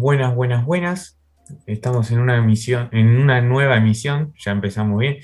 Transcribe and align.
Buenas, 0.00 0.34
buenas, 0.34 0.64
buenas. 0.64 1.20
Estamos 1.66 2.10
en 2.10 2.20
una 2.20 2.38
emisión, 2.38 2.88
en 2.90 3.20
una 3.20 3.42
nueva 3.42 3.76
emisión, 3.76 4.32
ya 4.38 4.50
empezamos 4.50 4.98
bien, 4.98 5.18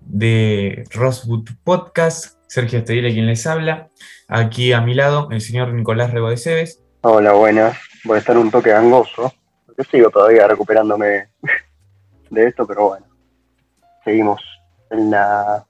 de 0.00 0.84
Rosewood 0.92 1.48
Podcast. 1.64 2.36
Sergio 2.46 2.80
Estedile 2.80 3.14
quien 3.14 3.24
les 3.24 3.46
habla. 3.46 3.88
Aquí 4.28 4.74
a 4.74 4.82
mi 4.82 4.92
lado, 4.92 5.28
el 5.30 5.40
señor 5.40 5.72
Nicolás 5.72 6.12
Rego 6.12 6.28
de 6.28 6.36
Cebes. 6.36 6.84
Hola, 7.00 7.32
buenas. 7.32 7.78
Voy 8.04 8.16
a 8.16 8.18
estar 8.18 8.36
un 8.36 8.50
toque 8.50 8.68
gangoso. 8.68 9.32
Yo 9.78 9.84
sigo 9.84 10.10
todavía 10.10 10.46
recuperándome 10.46 11.28
de 12.30 12.48
esto, 12.48 12.66
pero 12.66 12.88
bueno. 12.88 13.06
Seguimos 14.04 14.42
en 14.90 15.10
la, 15.10 15.64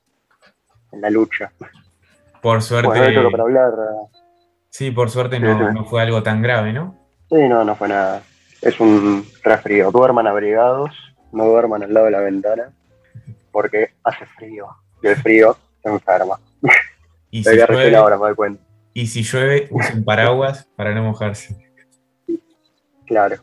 en 0.90 1.00
la 1.00 1.10
lucha. 1.10 1.52
Por 2.42 2.60
suerte. 2.60 2.88
Bueno, 2.88 3.30
para 3.30 3.44
hablar. 3.44 3.72
Sí, 4.68 4.90
por 4.90 5.10
suerte 5.10 5.38
no, 5.38 5.70
no 5.70 5.84
fue 5.84 6.02
algo 6.02 6.24
tan 6.24 6.42
grave, 6.42 6.72
¿no? 6.72 6.98
Sí, 7.28 7.48
no, 7.48 7.62
no 7.62 7.76
fue 7.76 7.86
nada. 7.86 8.20
Es 8.62 8.78
un 8.80 9.26
resfrío. 9.42 9.90
Duerman 9.90 10.26
abrigados, 10.26 10.90
no 11.32 11.44
duerman 11.46 11.82
al 11.82 11.94
lado 11.94 12.06
de 12.06 12.12
la 12.12 12.20
ventana, 12.20 12.72
porque 13.52 13.90
hace 14.04 14.26
frío. 14.26 14.66
Y 15.02 15.08
el 15.08 15.16
frío 15.16 15.56
se 15.82 15.88
enferma. 15.88 16.38
Y 17.30 17.44
si, 17.44 17.50
llueve, 17.50 17.94
ahora, 17.94 18.16
me 18.16 18.28
doy 18.28 18.34
cuenta. 18.34 18.62
y 18.94 19.06
si 19.06 19.22
llueve, 19.22 19.68
usen 19.70 20.02
paraguas 20.02 20.66
para 20.76 20.94
no 20.94 21.02
mojarse. 21.02 21.54
Claro. 23.06 23.36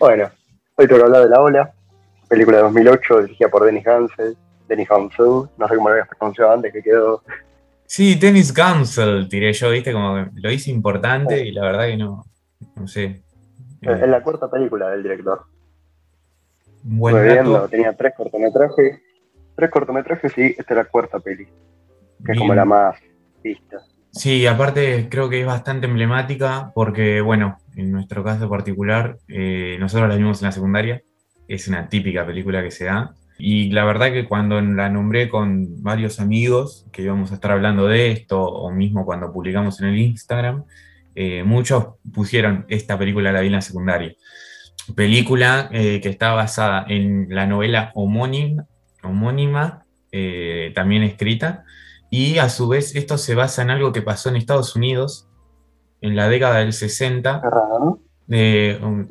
Bueno, 0.00 0.32
hoy 0.74 0.88
quiero 0.88 1.04
hablar 1.04 1.22
de 1.22 1.28
La 1.28 1.40
Ola, 1.40 1.72
película 2.28 2.56
de 2.56 2.64
2008 2.64 3.22
dirigida 3.22 3.48
por 3.48 3.64
Dennis 3.64 3.84
Gansel. 3.84 4.36
Dennis 4.66 4.88
Gansel, 4.88 5.48
no 5.56 5.68
sé 5.68 5.76
cómo 5.76 5.90
lo 5.90 5.92
habías 5.92 6.08
pronunciado 6.08 6.54
antes, 6.54 6.72
que 6.72 6.82
quedó 6.82 7.22
Sí, 7.86 8.14
Dennis 8.14 8.52
Gansel, 8.52 9.28
diré 9.28 9.52
yo, 9.52 9.70
viste, 9.70 9.92
como 9.92 10.14
que 10.16 10.30
lo 10.40 10.50
hice 10.50 10.70
importante 10.70 11.46
y 11.46 11.52
la 11.52 11.62
verdad 11.62 11.86
que 11.86 11.96
no, 11.96 12.24
no 12.74 12.88
sé. 12.88 13.22
Es 13.86 14.08
la 14.08 14.22
cuarta 14.22 14.50
película 14.50 14.90
del 14.90 15.02
director. 15.02 15.42
Buen 16.82 17.16
Estuve 17.16 17.32
viendo, 17.32 17.68
tenía 17.68 17.96
tres 17.96 18.14
cortometrajes. 18.16 19.00
Tres 19.56 19.70
cortometrajes 19.70 20.36
y 20.36 20.46
esta 20.46 20.64
es 20.68 20.76
la 20.76 20.84
cuarta 20.86 21.20
peli, 21.20 21.46
que 22.24 22.32
es 22.32 22.38
como 22.38 22.52
Bien. 22.52 22.56
la 22.56 22.64
más 22.64 22.96
vista. 23.42 23.78
Sí, 24.10 24.46
aparte 24.46 25.08
creo 25.08 25.28
que 25.28 25.40
es 25.40 25.46
bastante 25.46 25.86
emblemática 25.86 26.72
porque, 26.74 27.20
bueno, 27.20 27.58
en 27.76 27.92
nuestro 27.92 28.22
caso 28.22 28.48
particular, 28.48 29.18
eh, 29.28 29.76
nosotros 29.80 30.08
la 30.08 30.16
vimos 30.16 30.40
en 30.40 30.46
la 30.46 30.52
secundaria, 30.52 31.02
es 31.48 31.68
una 31.68 31.88
típica 31.88 32.26
película 32.26 32.62
que 32.62 32.70
se 32.70 32.84
da. 32.84 33.14
Y 33.38 33.70
la 33.72 33.84
verdad 33.84 34.12
que 34.12 34.26
cuando 34.26 34.60
la 34.60 34.88
nombré 34.88 35.28
con 35.28 35.82
varios 35.82 36.20
amigos 36.20 36.86
que 36.92 37.02
íbamos 37.02 37.32
a 37.32 37.34
estar 37.34 37.50
hablando 37.50 37.86
de 37.86 38.12
esto, 38.12 38.40
o 38.40 38.70
mismo 38.70 39.04
cuando 39.04 39.32
publicamos 39.32 39.80
en 39.80 39.88
el 39.88 39.98
Instagram, 39.98 40.64
eh, 41.14 41.44
muchos 41.44 41.94
pusieron 42.12 42.66
esta 42.68 42.98
película 42.98 43.32
la 43.32 43.40
vi 43.40 43.46
en 43.46 43.52
la 43.52 43.60
secundaria. 43.60 44.14
Película 44.94 45.68
eh, 45.72 46.00
que 46.00 46.08
está 46.08 46.32
basada 46.32 46.84
en 46.88 47.28
la 47.30 47.46
novela 47.46 47.92
homónima, 47.94 48.66
homónima 49.02 49.86
eh, 50.12 50.72
también 50.74 51.02
escrita, 51.02 51.64
y 52.10 52.38
a 52.38 52.48
su 52.48 52.68
vez 52.68 52.94
esto 52.96 53.18
se 53.18 53.34
basa 53.34 53.62
en 53.62 53.70
algo 53.70 53.92
que 53.92 54.02
pasó 54.02 54.28
en 54.28 54.36
Estados 54.36 54.76
Unidos 54.76 55.28
en 56.00 56.16
la 56.16 56.28
década 56.28 56.58
del 56.58 56.72
60, 56.72 57.40
Qué 57.40 57.50
raro, 57.50 57.78
¿no? 57.78 58.00
de 58.26 58.78
un, 58.82 59.08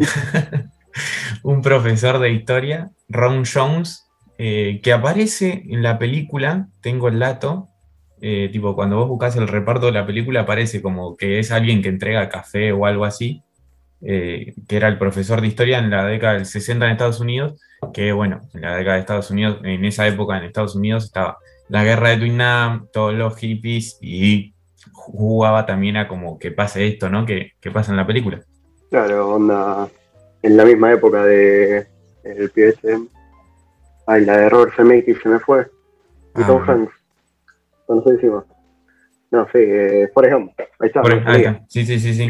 un 1.44 1.62
profesor 1.62 2.20
de 2.20 2.32
historia, 2.32 2.92
Ron 3.10 3.44
Jones, 3.52 4.08
que 4.38 4.92
aparece 4.92 5.64
en 5.70 5.84
la 5.84 5.98
película, 5.98 6.68
tengo 6.82 7.08
el 7.08 7.20
dato, 7.20 7.70
eh, 8.26 8.48
tipo 8.54 8.74
cuando 8.74 8.96
vos 8.96 9.10
buscas 9.10 9.36
el 9.36 9.50
reparto 9.50 9.88
de 9.88 9.92
la 9.92 10.06
película 10.06 10.40
aparece 10.40 10.82
como 10.82 11.18
que 11.18 11.40
es 11.40 11.52
alguien 11.52 11.82
que 11.82 11.90
entrega 11.90 12.30
café 12.30 12.72
o 12.72 12.86
algo 12.86 13.04
así, 13.04 13.44
eh, 14.02 14.54
que 14.66 14.78
era 14.78 14.88
el 14.88 14.98
profesor 14.98 15.42
de 15.42 15.48
historia 15.48 15.80
en 15.80 15.90
la 15.90 16.06
década 16.06 16.36
del 16.36 16.46
60 16.46 16.86
en 16.86 16.92
Estados 16.94 17.20
Unidos, 17.20 17.60
que 17.94 18.14
bueno, 18.14 18.40
en 18.54 18.62
la 18.62 18.78
década 18.78 18.96
de 18.96 19.02
Estados 19.02 19.30
Unidos, 19.30 19.60
en 19.66 19.84
esa 19.84 20.08
época 20.08 20.38
en 20.38 20.46
Estados 20.46 20.74
Unidos 20.74 21.04
estaba 21.04 21.38
la 21.68 21.84
guerra 21.84 22.12
de 22.12 22.16
Vietnam, 22.16 22.88
todos 22.94 23.14
los 23.14 23.36
hippies 23.36 23.98
y 24.02 24.54
jugaba 24.94 25.66
también 25.66 25.98
a 25.98 26.08
como 26.08 26.40
que 26.40 26.52
pase 26.52 26.88
esto, 26.88 27.10
¿no? 27.10 27.26
Que, 27.26 27.52
que 27.60 27.72
pasa 27.72 27.92
en 27.92 27.98
la 27.98 28.08
película. 28.08 28.42
Claro, 28.90 29.32
onda. 29.32 29.90
En 30.42 30.56
la 30.56 30.64
misma 30.64 30.94
época 30.94 31.26
de 31.26 31.88
el 32.24 32.50
pibe 32.52 32.70
este. 32.70 33.00
Ay, 34.08 34.24
la 34.24 34.38
de 34.38 34.50
Robert 34.50 34.74
Zemeckis 34.78 35.18
se 35.22 35.28
me 35.28 35.40
fue. 35.40 35.68
Y 36.38 36.42
Ah, 36.42 36.48
Tom. 36.48 36.64
Hanks. 36.70 37.03
Conocidísimo. 37.86 38.44
No, 39.32 39.46
sí, 39.46 39.60
eh, 39.60 40.10
por 40.14 40.26
ejemplo. 40.26 40.54
Ahí 40.80 40.88
está. 40.88 41.02
Por- 41.02 41.28
ahí 41.28 41.42
está. 41.42 41.64
Sí, 41.68 41.86
sí, 41.86 42.00
sí, 42.00 42.14
sí. 42.14 42.30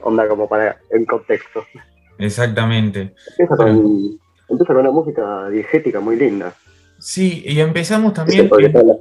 Onda 0.00 0.28
como 0.28 0.48
para 0.48 0.76
en 0.90 1.04
contexto. 1.06 1.64
Exactamente. 2.18 3.14
Empieza 3.38 3.56
con, 3.56 4.18
empieza 4.48 4.72
con 4.74 4.76
una 4.76 4.90
música 4.90 5.48
diegética 5.48 6.00
muy 6.00 6.16
linda. 6.16 6.54
Sí, 6.98 7.42
y 7.46 7.58
empezamos 7.60 8.12
también, 8.14 8.48
en, 8.52 8.72
la, 8.72 8.96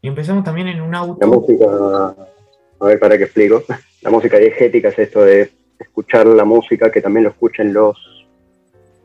y 0.00 0.08
empezamos 0.08 0.42
también 0.44 0.68
en 0.68 0.80
un 0.80 0.92
la 0.92 0.98
auto. 0.98 1.26
música, 1.26 1.66
a 1.66 2.86
ver, 2.86 2.98
para 2.98 3.18
que 3.18 3.24
explico. 3.24 3.62
La 4.02 4.10
música 4.10 4.38
diegética 4.38 4.88
es 4.88 4.98
esto 4.98 5.22
de 5.22 5.50
escuchar 5.78 6.26
la 6.26 6.44
música 6.44 6.90
que 6.90 7.00
también 7.00 7.24
lo 7.24 7.30
escuchen 7.30 7.72
los 7.72 8.26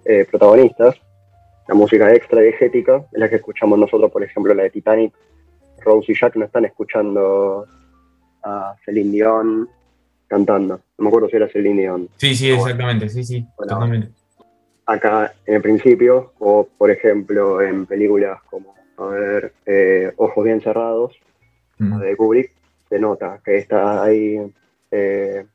eh, 0.06 0.25
protagonistas. 0.30 0.96
La 1.68 1.75
música 1.75 2.14
extra 2.14 2.42
diegética 2.42 3.06
es 3.12 3.19
la 3.19 3.30
que 3.30 3.36
escuchamos 3.36 3.78
nosotros, 3.78 4.12
por 4.12 4.24
ejemplo, 4.24 4.53
la 4.53 4.64
de 4.64 4.69
Titanic. 4.72 5.14
Rose 5.84 6.12
y 6.12 6.16
Jack 6.19 6.35
no 6.35 6.45
están 6.45 6.66
escuchando 6.66 7.66
a 8.44 8.75
Celine 8.85 9.12
Dion 9.12 9.69
cantando. 10.28 10.79
No 10.97 11.03
me 11.03 11.07
acuerdo 11.09 11.29
si 11.29 11.35
era 11.38 11.47
Celine 11.50 11.81
Dion. 11.81 12.09
Sí, 12.17 12.35
sí, 12.35 12.51
exactamente, 12.51 13.09
sí, 13.09 13.23
sí, 13.23 13.45
Bueno. 13.57 13.73
totalmente. 13.73 14.12
acá 14.85 15.34
en 15.45 15.53
el 15.56 15.62
principio, 15.62 16.34
o 16.39 16.68
por 16.78 16.89
ejemplo 16.89 17.62
en 17.62 17.85
películas 17.85 18.41
como, 18.50 18.73
a 18.97 19.06
ver, 19.06 19.53
eh, 19.68 20.12
Ojos 20.18 20.44
Bien 20.44 20.62
Cerrados, 20.62 21.16
Mm. 21.78 22.00
de 22.00 22.18
Kubrick, 22.18 22.51
se 22.89 22.97
nota 23.00 23.39
que 23.45 23.57
está 23.57 24.01
ahí. 24.03 24.51
eh, 24.91 25.45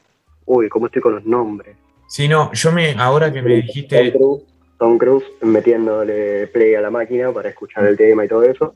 uy, 0.46 0.68
¿cómo 0.68 0.86
estoy 0.86 1.02
con 1.02 1.16
los 1.16 1.24
nombres? 1.26 1.76
Sí, 2.06 2.28
no, 2.28 2.52
yo 2.52 2.70
me, 2.70 2.92
ahora 2.92 3.32
que 3.32 3.42
me 3.42 3.50
Tom 3.50 3.66
dijiste, 3.66 4.12
Cruise, 4.12 4.44
Tom 4.78 4.96
Cruise 4.98 5.24
metiéndole 5.42 6.46
play 6.46 6.76
a 6.76 6.80
la 6.80 6.90
máquina 6.90 7.32
para 7.32 7.48
escuchar 7.48 7.84
el 7.86 7.96
tema 7.96 8.24
y 8.24 8.28
todo 8.28 8.44
eso. 8.44 8.74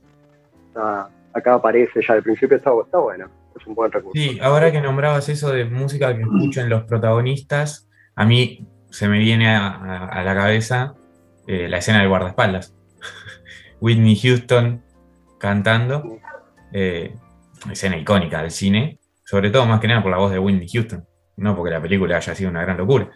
Está- 0.67 1.09
acá 1.39 1.55
aparece 1.55 2.01
ya 2.07 2.15
al 2.15 2.23
principio, 2.23 2.57
está, 2.57 2.71
está 2.85 2.99
bueno, 2.99 3.29
es 3.59 3.67
un 3.67 3.75
buen 3.75 3.91
recurso. 3.91 4.21
sí, 4.21 4.39
ahora 4.41 4.71
que 4.71 4.81
nombrabas 4.81 5.29
eso 5.29 5.51
de 5.51 5.65
música 5.65 6.15
que 6.15 6.23
escuchan 6.23 6.69
los 6.69 6.85
protagonistas, 6.85 7.89
a 8.15 8.25
mí 8.25 8.67
se 8.91 9.09
me 9.09 9.19
viene 9.19 9.55
a, 9.55 10.23
la 10.25 10.35
cabeza 10.35 10.95
eh, 11.47 11.69
la 11.69 11.79
escena 11.79 12.01
del 12.01 12.09
guardaespaldas. 12.09 12.75
Whitney 13.81 14.17
Houston 14.17 14.83
cantando, 15.39 16.19
eh, 16.73 17.15
escena 17.71 17.97
icónica 17.97 18.43
del 18.43 18.51
cine, 18.51 18.99
sobre 19.25 19.51
todo 19.51 19.67
más 19.67 19.81
que 19.81 19.89
nada 19.89 20.03
por 20.03 20.11
la 20.11 20.19
voz 20.19 20.33
de 20.33 20.39
Whitney 20.39 20.69
Houston, 20.69 21.07
no 21.37 21.55
porque 21.55 21.71
la 21.71 21.81
película 21.81 22.17
haya 22.17 22.35
sido 22.35 22.51
una 22.51 22.63
gran 22.63 22.77
locura, 22.77 23.11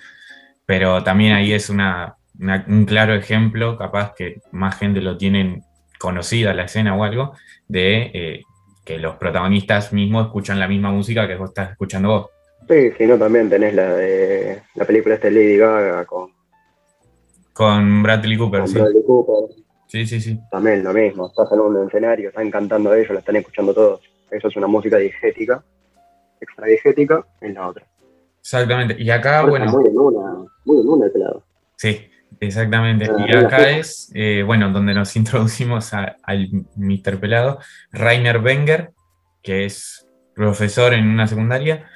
pero 0.66 1.02
también 1.02 1.32
ahí 1.32 1.52
es 1.52 1.68
una, 1.68 2.16
un 2.38 2.84
claro 2.84 3.14
ejemplo, 3.14 3.76
capaz 3.76 4.14
que 4.14 4.40
más 4.52 4.78
gente 4.78 5.00
lo 5.00 5.16
tienen 5.16 5.62
conocida 6.02 6.52
la 6.52 6.64
escena 6.64 6.96
o 6.96 7.04
algo, 7.04 7.34
de 7.68 8.10
eh, 8.12 8.42
que 8.84 8.98
los 8.98 9.14
protagonistas 9.14 9.92
mismos 9.92 10.26
escuchan 10.26 10.58
la 10.58 10.66
misma 10.66 10.90
música 10.90 11.28
que 11.28 11.36
vos 11.36 11.50
estás 11.50 11.70
escuchando 11.70 12.08
vos. 12.08 12.30
Sí, 12.68 12.90
si 12.98 13.06
no, 13.06 13.16
también 13.16 13.48
tenés 13.48 13.72
la 13.72 13.94
de 13.94 14.62
la 14.74 14.84
película 14.84 15.14
esta 15.14 15.28
de 15.28 15.34
Lady 15.34 15.56
Gaga 15.58 16.04
con, 16.04 16.32
Con 17.52 18.02
Bradley 18.02 18.36
Cooper, 18.36 18.60
con 18.60 18.68
sí. 18.68 18.74
Bradley 18.74 19.04
Cooper. 19.06 19.56
Sí, 19.86 20.04
sí, 20.06 20.20
sí. 20.20 20.40
También 20.50 20.82
lo 20.82 20.92
mismo, 20.92 21.28
estás 21.28 21.52
en 21.52 21.60
un 21.60 21.86
escenario, 21.86 22.30
están 22.30 22.50
cantando 22.50 22.92
ellos, 22.94 23.12
la 23.12 23.20
están 23.20 23.36
escuchando 23.36 23.72
todos. 23.72 24.00
Eso 24.28 24.48
es 24.48 24.56
una 24.56 24.66
música 24.66 24.96
diegética, 24.96 25.62
extra 26.40 26.66
diegética, 26.66 27.24
en 27.42 27.54
la 27.54 27.68
otra. 27.68 27.86
Exactamente. 28.40 28.96
Y 28.98 29.08
acá, 29.10 29.38
Ahora 29.38 29.50
bueno, 29.50 29.66
muy 29.70 29.86
en 29.86 29.98
una, 29.98 30.44
muy 30.64 30.80
en 30.80 30.88
una 30.88 31.06
el 31.06 31.12
pelado. 31.12 31.44
Sí, 31.76 32.10
exactamente. 32.46 33.06
Ah, 33.10 33.16
Y 33.26 33.32
acá 33.32 33.70
es, 33.70 34.10
eh, 34.14 34.42
bueno, 34.44 34.70
donde 34.70 34.94
nos 34.94 35.16
introducimos 35.16 35.94
a- 35.94 36.16
al 36.22 36.48
Mr. 36.76 37.18
Pelado, 37.18 37.58
Rainer 37.92 38.38
Wenger, 38.38 38.92
que 39.42 39.64
es 39.64 40.06
profesor 40.34 40.92
en 40.94 41.08
una 41.08 41.26
secundaria. 41.26 41.88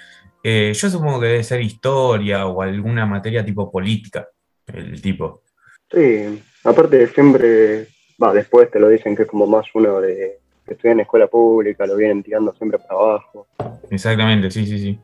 Eh, 0.42 0.72
yo 0.74 0.88
supongo 0.90 1.20
que 1.20 1.26
debe 1.26 1.42
ser 1.44 1.60
historia 1.60 2.46
o 2.46 2.62
alguna 2.62 3.04
materia 3.06 3.44
tipo 3.44 3.70
política, 3.70 4.28
el 4.66 5.00
tipo. 5.02 5.42
Sí, 5.90 6.42
aparte 6.64 7.06
siempre, 7.08 7.88
va, 8.22 8.32
después 8.32 8.70
te 8.70 8.78
lo 8.78 8.88
dicen 8.88 9.16
que 9.16 9.22
es 9.22 9.28
como 9.28 9.46
más 9.46 9.66
uno 9.74 10.00
de 10.00 10.38
que 10.66 10.74
estudia 10.74 10.92
en 10.92 11.00
escuela 11.00 11.26
pública, 11.28 11.86
lo 11.86 11.96
vienen 11.96 12.22
tirando 12.22 12.52
siempre 12.54 12.78
para 12.78 12.94
abajo. 12.94 13.46
Exactamente, 13.90 14.50
sí, 14.50 14.66
sí, 14.66 14.78
sí. 14.78 14.98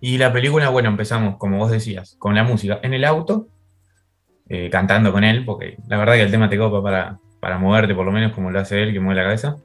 Y 0.00 0.16
la 0.18 0.32
película, 0.32 0.68
bueno, 0.70 0.88
empezamos, 0.88 1.36
como 1.38 1.58
vos 1.58 1.72
decías, 1.72 2.14
con 2.20 2.34
la 2.36 2.44
música 2.44 2.78
en 2.82 2.94
el 2.94 3.04
auto, 3.04 3.48
eh, 4.48 4.70
cantando 4.70 5.12
con 5.12 5.24
él, 5.24 5.44
porque 5.44 5.76
la 5.88 5.98
verdad 5.98 6.14
que 6.14 6.22
el 6.22 6.30
tema 6.30 6.48
te 6.48 6.56
copa 6.56 6.82
para, 6.82 7.18
para 7.40 7.58
moverte, 7.58 7.94
por 7.94 8.06
lo 8.06 8.12
menos 8.12 8.32
como 8.32 8.50
lo 8.50 8.58
hace 8.58 8.82
él, 8.82 8.92
que 8.92 9.00
mueve 9.00 9.20
la 9.20 9.26
cabeza. 9.26 9.56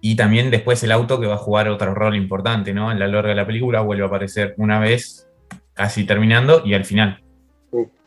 Y 0.00 0.16
también 0.16 0.50
después 0.50 0.82
el 0.82 0.92
auto 0.92 1.20
que 1.20 1.26
va 1.26 1.34
a 1.34 1.38
jugar 1.38 1.68
otro 1.68 1.94
rol 1.94 2.16
importante, 2.16 2.72
¿no? 2.72 2.90
En 2.90 2.98
la 2.98 3.06
larga 3.06 3.30
de 3.30 3.34
la 3.34 3.46
película 3.46 3.80
vuelve 3.82 4.04
a 4.04 4.06
aparecer 4.06 4.54
una 4.56 4.80
vez, 4.80 5.28
casi 5.74 6.06
terminando, 6.06 6.62
y 6.64 6.74
al 6.74 6.84
final. 6.84 7.22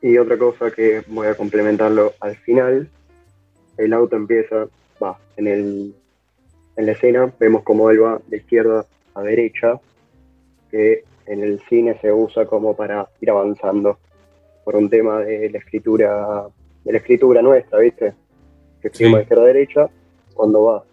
Y 0.02 0.18
otra 0.18 0.38
cosa 0.38 0.72
que 0.72 1.04
voy 1.08 1.28
a 1.28 1.36
complementarlo 1.36 2.14
al 2.20 2.36
final, 2.38 2.90
el 3.78 3.94
auto 3.94 4.16
empieza, 4.16 4.66
va, 5.02 5.18
en, 5.38 5.48
el, 5.48 5.96
en 6.76 6.86
la 6.86 6.92
escena 6.92 7.32
vemos 7.40 7.64
cómo 7.64 7.90
él 7.90 8.04
va 8.04 8.20
de 8.28 8.38
izquierda 8.38 8.86
a 9.16 9.22
derecha, 9.22 9.80
que 10.72 11.04
en 11.26 11.44
el 11.44 11.62
cine 11.70 11.98
se 12.02 12.12
usa 12.12 12.46
como 12.46 12.76
para 12.76 13.08
ir 13.22 13.30
avanzando 13.30 14.00
por 14.64 14.76
un 14.76 14.90
tema 14.90 15.20
de 15.20 15.50
la 15.50 15.58
escritura, 15.58 16.46
de 16.84 16.92
la 16.92 16.98
escritura 16.98 17.42
nuestra, 17.42 17.80
¿viste? 17.80 18.14
Que 18.82 18.88
escribimos 18.88 19.20
de 19.20 19.24
izquierda 19.24 19.44
a 19.44 19.48
derecha, 19.48 19.90
cuando 20.34 20.64
va 20.64 20.84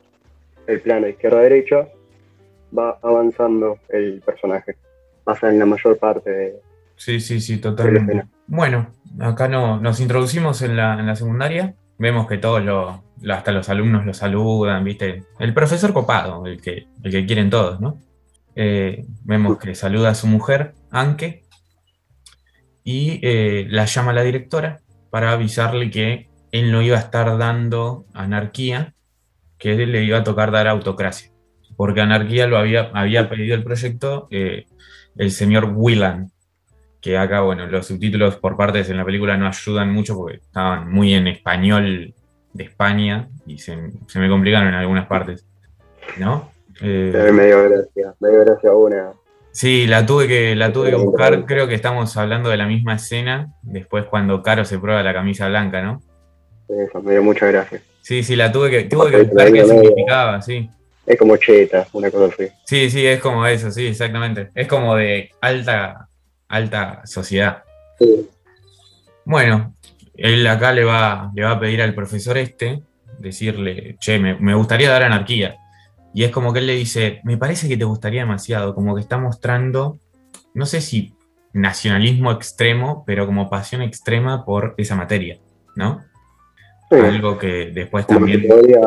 el 0.67 0.81
plano 0.81 1.07
de 1.07 1.11
izquierda 1.11 1.39
a 1.39 1.43
derecha, 1.43 1.89
va 2.77 2.99
avanzando 3.03 3.79
el 3.89 4.21
personaje. 4.25 4.77
Pasa 5.25 5.51
en 5.51 5.59
la 5.59 5.67
mayor 5.67 5.99
parte 5.99 6.31
de. 6.31 6.61
Sí, 6.97 7.21
sí, 7.21 7.41
sí, 7.41 7.59
totalmente. 7.59 8.25
Bueno, 8.47 8.91
acá 9.21 9.49
no, 9.49 9.81
nos 9.81 10.01
introducimos 10.01 10.63
en 10.63 10.77
la, 10.77 10.99
en 10.99 11.07
la 11.07 11.17
secundaria. 11.17 11.75
Vemos 11.99 12.27
que 12.27 12.39
todos 12.39 12.63
lo, 12.63 13.03
hasta 13.29 13.53
los 13.53 13.69
alumnos 13.69 14.07
lo 14.07 14.15
saludan, 14.15 14.85
¿viste? 14.85 15.25
El 15.39 15.55
profesor 15.55 15.93
copado, 15.93 16.47
el 16.47 16.61
que, 16.61 16.87
el 17.03 17.11
que 17.11 17.27
quieren 17.27 17.51
todos, 17.51 17.81
¿no? 17.81 17.99
Eh, 18.57 19.05
vemos 19.25 19.59
que 19.59 19.75
saluda 19.75 20.11
a 20.11 20.15
su 20.15 20.27
mujer, 20.27 20.75
Anke, 20.91 21.45
y 22.85 23.21
eh, 23.23 23.67
la 23.69 23.85
llama 23.85 24.13
la 24.13 24.23
directora 24.23 24.81
para 25.11 25.33
avisarle 25.33 25.91
que 25.91 26.29
él 26.53 26.73
no 26.73 26.83
iba 26.83 26.97
a 26.97 27.01
estar 27.01 27.39
dando 27.39 28.07
anarquía, 28.15 28.95
que 29.59 29.75
le 29.75 30.05
iba 30.05 30.19
a 30.19 30.25
tocar 30.25 30.51
dar 30.51 30.69
autocracia, 30.69 31.31
porque 31.77 32.01
anarquía 32.01 32.47
lo 32.47 32.57
había, 32.57 32.91
había 32.95 33.29
pedido 33.29 33.55
el 33.55 33.63
proyecto 33.63 34.27
eh, 34.31 34.67
el 35.17 35.31
señor 35.31 35.73
Willan, 35.75 36.31
que 37.01 37.17
acá, 37.17 37.41
bueno, 37.41 37.67
los 37.67 37.87
subtítulos 37.87 38.37
por 38.37 38.57
partes 38.57 38.91
en 38.91 38.97
la 38.97 39.05
película 39.05 39.37
no 39.37 39.47
ayudan 39.47 39.93
mucho 39.93 40.17
porque 40.17 40.37
estaban 40.37 40.91
muy 40.91 41.15
en 41.15 41.27
español 41.29 42.15
de 42.53 42.65
España 42.65 43.29
y 43.47 43.59
se, 43.59 43.77
me 43.77 44.29
complicaron 44.29 44.69
en 44.69 44.75
algunas 44.75 45.07
partes, 45.07 45.47
¿no? 46.19 46.51
Eh, 46.83 47.31
me 47.33 47.47
dio 47.47 47.69
gracia, 47.69 48.15
me 48.21 48.31
dio 48.31 48.41
gracia 48.41 48.73
una. 48.73 49.13
Sí, 49.53 49.87
la 49.87 50.07
tuve 50.07 50.29
que, 50.29 50.55
la 50.55 50.73
tuve 50.73 50.91
que 50.91 50.97
buscar, 50.97 51.45
creo 51.45 51.67
que 51.67 51.75
estamos 51.75 52.17
hablando 52.17 52.51
de 52.51 52.57
la 52.57 52.67
misma 52.67 52.95
escena, 52.95 53.53
después 53.63 54.05
cuando 54.05 54.43
Caro 54.43 54.65
se 54.65 54.79
prueba 54.79 55.03
la 55.03 55.13
camisa 55.13 55.49
blanca, 55.49 55.83
¿no? 55.83 56.03
Eso, 56.69 57.03
me 57.03 57.13
dio 57.13 57.23
mucha 57.23 57.47
gracia. 57.47 57.83
Sí, 58.01 58.23
sí, 58.23 58.37
la 58.37 58.53
tuve 58.53 58.71
que, 58.71 58.85
tuve 58.85 59.11
que 59.11 59.23
buscar 59.25 59.53
qué 59.53 59.65
significaba, 59.65 60.41
sí. 60.41 60.71
Es 61.05 61.19
como 61.19 61.37
cheta, 61.37 61.87
una 61.93 62.11
cosa 62.11 62.33
así. 62.33 62.53
Sí, 62.65 62.91
sí, 62.91 63.07
es 63.07 63.21
como 63.21 63.45
eso, 63.47 63.71
sí, 63.71 63.89
exactamente. 63.89 64.51
Es 64.55 64.69
como 64.69 64.95
de 64.95 65.31
alta, 65.41 66.09
alta 66.49 67.03
sociedad. 67.05 67.65
Sí. 67.99 68.29
Bueno, 69.25 69.75
él 70.15 70.47
acá 70.47 70.73
le 70.73 70.85
va, 70.85 71.33
le 71.35 71.43
va 71.43 71.53
a 71.53 71.61
pedir 71.61 71.83
al 71.83 71.95
profesor 71.95 72.39
este, 72.39 72.83
decirle, 73.19 73.97
che, 73.99 74.19
me, 74.19 74.55
gustaría 74.55 74.91
dar 74.91 75.03
anarquía. 75.03 75.57
Y 76.13 76.25
es 76.25 76.31
como 76.31 76.53
que 76.53 76.59
él 76.59 76.67
le 76.67 76.75
dice, 76.75 77.21
me 77.25 77.37
parece 77.37 77.69
que 77.69 77.77
te 77.77 77.85
gustaría 77.85 78.23
demasiado, 78.23 78.75
como 78.75 78.95
que 78.95 79.01
está 79.01 79.19
mostrando, 79.19 79.99
no 80.55 80.67
sé 80.67 80.81
si 80.81 81.15
nacionalismo 81.53 82.33
extremo, 82.33 83.05
pero 83.07 83.27
como 83.27 83.49
pasión 83.51 83.83
extrema 83.83 84.45
por 84.45 84.75
esa 84.77 84.97
materia, 84.97 85.39
¿no? 85.77 86.03
Algo 86.91 87.39
que 87.39 87.71
después 87.73 88.07
también... 88.07 88.47
podría 88.49 88.81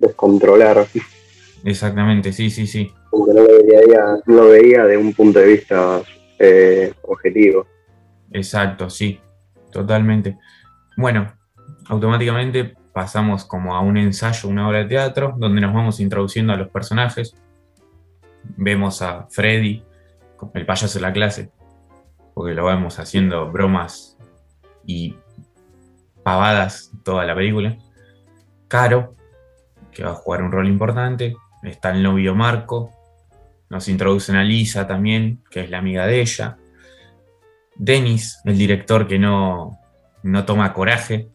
descontrolar. 0.00 0.86
Exactamente, 1.64 2.32
sí, 2.32 2.50
sí, 2.50 2.66
sí. 2.66 2.92
Porque 3.10 3.34
no 3.34 3.42
lo 4.26 4.48
veía, 4.48 4.84
de 4.84 4.96
un 4.96 5.12
punto 5.12 5.38
de 5.38 5.46
vista 5.46 6.02
eh, 6.38 6.92
objetivo. 7.02 7.66
Exacto, 8.32 8.90
sí, 8.90 9.20
totalmente. 9.70 10.38
Bueno, 10.96 11.32
automáticamente 11.86 12.74
pasamos 12.92 13.44
como 13.44 13.74
a 13.74 13.80
un 13.80 13.96
ensayo, 13.96 14.48
una 14.48 14.68
obra 14.68 14.78
de 14.78 14.84
teatro, 14.86 15.34
donde 15.36 15.60
nos 15.60 15.72
vamos 15.72 16.00
introduciendo 16.00 16.52
a 16.52 16.56
los 16.56 16.68
personajes. 16.68 17.34
Vemos 18.56 19.02
a 19.02 19.26
Freddy, 19.30 19.84
el 20.54 20.66
payaso 20.66 20.98
de 20.98 21.02
la 21.02 21.12
clase, 21.12 21.50
porque 22.34 22.54
lo 22.54 22.66
vemos 22.66 22.98
haciendo 22.98 23.50
bromas 23.50 24.18
y 24.84 25.16
pavadas 26.22 26.92
toda 27.04 27.24
la 27.24 27.34
película. 27.34 27.76
Caro, 28.68 29.14
que 29.90 30.04
va 30.04 30.10
a 30.10 30.14
jugar 30.14 30.42
un 30.42 30.52
rol 30.52 30.68
importante. 30.68 31.36
Está 31.62 31.90
el 31.90 32.02
novio 32.02 32.34
Marco. 32.34 32.90
Nos 33.70 33.88
introducen 33.88 34.36
a 34.36 34.44
Lisa 34.44 34.86
también, 34.86 35.42
que 35.50 35.60
es 35.60 35.70
la 35.70 35.78
amiga 35.78 36.06
de 36.06 36.20
ella. 36.20 36.58
Denis, 37.76 38.40
el 38.44 38.58
director 38.58 39.06
que 39.06 39.18
no, 39.18 39.78
no 40.22 40.44
toma 40.44 40.72
coraje, 40.72 41.28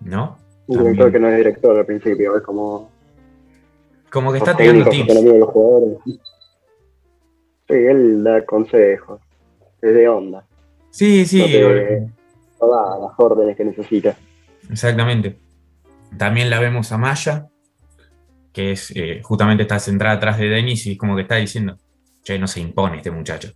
¿no? 0.00 0.39
Un 0.70 0.84
director 0.84 1.10
que 1.10 1.18
no 1.18 1.28
es 1.28 1.36
director 1.36 1.76
al 1.76 1.84
principio, 1.84 2.36
es 2.36 2.42
como. 2.44 2.90
Como 4.08 4.30
que 4.30 4.38
está 4.38 4.56
tirando 4.56 4.88
tips. 4.88 5.14
Sí, 7.68 7.74
él 7.74 8.22
da 8.22 8.44
consejos. 8.44 9.20
Es 9.82 9.94
de 9.94 10.08
onda. 10.08 10.44
Sí, 10.90 11.26
sí. 11.26 11.44
Todas 12.58 13.00
las 13.00 13.10
órdenes 13.18 13.56
que 13.56 13.64
necesita. 13.64 14.16
Exactamente. 14.70 15.38
También 16.16 16.50
la 16.50 16.60
vemos 16.60 16.92
a 16.92 16.98
Maya, 16.98 17.48
que 18.52 18.72
es 18.72 18.92
eh, 18.94 19.22
justamente 19.24 19.62
está 19.64 19.80
centrada 19.80 20.16
atrás 20.16 20.38
de 20.38 20.48
Denis 20.48 20.86
y 20.86 20.92
es 20.92 20.98
como 20.98 21.16
que 21.16 21.22
está 21.22 21.36
diciendo, 21.36 21.78
che, 22.22 22.38
no 22.38 22.46
se 22.46 22.60
impone 22.60 22.98
este 22.98 23.10
muchacho. 23.10 23.50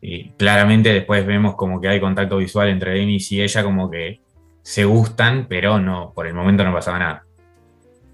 Y 0.00 0.30
claramente 0.30 0.92
después 0.92 1.24
vemos 1.24 1.54
como 1.54 1.80
que 1.80 1.88
hay 1.88 2.00
contacto 2.00 2.38
visual 2.38 2.68
entre 2.68 2.94
Denis 2.94 3.30
y 3.30 3.42
ella, 3.42 3.62
como 3.62 3.88
que 3.90 4.25
se 4.66 4.84
gustan, 4.84 5.46
pero 5.48 5.78
no, 5.78 6.12
por 6.12 6.26
el 6.26 6.34
momento 6.34 6.64
no 6.64 6.72
pasaba 6.72 6.98
nada. 6.98 7.24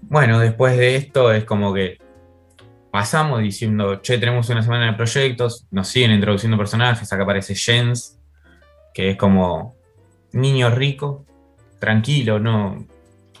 Bueno, 0.03 0.37
después 0.37 0.77
de 0.77 0.95
esto 0.95 1.33
es 1.33 1.45
como 1.45 1.73
que 1.73 1.97
pasamos 2.91 3.41
diciendo, 3.41 4.01
che, 4.03 4.19
tenemos 4.19 4.47
una 4.49 4.61
semana 4.61 4.85
de 4.85 4.93
proyectos, 4.93 5.65
nos 5.71 5.87
siguen 5.87 6.11
introduciendo 6.11 6.55
personajes, 6.55 7.11
acá 7.11 7.23
aparece 7.23 7.55
Jens, 7.55 8.19
que 8.93 9.09
es 9.09 9.17
como 9.17 9.75
niño 10.31 10.69
rico, 10.69 11.25
tranquilo, 11.79 12.37
no 12.37 12.85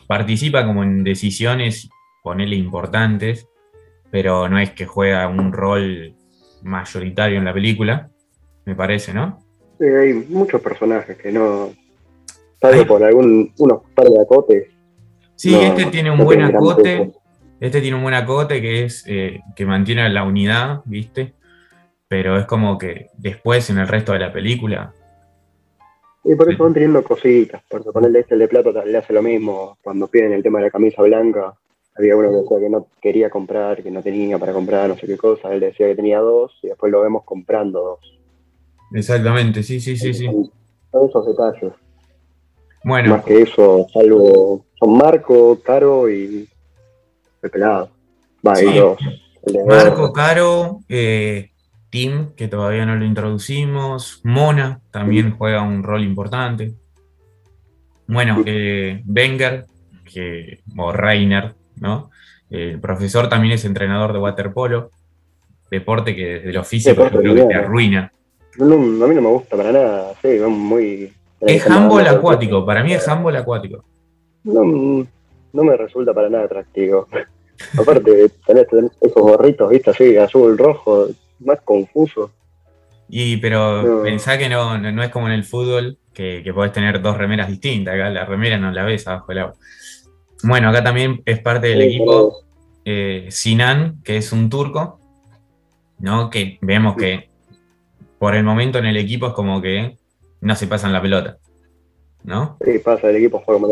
participa 0.07 0.65
como 0.65 0.81
en 0.81 1.03
decisiones, 1.03 1.89
ponele 2.23 2.55
importantes, 2.55 3.47
pero 4.09 4.49
no 4.49 4.57
es 4.57 4.71
que 4.71 4.87
juega 4.87 5.27
un 5.27 5.53
rol 5.53 6.15
mayoritario 6.63 7.37
en 7.37 7.45
la 7.45 7.53
película, 7.53 8.09
me 8.65 8.73
parece, 8.73 9.13
¿no? 9.13 9.37
Sí, 9.77 9.85
hay 9.85 10.13
muchos 10.13 10.59
personajes 10.61 11.15
que 11.15 11.31
no, 11.31 11.73
Salvo 12.63 12.85
por 12.85 13.03
algún, 13.03 13.51
unos 13.57 13.81
par 13.93 14.07
de 14.07 14.21
acotes. 14.21 14.67
Sí, 15.35 15.53
este 15.53 15.87
tiene 15.87 16.09
un 16.11 16.23
buen 16.23 16.41
acote. 16.43 17.11
Este 17.59 17.81
tiene 17.81 17.97
un 17.97 18.03
buen 18.03 18.15
acote 18.15 18.61
que 18.61 18.85
es 18.85 19.03
eh, 19.05 19.41
que 19.53 19.65
mantiene 19.65 20.09
la 20.09 20.23
unidad, 20.23 20.81
¿viste? 20.85 21.33
Pero 22.07 22.37
es 22.37 22.45
como 22.45 22.77
que 22.77 23.07
después 23.17 23.69
en 23.69 23.79
el 23.79 23.87
resto 23.89 24.13
de 24.13 24.19
la 24.19 24.31
película. 24.31 24.93
Y 26.23 26.35
por 26.35 26.49
eso 26.49 26.63
van 26.63 26.73
teniendo 26.73 27.03
cositas. 27.03 27.61
Por 27.67 27.83
ponerle 27.91 28.21
este 28.21 28.37
de 28.37 28.47
plato 28.47 28.71
le 28.71 28.97
hace 28.97 29.11
lo 29.11 29.21
mismo. 29.21 29.77
Cuando 29.81 30.07
piden 30.07 30.31
el 30.31 30.41
tema 30.41 30.59
de 30.59 30.65
la 30.67 30.71
camisa 30.71 31.01
blanca, 31.01 31.53
había 31.97 32.15
uno 32.15 32.29
que 32.29 32.37
decía 32.37 32.59
que 32.61 32.69
no 32.69 32.87
quería 33.01 33.29
comprar, 33.29 33.83
que 33.83 33.91
no 33.91 34.01
tenía 34.01 34.39
para 34.39 34.53
comprar 34.53 34.87
no 34.87 34.95
sé 34.95 35.05
qué 35.05 35.17
cosa. 35.17 35.53
Él 35.53 35.59
decía 35.59 35.87
que 35.87 35.95
tenía 35.95 36.19
dos 36.19 36.57
y 36.61 36.67
después 36.67 36.89
lo 36.93 37.01
vemos 37.01 37.25
comprando 37.25 37.81
dos. 37.81 38.19
Exactamente, 38.93 39.63
sí, 39.63 39.81
sí, 39.81 39.97
sí, 39.97 40.13
sí. 40.13 40.29
Todos 40.91 41.09
esos 41.09 41.27
detalles. 41.27 41.82
Bueno. 42.83 43.15
Más 43.15 43.25
que 43.25 43.41
eso, 43.41 43.87
salvo 43.93 44.65
son 44.79 44.97
Marco, 44.97 45.59
Caro 45.63 46.09
y 46.09 46.47
el 47.41 47.49
pelado. 47.49 47.89
Va, 48.45 48.55
Marco, 49.67 50.11
Caro, 50.11 50.79
eh, 50.89 51.51
Tim, 51.89 52.33
que 52.35 52.47
todavía 52.47 52.85
no 52.85 52.95
lo 52.95 53.05
introducimos. 53.05 54.21
Mona 54.23 54.81
también 54.91 55.35
juega 55.37 55.61
un 55.61 55.83
rol 55.83 56.03
importante. 56.03 56.73
Bueno, 58.07 58.43
eh, 58.45 59.01
Wenger, 59.05 59.65
que, 60.11 60.59
o 60.77 60.91
Reiner, 60.91 61.53
¿no? 61.79 62.09
El 62.49 62.79
profesor 62.79 63.29
también 63.29 63.53
es 63.53 63.65
entrenador 63.65 64.13
de 64.13 64.19
waterpolo, 64.19 64.91
deporte 65.71 66.15
que 66.15 66.25
desde 66.25 66.53
lo 66.53 66.63
físico 66.63 67.09
creo 67.09 67.33
que 67.33 67.45
te 67.45 67.55
arruina. 67.55 68.11
a 68.59 68.63
mí 68.63 69.15
no 69.15 69.21
me 69.21 69.29
gusta 69.29 69.57
para 69.57 69.71
nada, 69.71 70.13
sí, 70.21 70.39
muy 70.47 71.11
es 71.47 71.67
handball 71.67 72.07
acuático, 72.07 72.65
para 72.65 72.83
mí 72.83 72.93
es 72.93 73.07
handball 73.07 73.35
acuático. 73.35 73.83
No, 74.43 75.07
no 75.53 75.63
me 75.63 75.77
resulta 75.77 76.13
para 76.13 76.29
nada 76.29 76.45
atractivo. 76.45 77.07
Aparte, 77.79 78.29
tenés, 78.45 78.67
esos 79.01 79.21
gorritos, 79.21 79.69
viste, 79.69 79.91
así, 79.91 80.17
azul, 80.17 80.57
rojo, 80.57 81.07
más 81.39 81.61
confuso. 81.61 82.31
Y 83.09 83.37
pero 83.37 84.01
pensá 84.03 84.37
que 84.37 84.49
no, 84.49 84.77
no, 84.77 85.03
es 85.03 85.09
como 85.09 85.27
en 85.27 85.33
el 85.33 85.43
fútbol, 85.43 85.97
que, 86.13 86.41
que, 86.43 86.53
podés 86.53 86.71
tener 86.71 87.01
dos 87.01 87.17
remeras 87.17 87.47
distintas, 87.47 87.93
acá 87.93 88.09
la 88.09 88.25
remera 88.25 88.57
no 88.57 88.71
la 88.71 88.83
ves 88.83 89.07
abajo 89.07 89.27
del 89.27 89.39
agua. 89.39 89.53
Bueno, 90.43 90.69
acá 90.69 90.83
también 90.83 91.21
es 91.25 91.39
parte 91.39 91.67
del 91.67 91.81
equipo 91.81 92.43
eh, 92.85 93.27
Sinan, 93.29 94.01
que 94.03 94.17
es 94.17 94.31
un 94.31 94.49
turco, 94.49 94.99
¿no? 95.99 96.29
Que 96.29 96.57
vemos 96.61 96.95
que 96.97 97.29
por 98.19 98.35
el 98.35 98.43
momento 98.43 98.77
en 98.79 98.85
el 98.85 98.97
equipo 98.97 99.27
es 99.27 99.33
como 99.33 99.61
que 99.61 99.97
no 100.43 100.55
se 100.55 100.67
pasan 100.67 100.93
la 100.93 101.01
pelota. 101.01 101.37
¿No? 102.23 102.57
Sí, 102.63 102.79
pasa, 102.79 103.09
el 103.09 103.17
equipo 103.17 103.41
juega 103.45 103.61
mal 103.61 103.71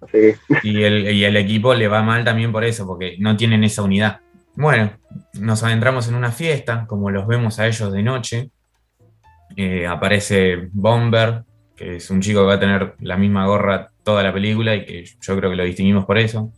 Así 0.00 0.34
y, 0.62 0.82
el, 0.82 1.10
y 1.10 1.24
el 1.24 1.36
equipo 1.36 1.74
le 1.74 1.88
va 1.88 2.02
mal 2.02 2.24
también 2.24 2.52
por 2.52 2.64
eso, 2.64 2.86
porque 2.86 3.16
no 3.18 3.36
tienen 3.36 3.64
esa 3.64 3.82
unidad. 3.82 4.20
Bueno, 4.54 4.92
nos 5.34 5.62
adentramos 5.62 6.08
en 6.08 6.14
una 6.14 6.32
fiesta, 6.32 6.86
como 6.86 7.10
los 7.10 7.26
vemos 7.26 7.58
a 7.58 7.66
ellos 7.66 7.92
de 7.92 8.02
noche. 8.02 8.50
Eh, 9.56 9.86
aparece 9.86 10.68
Bomber, 10.72 11.42
que 11.74 11.96
es 11.96 12.10
un 12.10 12.20
chico 12.20 12.40
que 12.40 12.46
va 12.46 12.54
a 12.54 12.60
tener 12.60 12.94
la 13.00 13.16
misma 13.16 13.46
gorra 13.46 13.90
toda 14.02 14.22
la 14.22 14.32
película 14.32 14.74
y 14.74 14.84
que 14.84 15.04
yo 15.04 15.36
creo 15.36 15.50
que 15.50 15.56
lo 15.56 15.64
distinguimos 15.64 16.06
por 16.06 16.18
eso. 16.18 16.52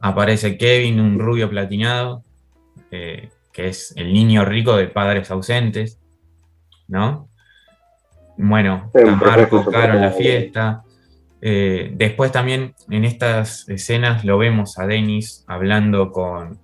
Aparece 0.00 0.56
Kevin, 0.56 1.00
un 1.00 1.18
rubio 1.18 1.50
platinado, 1.50 2.22
eh, 2.90 3.30
que 3.52 3.68
es 3.68 3.92
el 3.96 4.12
niño 4.12 4.44
rico 4.44 4.76
de 4.76 4.86
padres 4.86 5.30
ausentes, 5.30 5.98
¿no? 6.86 7.27
Bueno, 8.38 8.90
Marco, 9.20 9.64
Caro 9.66 9.94
en 9.94 10.00
la 10.00 10.12
fiesta. 10.12 10.84
Eh, 11.40 11.90
después 11.94 12.32
también 12.32 12.74
en 12.88 13.04
estas 13.04 13.68
escenas 13.68 14.24
lo 14.24 14.38
vemos 14.38 14.78
a 14.78 14.86
Denis 14.86 15.44
hablando 15.48 16.12
con, 16.12 16.58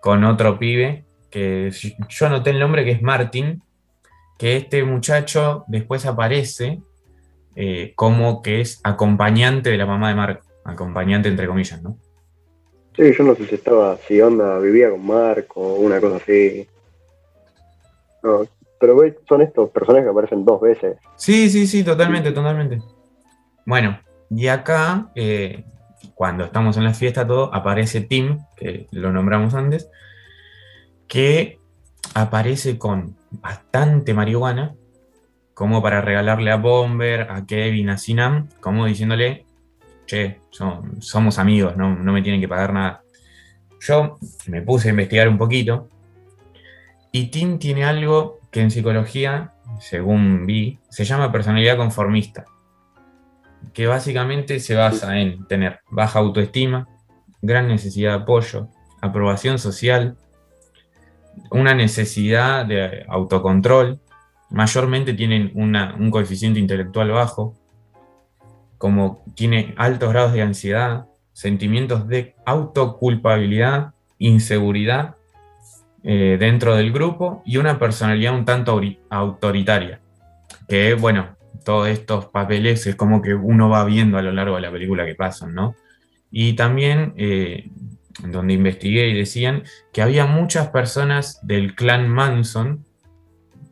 con 0.00 0.24
otro 0.24 0.58
pibe, 0.58 1.04
que 1.30 1.70
yo 2.08 2.26
anoté 2.26 2.50
el 2.50 2.58
nombre 2.58 2.84
que 2.84 2.90
es 2.90 3.02
Martin, 3.02 3.62
que 4.38 4.56
este 4.56 4.82
muchacho 4.84 5.64
después 5.68 6.04
aparece 6.04 6.80
eh, 7.54 7.92
como 7.94 8.42
que 8.42 8.60
es 8.60 8.80
acompañante 8.82 9.70
de 9.70 9.78
la 9.78 9.86
mamá 9.86 10.08
de 10.08 10.14
Marco, 10.16 10.46
acompañante 10.64 11.28
entre 11.28 11.46
comillas, 11.46 11.80
¿no? 11.80 11.96
Sí, 12.96 13.12
yo 13.16 13.24
no 13.24 13.36
sé 13.36 13.46
si 13.46 13.54
estaba, 13.54 13.96
si 13.98 14.20
onda 14.20 14.58
vivía 14.58 14.90
con 14.90 15.06
Marco 15.06 15.74
una 15.74 16.00
cosa 16.00 16.16
así. 16.16 16.66
Pero 18.78 18.96
son 19.28 19.42
estos 19.42 19.70
personajes 19.70 20.06
que 20.06 20.10
aparecen 20.10 20.44
dos 20.44 20.60
veces. 20.60 20.98
Sí, 21.16 21.48
sí, 21.50 21.66
sí, 21.66 21.84
totalmente, 21.84 22.32
totalmente. 22.32 22.80
Bueno, 23.64 23.98
y 24.30 24.48
acá, 24.48 25.10
eh, 25.14 25.64
cuando 26.14 26.44
estamos 26.44 26.76
en 26.76 26.84
la 26.84 26.94
fiesta 26.94 27.26
todo, 27.26 27.54
aparece 27.54 28.00
Tim, 28.00 28.38
que 28.56 28.86
lo 28.90 29.12
nombramos 29.12 29.54
antes, 29.54 29.90
que 31.08 31.58
aparece 32.14 32.78
con 32.78 33.16
bastante 33.30 34.14
marihuana, 34.14 34.74
como 35.54 35.82
para 35.82 36.00
regalarle 36.00 36.50
a 36.50 36.56
Bomber, 36.56 37.30
a 37.30 37.46
Kevin, 37.46 37.90
a 37.90 37.98
Sinam, 37.98 38.48
como 38.60 38.86
diciéndole, 38.86 39.46
che, 40.06 40.40
somos 40.50 41.38
amigos, 41.38 41.76
no, 41.76 41.94
no 41.94 42.12
me 42.12 42.22
tienen 42.22 42.40
que 42.40 42.48
pagar 42.48 42.72
nada. 42.72 43.02
Yo 43.80 44.18
me 44.48 44.62
puse 44.62 44.88
a 44.88 44.90
investigar 44.90 45.28
un 45.28 45.38
poquito 45.38 45.88
y 47.12 47.30
Tim 47.30 47.58
tiene 47.58 47.84
algo 47.84 48.35
que 48.56 48.62
en 48.62 48.70
psicología, 48.70 49.52
según 49.80 50.46
vi, 50.46 50.78
se 50.88 51.04
llama 51.04 51.30
personalidad 51.30 51.76
conformista, 51.76 52.46
que 53.74 53.86
básicamente 53.86 54.60
se 54.60 54.74
basa 54.74 55.18
en 55.18 55.46
tener 55.46 55.80
baja 55.90 56.20
autoestima, 56.20 56.88
gran 57.42 57.68
necesidad 57.68 58.16
de 58.16 58.22
apoyo, 58.22 58.68
aprobación 59.02 59.58
social, 59.58 60.16
una 61.50 61.74
necesidad 61.74 62.64
de 62.64 63.04
autocontrol, 63.08 64.00
mayormente 64.48 65.12
tienen 65.12 65.52
un 65.54 66.10
coeficiente 66.10 66.58
intelectual 66.58 67.10
bajo, 67.10 67.52
como 68.78 69.22
tiene 69.34 69.74
altos 69.76 70.14
grados 70.14 70.32
de 70.32 70.40
ansiedad, 70.40 71.08
sentimientos 71.34 72.08
de 72.08 72.34
autoculpabilidad, 72.46 73.92
inseguridad 74.16 75.15
eh, 76.08 76.36
dentro 76.38 76.76
del 76.76 76.92
grupo 76.92 77.42
y 77.44 77.56
una 77.56 77.80
personalidad 77.80 78.32
un 78.32 78.44
tanto 78.44 78.80
autoritaria. 79.10 80.00
Que 80.68 80.94
bueno, 80.94 81.36
todos 81.64 81.88
estos 81.88 82.26
papeles 82.26 82.86
es 82.86 82.94
como 82.94 83.20
que 83.20 83.34
uno 83.34 83.68
va 83.68 83.84
viendo 83.84 84.16
a 84.16 84.22
lo 84.22 84.30
largo 84.30 84.54
de 84.54 84.62
la 84.62 84.70
película 84.70 85.04
que 85.04 85.16
pasan, 85.16 85.52
¿no? 85.52 85.74
Y 86.30 86.52
también 86.52 87.12
eh, 87.16 87.70
donde 88.22 88.54
investigué 88.54 89.08
y 89.08 89.14
decían 89.14 89.64
que 89.92 90.00
había 90.00 90.26
muchas 90.26 90.68
personas 90.68 91.44
del 91.44 91.74
clan 91.74 92.08
Manson 92.08 92.84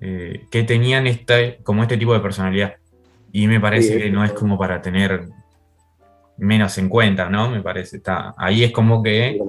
eh, 0.00 0.46
que 0.50 0.64
tenían 0.64 1.06
este, 1.06 1.60
como 1.62 1.82
este 1.82 1.96
tipo 1.96 2.14
de 2.14 2.20
personalidad. 2.20 2.74
Y 3.30 3.46
me 3.46 3.60
parece 3.60 3.96
que 3.96 4.10
no 4.10 4.24
es 4.24 4.32
como 4.32 4.58
para 4.58 4.82
tener 4.82 5.28
menos 6.36 6.78
en 6.78 6.88
cuenta, 6.88 7.28
¿no? 7.30 7.48
Me 7.48 7.62
parece. 7.62 7.98
Está, 7.98 8.34
ahí 8.36 8.64
es 8.64 8.72
como 8.72 9.04
que. 9.04 9.40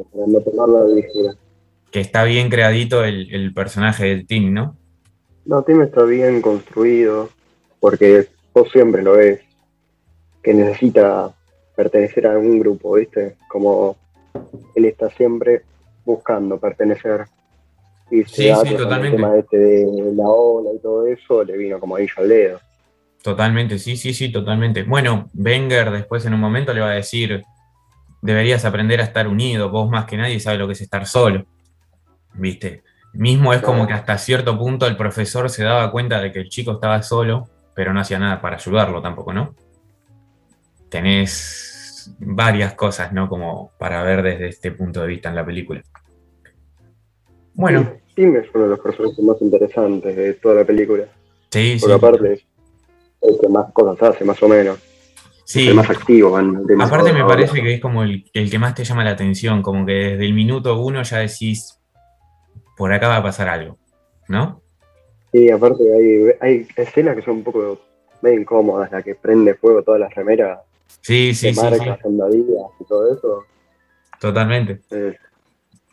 Que 1.91 1.99
está 2.01 2.23
bien 2.23 2.49
creadito 2.49 3.03
el, 3.03 3.53
personaje 3.53 4.05
del 4.05 4.27
Tim, 4.27 4.53
¿no? 4.53 4.75
No, 5.45 5.63
Tim 5.63 5.81
está 5.81 6.03
bien 6.03 6.41
construido, 6.41 7.29
porque 7.79 8.27
vos 8.53 8.69
siempre 8.71 9.03
lo 9.03 9.13
ves, 9.13 9.41
que 10.41 10.53
necesita 10.53 11.33
pertenecer 11.75 12.27
a 12.27 12.31
algún 12.31 12.59
grupo, 12.59 12.95
¿viste? 12.95 13.35
Como 13.47 13.95
él 14.75 14.85
está 14.85 15.09
siempre 15.11 15.61
buscando 16.03 16.59
pertenecer. 16.59 17.25
Y 18.11 18.23
sí, 18.23 18.51
sí, 18.63 18.75
totalmente. 18.75 19.15
el 19.15 19.15
tema 19.15 19.37
este 19.37 19.57
de 19.57 20.13
la 20.15 20.27
ola 20.27 20.71
y 20.73 20.79
todo 20.79 21.07
eso, 21.07 21.43
le 21.43 21.57
vino 21.57 21.79
como 21.79 21.95
ahí 21.95 22.07
al 22.17 22.29
dedo. 22.29 22.59
Totalmente, 23.25 23.79
sí, 23.79 23.97
sí, 23.97 24.13
sí, 24.13 24.31
totalmente. 24.31 24.83
Bueno, 24.83 25.31
Wenger 25.33 25.89
después 25.89 26.23
en 26.27 26.35
un 26.35 26.39
momento 26.39 26.73
le 26.75 26.81
va 26.81 26.91
a 26.91 26.95
decir, 26.95 27.43
deberías 28.21 28.65
aprender 28.65 29.01
a 29.01 29.03
estar 29.03 29.27
unido, 29.27 29.71
vos 29.71 29.89
más 29.89 30.05
que 30.05 30.15
nadie 30.15 30.39
sabes 30.39 30.59
lo 30.59 30.67
que 30.67 30.73
es 30.73 30.81
estar 30.81 31.07
solo. 31.07 31.43
¿Viste? 32.37 32.83
Mismo 33.13 33.53
es 33.53 33.61
como 33.61 33.87
que 33.87 33.93
hasta 33.93 34.17
cierto 34.17 34.57
punto 34.57 34.87
el 34.87 34.97
profesor 34.97 35.49
se 35.49 35.63
daba 35.63 35.91
cuenta 35.91 36.19
de 36.19 36.31
que 36.31 36.39
el 36.39 36.49
chico 36.49 36.73
estaba 36.73 37.01
solo, 37.01 37.47
pero 37.73 37.93
no 37.93 38.01
hacía 38.01 38.19
nada 38.19 38.41
para 38.41 38.57
ayudarlo 38.57 39.01
tampoco, 39.01 39.33
¿no? 39.33 39.55
Tenés 40.89 42.15
varias 42.19 42.73
cosas, 42.73 43.13
¿no? 43.13 43.29
Como 43.29 43.71
para 43.77 44.03
ver 44.03 44.21
desde 44.21 44.49
este 44.49 44.71
punto 44.71 45.01
de 45.01 45.07
vista 45.07 45.29
en 45.29 45.35
la 45.35 45.45
película. 45.45 45.81
Bueno. 47.53 47.93
Tim 48.15 48.35
es 48.35 48.47
uno 48.53 48.65
de 48.65 48.69
los 48.71 48.79
personajes 48.79 49.19
más 49.19 49.41
interesantes 49.41 50.15
de 50.15 50.33
toda 50.35 50.55
la 50.55 50.65
película. 50.65 51.05
Sí, 51.51 51.77
Por 51.81 51.91
aparte, 51.91 52.33
es 52.33 52.45
el 53.21 53.39
que 53.39 53.49
más 53.49 53.71
cosas 53.73 54.01
hace, 54.09 54.23
más 54.23 54.41
o 54.41 54.47
menos. 54.47 54.79
Sí. 55.45 55.67
El 55.67 55.75
más 55.75 55.89
activo. 55.89 56.37
Aparte 56.79 57.13
me 57.13 57.23
parece 57.23 57.61
que 57.61 57.75
es 57.75 57.81
como 57.81 58.03
el, 58.03 58.25
que 58.31 58.59
más 58.59 58.73
te 58.73 58.83
llama 58.83 59.03
la 59.03 59.11
atención, 59.11 59.61
como 59.61 59.85
que 59.85 59.93
desde 59.93 60.25
el 60.25 60.33
minuto 60.33 60.79
uno 60.81 61.03
ya 61.03 61.19
decís, 61.19 61.79
por 62.77 62.93
acá 62.93 63.07
va 63.07 63.17
a 63.17 63.23
pasar 63.23 63.49
algo, 63.49 63.77
¿no? 64.27 64.61
Sí, 65.31 65.49
aparte 65.49 65.83
hay, 65.93 66.31
hay 66.39 66.67
escenas 66.75 67.15
que 67.15 67.21
son 67.21 67.37
un 67.37 67.43
poco 67.43 67.79
medio 68.21 68.39
incómodas, 68.39 68.91
la 68.91 69.03
que 69.03 69.15
prende 69.15 69.55
fuego 69.55 69.83
todas 69.83 69.99
las 69.99 70.13
remeras 70.13 70.59
Sí, 71.01 71.33
sí, 71.35 71.53
sí, 71.53 71.61
y 72.79 72.85
todo 72.85 73.13
eso. 73.13 73.43
Totalmente. 74.19 74.81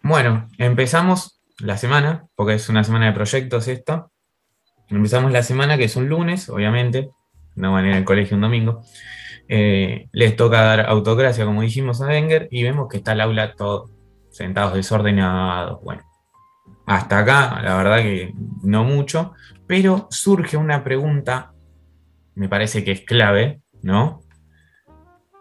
Bueno, 0.02 0.48
empezamos 0.58 1.42
la 1.58 1.76
semana, 1.76 2.26
porque 2.34 2.54
es 2.54 2.68
una 2.68 2.82
semana 2.82 3.06
de 3.06 3.12
proyectos 3.12 3.68
esto. 3.68 4.10
Empezamos 4.88 5.32
la 5.32 5.42
semana, 5.42 5.76
que 5.76 5.84
es 5.84 5.96
un 5.96 6.08
lunes, 6.08 6.48
obviamente, 6.48 7.10
no 7.56 7.72
van 7.72 7.84
a 7.84 7.88
ir 7.90 7.94
al 7.96 8.04
colegio 8.04 8.36
un 8.36 8.42
domingo. 8.42 8.82
Eh, 9.48 10.08
les 10.12 10.34
toca 10.34 10.62
dar 10.62 10.88
autocracia, 10.88 11.44
como 11.44 11.62
dijimos 11.62 12.00
a 12.00 12.06
Wenger, 12.06 12.48
y 12.50 12.62
vemos 12.62 12.88
que 12.88 12.96
está 12.96 13.12
el 13.12 13.20
aula 13.20 13.54
todo 13.54 13.90
sentados 14.30 14.74
desordenados. 14.74 15.82
Bueno, 15.82 16.02
hasta 16.86 17.18
acá, 17.18 17.60
la 17.62 17.76
verdad 17.76 17.98
que 17.98 18.34
no 18.62 18.84
mucho, 18.84 19.32
pero 19.66 20.08
surge 20.10 20.56
una 20.56 20.84
pregunta, 20.84 21.52
me 22.34 22.48
parece 22.48 22.84
que 22.84 22.92
es 22.92 23.02
clave, 23.02 23.60
¿no? 23.82 24.22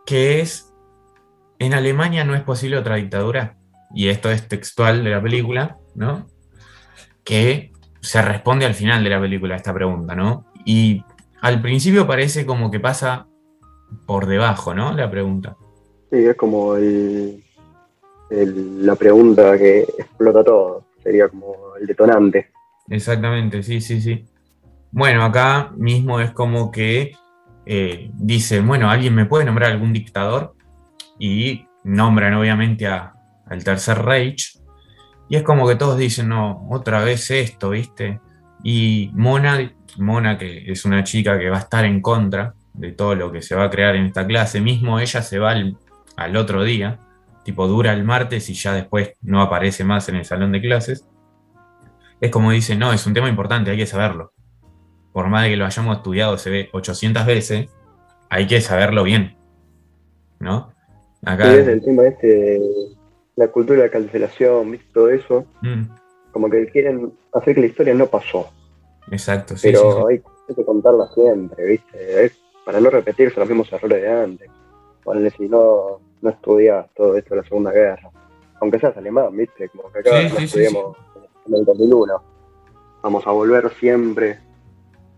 que 0.06 0.42
es, 0.42 0.74
en 1.60 1.74
Alemania 1.74 2.26
no 2.26 2.36
es 2.36 2.42
posible 2.42 2.78
otra 2.78 2.96
dictadura, 2.96 3.58
y 3.94 4.10
esto 4.10 4.32
es 4.32 4.48
textual 4.48 5.04
de 5.04 5.10
la 5.10 5.22
película, 5.22 5.78
¿no? 5.96 6.28
Que 7.24 7.72
se 8.02 8.22
responde 8.22 8.66
al 8.66 8.74
final 8.74 9.04
de 9.04 9.10
la 9.10 9.20
película 9.20 9.56
esta 9.56 9.74
pregunta, 9.74 10.16
¿no? 10.16 10.46
Y 10.66 11.04
al 11.42 11.62
principio 11.62 12.08
parece 12.08 12.46
como 12.46 12.72
que 12.72 12.80
pasa 12.80 13.28
por 14.06 14.26
debajo, 14.26 14.74
¿no? 14.74 14.94
La 14.94 15.10
pregunta. 15.10 15.56
Sí, 16.10 16.18
es 16.18 16.36
como 16.36 16.76
la 18.30 18.96
pregunta 18.96 19.58
que 19.58 19.82
explota 19.98 20.44
todo, 20.44 20.84
sería 21.02 21.28
como 21.28 21.56
el 21.80 21.88
detonante. 21.88 22.52
Exactamente, 22.90 23.64
sí, 23.64 23.82
sí, 23.82 24.02
sí. 24.02 24.26
Bueno, 24.92 25.24
acá 25.24 25.72
mismo 25.78 26.20
es 26.20 26.32
como 26.32 26.72
que 26.72 27.14
eh, 27.66 28.12
dice, 28.16 28.60
bueno, 28.60 28.90
¿alguien 28.90 29.16
me 29.16 29.26
puede 29.26 29.46
nombrar 29.46 29.72
algún 29.72 29.94
dictador? 29.94 30.56
Y 31.20 31.66
nombran 31.84 32.34
obviamente 32.34 32.88
al 32.88 33.64
Tercer 33.64 34.00
Reich. 34.00 34.60
Y 35.30 35.38
es 35.38 35.44
como 35.44 35.68
que 35.68 35.76
todos 35.76 35.98
dicen, 35.98 36.30
no, 36.30 36.68
otra 36.70 37.04
vez 37.04 37.32
esto, 37.32 37.70
¿viste? 37.70 38.20
Y 38.64 39.12
Mona, 39.14 39.72
Mona, 39.98 40.38
que 40.38 40.70
es 40.70 40.84
una 40.84 41.04
chica 41.04 41.40
que 41.40 41.50
va 41.50 41.58
a 41.58 41.62
estar 41.62 41.86
en 41.86 42.02
contra 42.02 42.54
de 42.74 42.92
todo 42.92 43.16
lo 43.16 43.32
que 43.32 43.42
se 43.42 43.56
va 43.56 43.66
a 43.66 43.70
crear 43.70 43.96
en 43.96 44.08
esta 44.08 44.26
clase, 44.26 44.60
mismo 44.60 45.00
ella 45.00 45.22
se 45.22 45.40
va 45.40 45.52
al 45.52 46.36
otro 46.36 46.64
día, 46.64 47.00
tipo 47.44 47.68
dura 47.68 47.94
el 47.94 48.04
martes 48.04 48.50
y 48.50 48.54
ya 48.54 48.74
después 48.74 49.14
no 49.22 49.42
aparece 49.42 49.84
más 49.84 50.08
en 50.10 50.16
el 50.16 50.26
salón 50.26 50.52
de 50.52 50.62
clases. 50.62 51.08
Es 52.20 52.32
como 52.32 52.52
dice, 52.52 52.76
no, 52.76 52.94
es 52.94 53.06
un 53.08 53.14
tema 53.14 53.30
importante, 53.30 53.72
hay 53.72 53.78
que 53.78 53.88
saberlo. 53.88 54.32
por 55.12 55.28
más 55.28 55.44
de 55.44 55.50
que 55.50 55.58
lo 55.58 55.66
hayamos 55.66 55.98
estudiado, 55.98 56.38
se 56.38 56.50
ve 56.50 56.70
800 56.72 57.26
veces, 57.26 57.70
hay 58.30 58.48
que 58.48 58.62
saberlo 58.62 59.04
bien. 59.04 59.38
¿No? 60.40 60.74
Acá... 61.26 61.52
Sí, 61.52 61.58
el 61.70 61.84
tema 61.84 62.06
este, 62.06 62.60
la 63.36 63.48
cultura 63.50 63.84
de 63.84 63.90
cancelación, 63.90 64.80
todo 64.94 65.10
eso, 65.10 65.46
mm. 65.62 65.84
como 66.32 66.50
que 66.50 66.68
quieren 66.68 67.12
hacer 67.34 67.56
que 67.56 67.62
la 67.62 67.68
historia 67.68 67.94
no 67.94 68.08
pasó. 68.08 68.50
Exacto, 69.12 69.58
sí. 69.58 69.70
Pero 69.72 70.08
hay 70.08 70.22
que 70.56 70.66
contarla 70.66 71.08
siempre, 71.14 71.66
¿viste? 71.66 72.32
para 72.66 72.80
no 72.80 72.90
repetirse 72.90 73.40
los 73.40 73.50
mismos 73.50 73.72
errores 73.74 74.02
de 74.02 74.10
antes. 74.10 74.50
Ponle 75.04 75.32
si 75.32 75.50
no, 75.50 76.00
no 76.22 76.30
estudias 76.30 76.88
todo 76.96 77.16
esto 77.18 77.36
de 77.36 77.42
la 77.42 77.48
Segunda 77.48 77.72
Guerra. 77.72 78.10
Aunque 78.60 78.80
seas 78.80 78.96
alemán, 78.96 79.36
¿viste? 79.36 79.70
Como 79.70 79.92
que 79.92 80.00
acá 80.00 80.12
no 80.30 80.38
estudiamos 80.38 80.98
en 81.48 81.56
el 81.56 81.66
2001. 81.66 82.24
Vamos 83.02 83.26
a 83.26 83.32
volver 83.32 83.72
siempre 83.80 84.40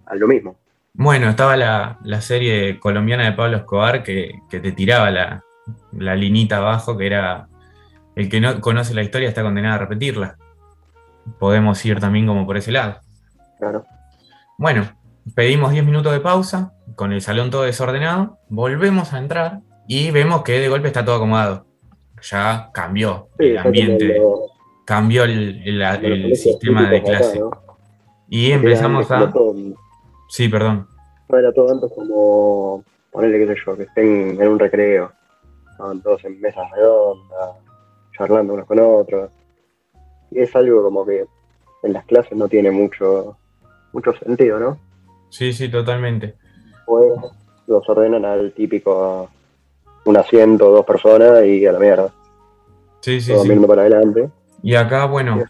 a 0.06 0.16
lo 0.16 0.28
mismo. 0.28 0.56
Bueno, 0.94 1.30
estaba 1.30 1.58
la, 1.58 2.22
serie 2.22 2.80
colombiana 2.80 3.26
de 3.26 3.34
Pablo 3.34 3.58
Escobar 3.58 4.04
que, 4.04 4.40
te 4.50 4.72
tiraba 4.72 5.10
la, 5.12 5.44
la 5.92 6.16
linita 6.16 6.58
abajo, 6.58 6.96
que 6.98 7.08
era 7.08 7.48
el 8.16 8.30
que 8.30 8.40
no 8.40 8.62
conoce 8.62 8.94
la 8.94 9.02
historia 9.02 9.28
está 9.28 9.42
condenado 9.42 9.76
a 9.76 9.80
repetirla. 9.80 10.38
Podemos 11.40 11.84
ir 11.86 12.00
también 12.00 12.28
como 12.28 12.46
por 12.46 12.58
ese 12.58 12.72
lado. 12.72 13.00
Claro. 13.58 13.86
Bueno, 14.58 14.88
pedimos 15.36 15.72
10 15.72 15.84
minutos 15.84 16.14
de 16.14 16.20
pausa, 16.20 16.74
con 16.96 17.12
el 17.12 17.22
salón 17.22 17.50
todo 17.50 17.64
desordenado, 17.64 18.38
volvemos 18.50 19.14
a 19.14 19.18
entrar 19.18 19.62
y 19.88 20.12
vemos 20.12 20.44
que 20.44 20.60
de 20.60 20.70
golpe 20.70 20.88
está 20.88 21.04
todo 21.04 21.16
acomodado. 21.16 21.66
Ya 22.22 22.70
cambió 22.74 23.28
el 23.38 23.58
ambiente, 23.58 24.22
cambió 24.86 25.26
el, 25.26 26.36
sistema 26.36 26.90
de 26.90 27.04
clase. 27.04 27.42
Y 28.30 28.52
empezamos 28.52 29.12
a... 29.12 29.32
Sí, 30.30 30.48
perdón. 30.48 30.88
era 31.30 31.52
todo 31.52 31.72
antes 31.72 31.92
como 31.94 32.84
ponerle, 33.12 33.46
qué 33.46 33.54
sé 33.54 33.62
yo, 33.66 33.78
que 33.78 33.84
estén 33.84 34.42
en 34.42 34.48
un 34.48 34.58
recreo. 34.58 35.12
Estaban 35.72 36.02
todos 36.02 36.24
en 36.24 36.40
mesas 36.40 36.70
redondas, 36.72 37.50
charlando 38.18 38.54
unos 38.54 38.66
con 38.66 38.80
otros. 38.80 39.30
Y 40.32 40.40
es 40.40 40.56
algo 40.56 40.82
como 40.84 41.06
que 41.06 41.26
en 41.84 41.94
las 41.94 42.06
clases 42.06 42.38
no 42.38 42.48
tiene 42.48 42.72
mucho, 42.72 43.38
mucho 43.92 44.14
sentido, 44.14 44.60
¿no? 44.60 44.80
Sí, 45.30 45.52
sí, 45.52 45.70
totalmente. 45.70 46.36
Pues 46.86 47.12
los 47.68 47.88
ordenan 47.90 48.26
al 48.26 48.54
típico 48.54 49.30
un 50.06 50.18
asiento, 50.18 50.70
dos 50.70 50.86
personas 50.86 51.46
y 51.46 51.66
a 51.66 51.72
la 51.72 51.80
mierda. 51.80 52.14
Sí, 53.02 53.22
sí, 53.22 53.34
sí. 53.36 53.56
para 53.68 53.82
adelante. 53.82 54.30
Y 54.62 54.76
acá, 54.76 55.06
bueno, 55.06 55.44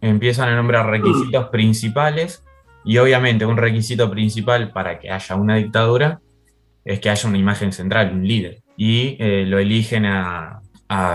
empiezan 0.00 0.48
a 0.48 0.56
nombrar 0.56 0.88
requisitos 0.88 1.48
principales 1.48 2.44
y 2.84 2.98
obviamente 2.98 3.46
un 3.46 3.56
requisito 3.56 4.10
principal 4.10 4.72
para 4.72 4.98
que 4.98 5.10
haya 5.10 5.36
una 5.36 5.56
dictadura 5.56 6.20
es 6.84 7.00
que 7.00 7.10
haya 7.10 7.28
una 7.28 7.38
imagen 7.38 7.72
central, 7.72 8.12
un 8.12 8.26
líder. 8.26 8.62
Y 8.76 9.16
eh, 9.18 9.44
lo 9.46 9.58
eligen 9.58 10.04
a, 10.06 10.60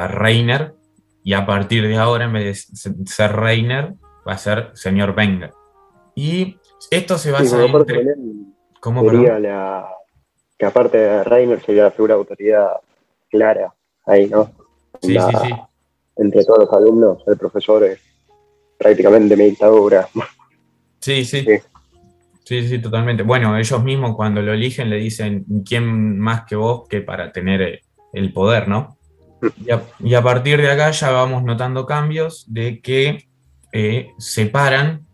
Reiner 0.10 0.74
y 1.24 1.34
a 1.34 1.46
partir 1.46 1.88
de 1.88 1.96
ahora, 1.96 2.26
en 2.26 2.34
vez 2.34 2.70
de 2.70 3.06
ser 3.06 3.34
Reiner, 3.34 3.94
va 4.28 4.34
a 4.34 4.38
ser 4.38 4.72
señor 4.74 5.14
Wenger. 5.16 5.52
Y 6.16 6.58
esto 6.92 7.18
se 7.18 7.32
basa 7.32 7.64
en... 7.64 8.54
¿Cómo, 8.82 9.10
la, 9.10 9.88
que 10.60 10.66
aparte 10.66 10.98
de 10.98 11.24
Reiner 11.24 11.62
sería 11.66 11.84
la 11.84 11.92
figura 11.92 12.16
de 12.16 12.20
autoridad 12.20 12.72
clara 13.30 13.74
ahí, 14.06 14.28
¿no? 14.28 14.52
Sí, 15.02 15.14
sí, 15.18 15.38
sí. 15.42 15.54
Entre 16.18 16.44
todos 16.44 16.66
los 16.66 16.74
alumnos, 16.74 17.24
el 17.28 17.38
profesor 17.38 17.86
es 17.86 18.00
prácticamente 18.78 19.38
mi 19.38 19.46
dictadura. 19.46 20.10
Sí, 21.00 21.24
sí. 21.24 21.46
Sí, 22.44 22.68
sí, 22.68 22.80
totalmente. 22.80 23.24
Bueno, 23.24 23.58
ellos 23.58 23.84
mismos 23.84 24.16
cuando 24.18 24.42
lo 24.42 24.52
eligen 24.52 24.90
le 24.90 24.98
dicen, 24.98 25.46
¿quién 25.66 26.20
más 26.20 26.46
que 26.46 26.58
vos 26.58 26.88
que 26.90 27.02
para 27.02 27.32
tener 27.32 27.62
eh, 27.62 27.82
el 28.12 28.34
poder, 28.34 28.68
no? 28.68 28.98
Y 30.04 30.14
a, 30.14 30.22
partir 30.22 30.60
de 30.60 30.70
acá 30.70 30.92
ya 30.92 31.12
vamos 31.12 31.44
notando 31.44 31.86
cambios 31.86 32.52
de 32.52 32.82
que 32.82 33.30
eh, 33.72 34.10
se 34.18 34.48
paran 34.48 35.06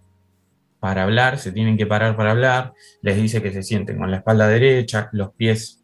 para 0.85 1.01
hablar, 1.01 1.39
se 1.39 1.51
tienen 1.51 1.77
que 1.77 1.87
parar 1.87 2.15
para 2.15 2.29
hablar, 2.29 2.73
les 3.01 3.15
dice 3.15 3.41
que 3.41 3.51
se 3.51 3.63
sienten 3.63 3.97
con 3.97 4.11
la 4.11 4.17
espalda 4.17 4.47
derecha, 4.47 5.09
los 5.13 5.33
pies 5.33 5.83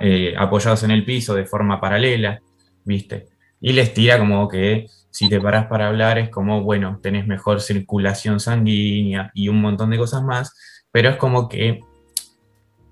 eh, 0.00 0.34
apoyados 0.36 0.82
en 0.82 0.90
el 0.90 1.04
piso 1.04 1.36
de 1.36 1.46
forma 1.46 1.80
paralela, 1.80 2.40
¿viste? 2.84 3.28
Y 3.60 3.74
les 3.74 3.94
tira 3.94 4.18
como 4.18 4.48
que 4.48 4.88
si 5.08 5.28
te 5.28 5.40
paras 5.40 5.66
para 5.66 5.86
hablar 5.86 6.18
es 6.18 6.30
como, 6.30 6.64
bueno, 6.64 6.98
tenés 7.00 7.28
mejor 7.28 7.60
circulación 7.60 8.40
sanguínea 8.40 9.30
y 9.34 9.46
un 9.46 9.60
montón 9.60 9.90
de 9.90 9.98
cosas 9.98 10.24
más, 10.24 10.52
pero 10.90 11.10
es 11.10 11.16
como 11.16 11.48
que 11.48 11.78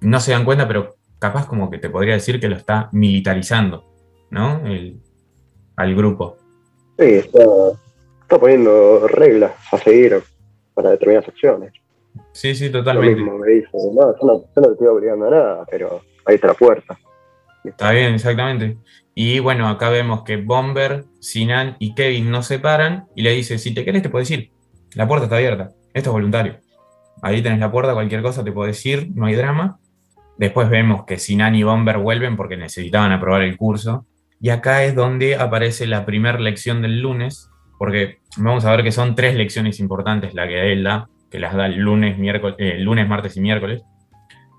no 0.01 0.21
se 0.21 0.31
dan 0.31 0.45
cuenta, 0.45 0.69
pero 0.69 0.95
capaz 1.19 1.49
como 1.49 1.73
que 1.73 1.79
te 1.79 1.91
podría 1.91 2.15
decir 2.15 2.39
que 2.39 2.49
lo 2.49 2.55
está 2.55 2.89
militarizando, 2.93 3.85
¿no? 4.31 4.63
al 5.75 5.95
grupo. 5.97 6.37
Sí, 7.01 7.15
está, 7.15 8.39
poniendo 8.39 9.09
reglas 9.09 9.51
a 9.73 9.79
seguir 9.79 10.23
para 10.75 10.91
determinadas 10.91 11.29
acciones. 11.29 11.73
Sí, 12.33 12.55
sí, 12.55 12.71
totalmente. 12.71 13.21
Lo 13.21 13.25
mismo 13.25 13.39
me 13.39 13.53
dice, 13.53 13.71
no, 13.73 14.15
yo 14.19 14.27
no, 14.27 14.39
yo 14.39 14.61
no 14.61 14.67
te 14.67 14.73
estoy 14.73 14.87
obligando 14.87 15.27
a 15.27 15.31
nada, 15.31 15.65
pero 15.71 16.03
ahí 16.27 16.35
está 16.35 16.49
la 16.49 16.55
puerta. 16.55 16.99
Está 17.65 17.93
bien, 17.93 18.15
exactamente. 18.15 18.77
Y 19.15 19.39
bueno, 19.39 19.69
acá 19.69 19.91
vemos 19.91 20.23
que 20.25 20.37
Bomber, 20.37 21.05
Sinan 21.21 21.77
y 21.79 21.95
Kevin 21.95 22.31
no 22.31 22.43
se 22.43 22.59
paran 22.59 23.07
y 23.15 23.23
le 23.23 23.33
dice, 23.33 23.59
si 23.59 23.75
te 23.75 23.85
querés 23.85 24.03
te 24.03 24.09
puedes 24.09 24.31
ir, 24.31 24.51
la 24.95 25.07
puerta 25.07 25.25
está 25.25 25.37
abierta, 25.37 25.71
esto 25.93 26.11
es 26.11 26.13
voluntario. 26.13 26.57
Ahí 27.23 27.43
tenés 27.43 27.61
la 27.61 27.71
puerta, 27.71 27.93
cualquier 27.93 28.23
cosa 28.23 28.43
te 28.43 28.53
puedes 28.53 28.85
ir, 28.85 29.11
no 29.15 29.27
hay 29.27 29.35
drama. 29.35 29.79
Después 30.39 30.69
vemos 30.71 31.05
que 31.05 31.19
Sinan 31.19 31.55
y 31.55 31.63
Bomber 31.63 31.99
vuelven 31.99 32.37
porque 32.37 32.57
necesitaban 32.57 33.13
aprobar 33.13 33.43
el 33.43 33.57
curso. 33.57 34.07
Y 34.41 34.49
acá 34.49 34.83
es 34.83 34.95
donde 34.97 35.37
aparece 35.37 35.87
la 35.87 36.05
primera 36.05 36.41
lección 36.41 36.83
del 36.83 37.01
lunes, 37.01 37.49
porque 37.83 38.19
vamos 38.37 38.65
a 38.65 38.71
ver 38.71 38.85
que 38.85 38.93
son 38.93 39.17
tres 39.17 39.35
lecciones 39.35 39.81
importantes 39.81 40.35
la 40.35 40.47
que 40.47 40.73
él 40.73 40.85
da, 40.85 41.09
que 41.33 41.41
las 41.41 41.53
da 41.55 41.67
el 41.67 41.79
lunes, 41.79 42.17
miércoles, 42.17 42.55
eh, 42.59 42.79
lunes, 42.79 43.09
martes 43.09 43.37
y 43.37 43.41
miércoles. 43.41 43.83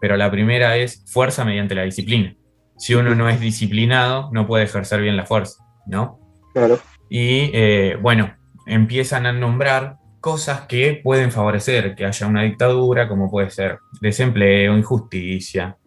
Pero 0.02 0.18
la 0.18 0.30
primera 0.30 0.76
es 0.76 1.06
fuerza 1.08 1.46
mediante 1.46 1.74
la 1.74 1.84
disciplina 1.84 2.36
si 2.78 2.96
uno 2.96 3.16
no 3.16 3.30
es 3.30 3.40
disciplinado, 3.40 4.30
no 4.32 4.48
puede 4.48 4.66
ejercer 4.66 5.02
bien 5.02 5.16
la 5.16 5.26
fuerza, 5.26 5.64
¿no? 5.86 6.20
Claro. 6.54 6.80
Y 7.10 7.50
eh, 7.54 7.98
bueno, 8.02 8.36
empiezan 8.66 9.26
a 9.26 9.34
nombrar 9.34 9.98
cosas 10.20 10.62
que 10.68 11.00
pueden 11.04 11.32
favorecer 11.32 11.96
que 11.96 12.06
haya 12.06 12.28
una 12.28 12.44
dictadura, 12.44 13.08
como 13.08 13.30
puede 13.30 13.50
ser 13.50 13.80
desempleo, 14.02 14.78
injusticia. 14.78 15.78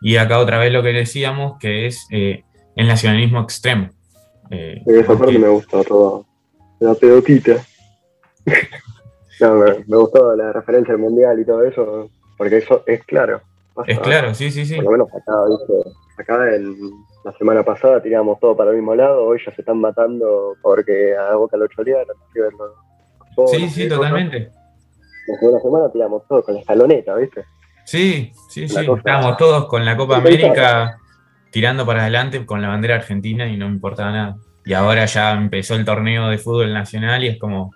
Y 0.00 0.16
acá 0.16 0.38
otra 0.38 0.58
vez 0.58 0.72
lo 0.72 0.82
que 0.82 0.92
decíamos, 0.92 1.58
que 1.58 1.86
es 1.86 2.06
eh, 2.10 2.44
el 2.76 2.86
nacionalismo 2.86 3.40
extremo. 3.40 3.88
Eh, 4.50 4.82
esa 4.86 5.18
parte 5.18 5.38
me 5.38 5.48
gustó 5.48 5.82
todo. 5.82 6.26
La 6.84 6.94
pedotita. 6.94 7.64
me, 9.40 9.96
gustó 9.96 10.36
la 10.36 10.52
referencia 10.52 10.92
al 10.92 11.00
mundial 11.00 11.40
y 11.40 11.44
todo 11.46 11.64
eso, 11.64 12.10
porque 12.36 12.58
eso 12.58 12.82
es 12.86 13.02
claro. 13.04 13.40
Es 13.86 13.98
claro, 14.00 14.34
sí, 14.34 14.50
sí, 14.50 14.66
sí. 14.66 14.76
Por 14.76 14.84
lo 14.84 14.90
menos 14.92 15.08
acá, 15.08 15.32
¿viste? 15.48 15.90
acá 16.18 16.54
en, 16.54 16.76
la 17.24 17.32
semana 17.32 17.64
pasada 17.64 18.02
tirábamos 18.02 18.38
todo 18.38 18.54
para 18.54 18.70
el 18.70 18.76
mismo 18.76 18.94
lado, 18.94 19.24
hoy 19.24 19.40
ya 19.44 19.52
se 19.54 19.62
están 19.62 19.80
matando 19.80 20.56
porque 20.60 21.16
a 21.16 21.34
Boca 21.36 21.56
lo 21.56 21.66
chorearon. 21.68 22.16
Sí, 23.46 23.68
sí, 23.70 23.88
totalmente. 23.88 24.50
La 25.26 25.38
segunda 25.38 25.60
semana 25.60 25.90
tiramos 25.90 26.28
todo 26.28 26.42
con 26.42 26.54
la 26.54 26.60
escaloneta, 26.60 27.14
¿viste? 27.16 27.44
Sí, 27.86 28.30
sí, 28.50 28.68
sí. 28.68 28.76
Estábamos 28.78 29.38
todos 29.38 29.66
con 29.68 29.86
la 29.86 29.96
Copa 29.96 30.18
América 30.18 30.98
tirando 31.50 31.86
para 31.86 32.02
adelante 32.02 32.44
con 32.44 32.60
la 32.60 32.68
bandera 32.68 32.96
argentina 32.96 33.46
y 33.46 33.56
no 33.56 33.68
me 33.68 33.74
importaba 33.74 34.12
nada. 34.12 34.36
Y 34.64 34.72
ahora 34.72 35.04
ya 35.06 35.32
empezó 35.32 35.74
el 35.74 35.84
torneo 35.84 36.28
de 36.28 36.38
fútbol 36.38 36.72
nacional 36.72 37.22
y 37.24 37.28
es 37.28 37.38
como, 37.38 37.70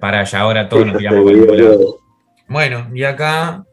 para 0.00 0.20
allá 0.20 0.40
ahora 0.40 0.68
todos 0.68 0.86
nos 0.86 0.98
tiramos 0.98 1.24
con 1.24 1.34
el 1.34 1.64
lado. 1.64 1.98
Bueno, 2.48 2.88
y 2.94 3.04
acá, 3.04 3.64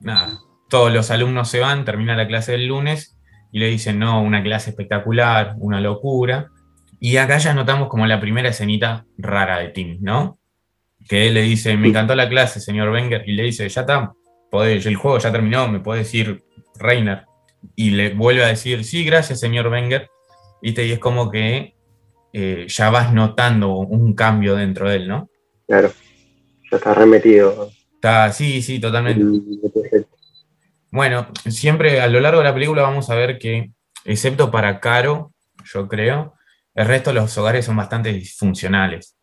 nada, 0.00 0.38
todos 0.68 0.92
los 0.92 1.10
alumnos 1.10 1.48
se 1.48 1.60
van, 1.60 1.84
termina 1.84 2.16
la 2.16 2.26
clase 2.26 2.52
del 2.52 2.66
lunes 2.66 3.18
y 3.52 3.58
le 3.58 3.68
dicen, 3.68 3.98
no, 3.98 4.22
una 4.22 4.42
clase 4.42 4.70
espectacular, 4.70 5.54
una 5.58 5.80
locura. 5.80 6.48
Y 7.00 7.16
acá 7.16 7.38
ya 7.38 7.54
notamos 7.54 7.88
como 7.88 8.06
la 8.06 8.20
primera 8.20 8.48
escenita 8.48 9.06
rara 9.16 9.58
de 9.58 9.68
Tim, 9.68 9.98
¿no? 10.00 10.38
Que 11.08 11.28
él 11.28 11.34
le 11.34 11.42
dice, 11.42 11.76
me 11.76 11.88
encantó 11.88 12.14
la 12.14 12.28
clase, 12.28 12.60
señor 12.60 12.90
Wenger, 12.90 13.22
y 13.26 13.32
le 13.32 13.44
dice, 13.44 13.68
ya 13.68 13.80
está, 13.82 14.12
el 14.52 14.96
juego 14.96 15.18
ya 15.18 15.32
terminó, 15.32 15.68
me 15.68 15.80
puede 15.80 16.00
decir 16.00 16.44
Reiner. 16.78 17.24
Y 17.74 17.90
le 17.90 18.14
vuelve 18.14 18.44
a 18.44 18.48
decir, 18.48 18.84
sí, 18.84 19.04
gracias, 19.04 19.40
señor 19.40 19.68
Wenger. 19.68 20.08
¿Viste? 20.60 20.86
Y 20.86 20.92
es 20.92 20.98
como 20.98 21.30
que 21.30 21.74
eh, 22.32 22.66
ya 22.68 22.90
vas 22.90 23.12
notando 23.12 23.76
un 23.76 24.14
cambio 24.14 24.54
dentro 24.54 24.88
de 24.88 24.96
él, 24.96 25.08
¿no? 25.08 25.30
Claro, 25.66 25.90
ya 26.70 26.76
está 26.76 26.94
remetido. 26.94 27.70
Está, 27.94 28.32
sí, 28.32 28.62
sí, 28.62 28.78
totalmente. 28.78 29.24
Bueno, 30.90 31.28
siempre 31.48 32.00
a 32.00 32.08
lo 32.08 32.20
largo 32.20 32.40
de 32.40 32.48
la 32.48 32.54
película 32.54 32.82
vamos 32.82 33.10
a 33.10 33.14
ver 33.14 33.38
que, 33.38 33.72
excepto 34.04 34.50
para 34.50 34.80
Caro, 34.80 35.32
yo 35.64 35.88
creo, 35.88 36.34
el 36.74 36.86
resto 36.86 37.10
de 37.10 37.20
los 37.20 37.36
hogares 37.36 37.64
son 37.64 37.76
bastante 37.76 38.12
disfuncionales. 38.12 39.16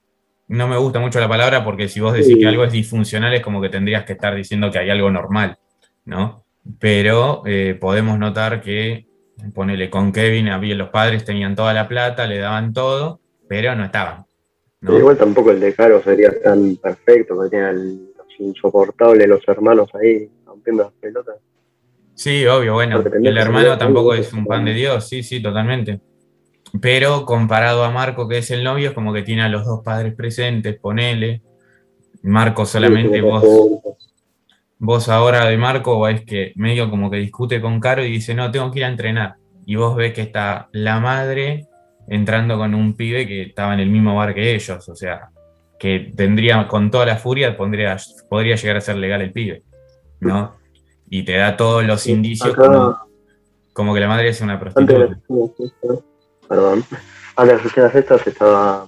no 0.47 0.67
me 0.67 0.77
gusta 0.77 0.99
mucho 0.99 1.19
la 1.19 1.27
palabra 1.27 1.63
porque 1.63 1.87
si 1.87 1.99
vos 1.99 2.13
decís 2.13 2.37
que 2.37 2.45
algo 2.45 2.65
es 2.65 2.71
disfuncional 2.71 3.33
es 3.33 3.41
como 3.41 3.61
que 3.61 3.69
tendrías 3.69 4.03
que 4.03 4.13
estar 4.13 4.35
diciendo 4.35 4.69
que 4.69 4.77
hay 4.77 4.89
algo 4.89 5.09
normal, 5.09 5.57
¿no? 6.03 6.45
Pero 6.79 7.41
eh, 7.45 7.77
podemos 7.79 8.19
notar 8.19 8.61
que, 8.61 9.07
ponele 9.53 9.89
con 9.89 10.11
Kevin, 10.11 10.49
había 10.49 10.75
los 10.75 10.89
padres 10.89 11.25
tenían 11.25 11.55
toda 11.55 11.73
la 11.73 11.87
plata, 11.87 12.27
le 12.27 12.39
daban 12.39 12.73
todo, 12.73 13.19
pero 13.47 13.75
no 13.75 13.85
estaban. 13.85 14.25
igual 14.81 15.17
tampoco 15.17 15.51
el 15.51 15.59
de 15.59 15.73
Caro 15.73 16.01
sería 16.01 16.31
tan 16.41 16.75
perfecto, 16.77 17.35
porque 17.35 17.51
tenía 17.51 17.71
los 17.71 18.39
insoportables 18.39 19.27
los 19.27 19.47
hermanos 19.47 19.89
ahí 19.95 20.29
rompiendo 20.45 20.83
las 20.83 20.93
pelotas. 20.93 21.35
Sí, 22.13 22.45
obvio, 22.45 22.73
bueno, 22.73 23.03
el 23.23 23.37
hermano 23.37 23.77
tampoco 23.77 24.13
es 24.13 24.31
un 24.31 24.45
pan 24.45 24.63
de 24.63 24.73
Dios, 24.73 25.07
sí, 25.07 25.21
sí, 25.21 25.41
totalmente. 25.41 25.99
Pero 26.81 27.25
comparado 27.25 27.83
a 27.83 27.91
Marco, 27.91 28.27
que 28.27 28.37
es 28.37 28.51
el 28.51 28.63
novio, 28.63 28.89
es 28.89 28.95
como 28.95 29.13
que 29.13 29.21
tiene 29.21 29.43
a 29.43 29.49
los 29.49 29.65
dos 29.65 29.81
padres 29.83 30.15
presentes, 30.15 30.77
ponele. 30.79 31.41
Marco 32.23 32.65
solamente 32.65 33.21
vos, 33.21 33.43
vos 34.79 35.09
ahora 35.09 35.45
de 35.45 35.57
Marco 35.57 36.01
ves 36.01 36.23
que 36.25 36.53
medio 36.55 36.89
como 36.89 37.09
que 37.09 37.17
discute 37.17 37.61
con 37.61 37.79
Caro 37.79 38.03
y 38.03 38.11
dice, 38.11 38.33
no, 38.33 38.51
tengo 38.51 38.71
que 38.71 38.79
ir 38.79 38.85
a 38.85 38.89
entrenar. 38.89 39.35
Y 39.65 39.75
vos 39.75 39.95
ves 39.95 40.13
que 40.13 40.21
está 40.21 40.69
la 40.71 40.99
madre 40.99 41.67
entrando 42.07 42.57
con 42.57 42.75
un 42.75 42.95
pibe 42.95 43.27
que 43.27 43.43
estaba 43.43 43.73
en 43.73 43.79
el 43.79 43.89
mismo 43.89 44.15
bar 44.15 44.33
que 44.33 44.53
ellos, 44.53 44.87
o 44.87 44.95
sea, 44.95 45.29
que 45.79 46.11
tendría 46.15 46.67
con 46.67 46.91
toda 46.91 47.05
la 47.05 47.17
furia, 47.17 47.57
podría 47.57 47.97
llegar 48.55 48.77
a 48.77 48.81
ser 48.81 48.97
legal 48.97 49.21
el 49.21 49.31
pibe, 49.31 49.63
¿no? 50.19 50.55
Y 51.09 51.23
te 51.23 51.37
da 51.37 51.57
todos 51.57 51.83
los 51.83 52.05
indicios 52.07 52.55
como, 53.73 53.93
que 53.93 53.99
la 53.99 54.07
madre 54.07 54.29
es 54.29 54.41
una 54.41 54.59
prostituta. 54.59 55.19
perdón, 56.47 56.83
a 57.35 57.45
las 57.45 57.65
escenas 57.65 57.93
estas 57.95 58.25
estaba, 58.25 58.87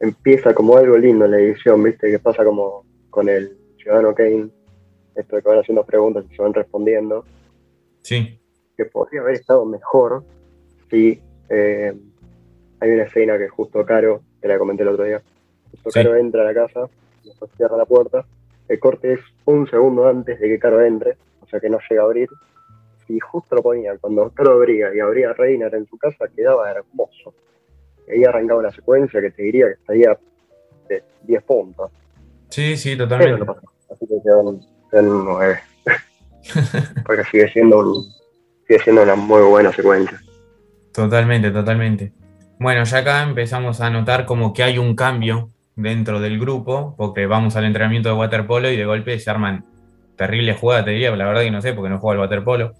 empieza 0.00 0.54
como 0.54 0.76
algo 0.76 0.96
lindo 0.96 1.26
en 1.26 1.30
la 1.30 1.38
edición, 1.38 1.82
viste, 1.82 2.10
que 2.10 2.18
pasa 2.18 2.44
como 2.44 2.84
con 3.10 3.28
el 3.28 3.56
ciudadano 3.78 4.14
Kane, 4.14 4.48
esto 5.14 5.36
de 5.36 5.42
que 5.42 5.48
van 5.48 5.58
haciendo 5.58 5.84
preguntas 5.84 6.24
y 6.30 6.34
se 6.34 6.42
van 6.42 6.54
respondiendo. 6.54 7.24
Sí. 8.02 8.38
Que 8.76 8.84
podría 8.86 9.20
haber 9.20 9.34
estado 9.34 9.64
mejor 9.64 10.24
si 10.90 11.20
eh, 11.48 11.94
hay 12.80 12.90
una 12.90 13.04
escena 13.04 13.38
que 13.38 13.48
justo 13.48 13.84
Caro, 13.84 14.22
que 14.40 14.48
la 14.48 14.58
comenté 14.58 14.82
el 14.82 14.90
otro 14.90 15.04
día, 15.04 15.22
justo 15.70 15.90
Caro 15.90 16.16
entra 16.16 16.42
a 16.42 16.44
la 16.44 16.54
casa, 16.54 16.88
después 17.24 17.50
cierra 17.56 17.76
la 17.76 17.86
puerta, 17.86 18.24
el 18.68 18.78
corte 18.78 19.14
es 19.14 19.20
un 19.44 19.68
segundo 19.68 20.06
antes 20.08 20.38
de 20.40 20.48
que 20.48 20.58
Caro 20.58 20.82
entre, 20.82 21.16
o 21.40 21.46
sea 21.46 21.60
que 21.60 21.70
no 21.70 21.78
llega 21.88 22.02
a 22.02 22.04
abrir, 22.04 22.28
y 23.08 23.18
justo 23.20 23.56
lo 23.56 23.62
ponían 23.62 23.98
cuando 23.98 24.30
Caro 24.30 24.52
abría 24.52 24.94
y 24.94 25.00
abría 25.00 25.32
Reiner 25.32 25.74
en 25.74 25.86
su 25.86 25.98
casa, 25.98 26.26
quedaba 26.34 26.70
hermoso. 26.70 27.34
Y 28.08 28.12
ahí 28.12 28.24
arrancaba 28.24 28.60
una 28.60 28.70
secuencia 28.70 29.20
que 29.20 29.30
te 29.30 29.42
diría 29.42 29.66
que 29.66 29.72
estaría 29.74 30.18
de 30.88 31.02
10 31.22 31.42
puntos. 31.44 31.90
Sí, 32.48 32.76
sí, 32.76 32.96
totalmente. 32.96 33.44
Así 33.90 34.06
que 34.06 34.14
quedan, 34.94 35.24
9. 35.24 35.60
Porque 37.06 37.24
sigue 37.30 37.48
siendo, 37.48 38.04
sigue 38.66 38.78
siendo 38.80 39.02
una 39.02 39.14
muy 39.14 39.42
buena 39.42 39.72
secuencia. 39.72 40.20
Totalmente, 40.92 41.50
totalmente. 41.50 42.12
Bueno, 42.58 42.84
ya 42.84 42.98
acá 42.98 43.22
empezamos 43.22 43.80
a 43.80 43.90
notar 43.90 44.26
como 44.26 44.52
que 44.52 44.62
hay 44.62 44.78
un 44.78 44.94
cambio 44.94 45.50
dentro 45.76 46.20
del 46.20 46.38
grupo, 46.38 46.94
porque 46.96 47.26
vamos 47.26 47.56
al 47.56 47.64
entrenamiento 47.64 48.08
de 48.08 48.14
waterpolo 48.14 48.70
y 48.70 48.76
de 48.76 48.84
golpe 48.84 49.18
se 49.18 49.30
arman 49.30 49.64
terribles 50.16 50.58
jugadas, 50.60 50.84
te 50.84 50.92
diría, 50.92 51.14
la 51.16 51.26
verdad 51.26 51.42
que 51.42 51.50
no 51.50 51.60
sé, 51.60 51.72
porque 51.72 51.90
no 51.90 51.98
juego 51.98 52.12
al 52.12 52.18
waterpolo, 52.20 52.74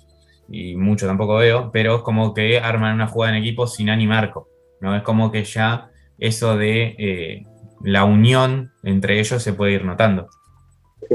y 0.48 0.76
mucho 0.76 1.06
tampoco 1.06 1.36
veo, 1.36 1.70
pero 1.72 1.96
es 1.96 2.02
como 2.02 2.32
que 2.34 2.60
arman 2.60 2.94
una 2.94 3.08
jugada 3.08 3.36
en 3.36 3.42
equipo 3.42 3.66
sin 3.66 3.90
Ani 3.90 4.06
Marco, 4.06 4.48
¿no? 4.80 4.94
Es 4.94 5.02
como 5.02 5.32
que 5.32 5.42
ya 5.42 5.90
eso 6.18 6.56
de 6.56 6.94
eh, 6.98 7.46
la 7.82 8.04
unión 8.04 8.72
entre 8.84 9.18
ellos 9.18 9.42
se 9.42 9.54
puede 9.54 9.72
ir 9.72 9.84
notando. 9.84 10.28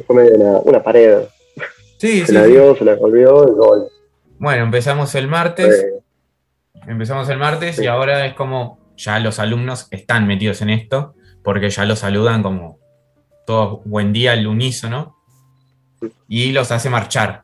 Fue 0.05 0.15
medio 0.15 0.61
una, 0.61 0.83
pared. 0.83 1.19
Sí, 1.97 2.25
se 2.25 2.33
la 2.33 2.45
dio, 2.45 2.75
se 2.75 2.85
la 2.85 2.95
volvió 2.95 3.47
y 3.47 3.51
gol. 3.51 3.87
Bueno, 4.37 4.63
empezamos 4.63 5.13
el 5.15 5.27
martes. 5.27 5.85
Empezamos 6.87 7.29
el 7.29 7.37
martes 7.37 7.79
y 7.79 7.87
ahora 7.87 8.25
es 8.25 8.33
como 8.33 8.79
ya 8.95 9.19
los 9.19 9.39
alumnos 9.39 9.87
están 9.91 10.27
metidos 10.27 10.61
en 10.61 10.69
esto, 10.69 11.13
porque 11.43 11.69
ya 11.69 11.85
los 11.85 11.99
saludan 11.99 12.41
como 12.41 12.79
todo 13.45 13.81
buen 13.85 14.13
día 14.13 14.33
al 14.33 14.47
unísono 14.47 15.17
y 16.27 16.51
los 16.51 16.71
hace 16.71 16.89
marchar 16.89 17.43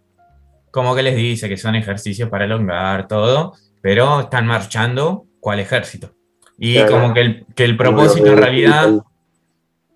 como 0.75 0.93
que 0.93 1.03
les 1.03 1.15
dice 1.15 1.47
que 1.47 1.55
son 1.55 1.75
ejercicios 1.75 2.27
para 2.27 2.43
elongar, 2.43 3.07
todo, 3.07 3.53
pero 3.81 4.19
están 4.19 4.45
marchando 4.45 5.23
cual 5.39 5.61
ejército. 5.61 6.11
Y 6.57 6.83
como 6.87 7.13
que 7.13 7.21
el, 7.21 7.45
que 7.55 7.63
el 7.63 7.77
propósito 7.77 8.27
en 8.27 8.37
realidad, 8.37 8.89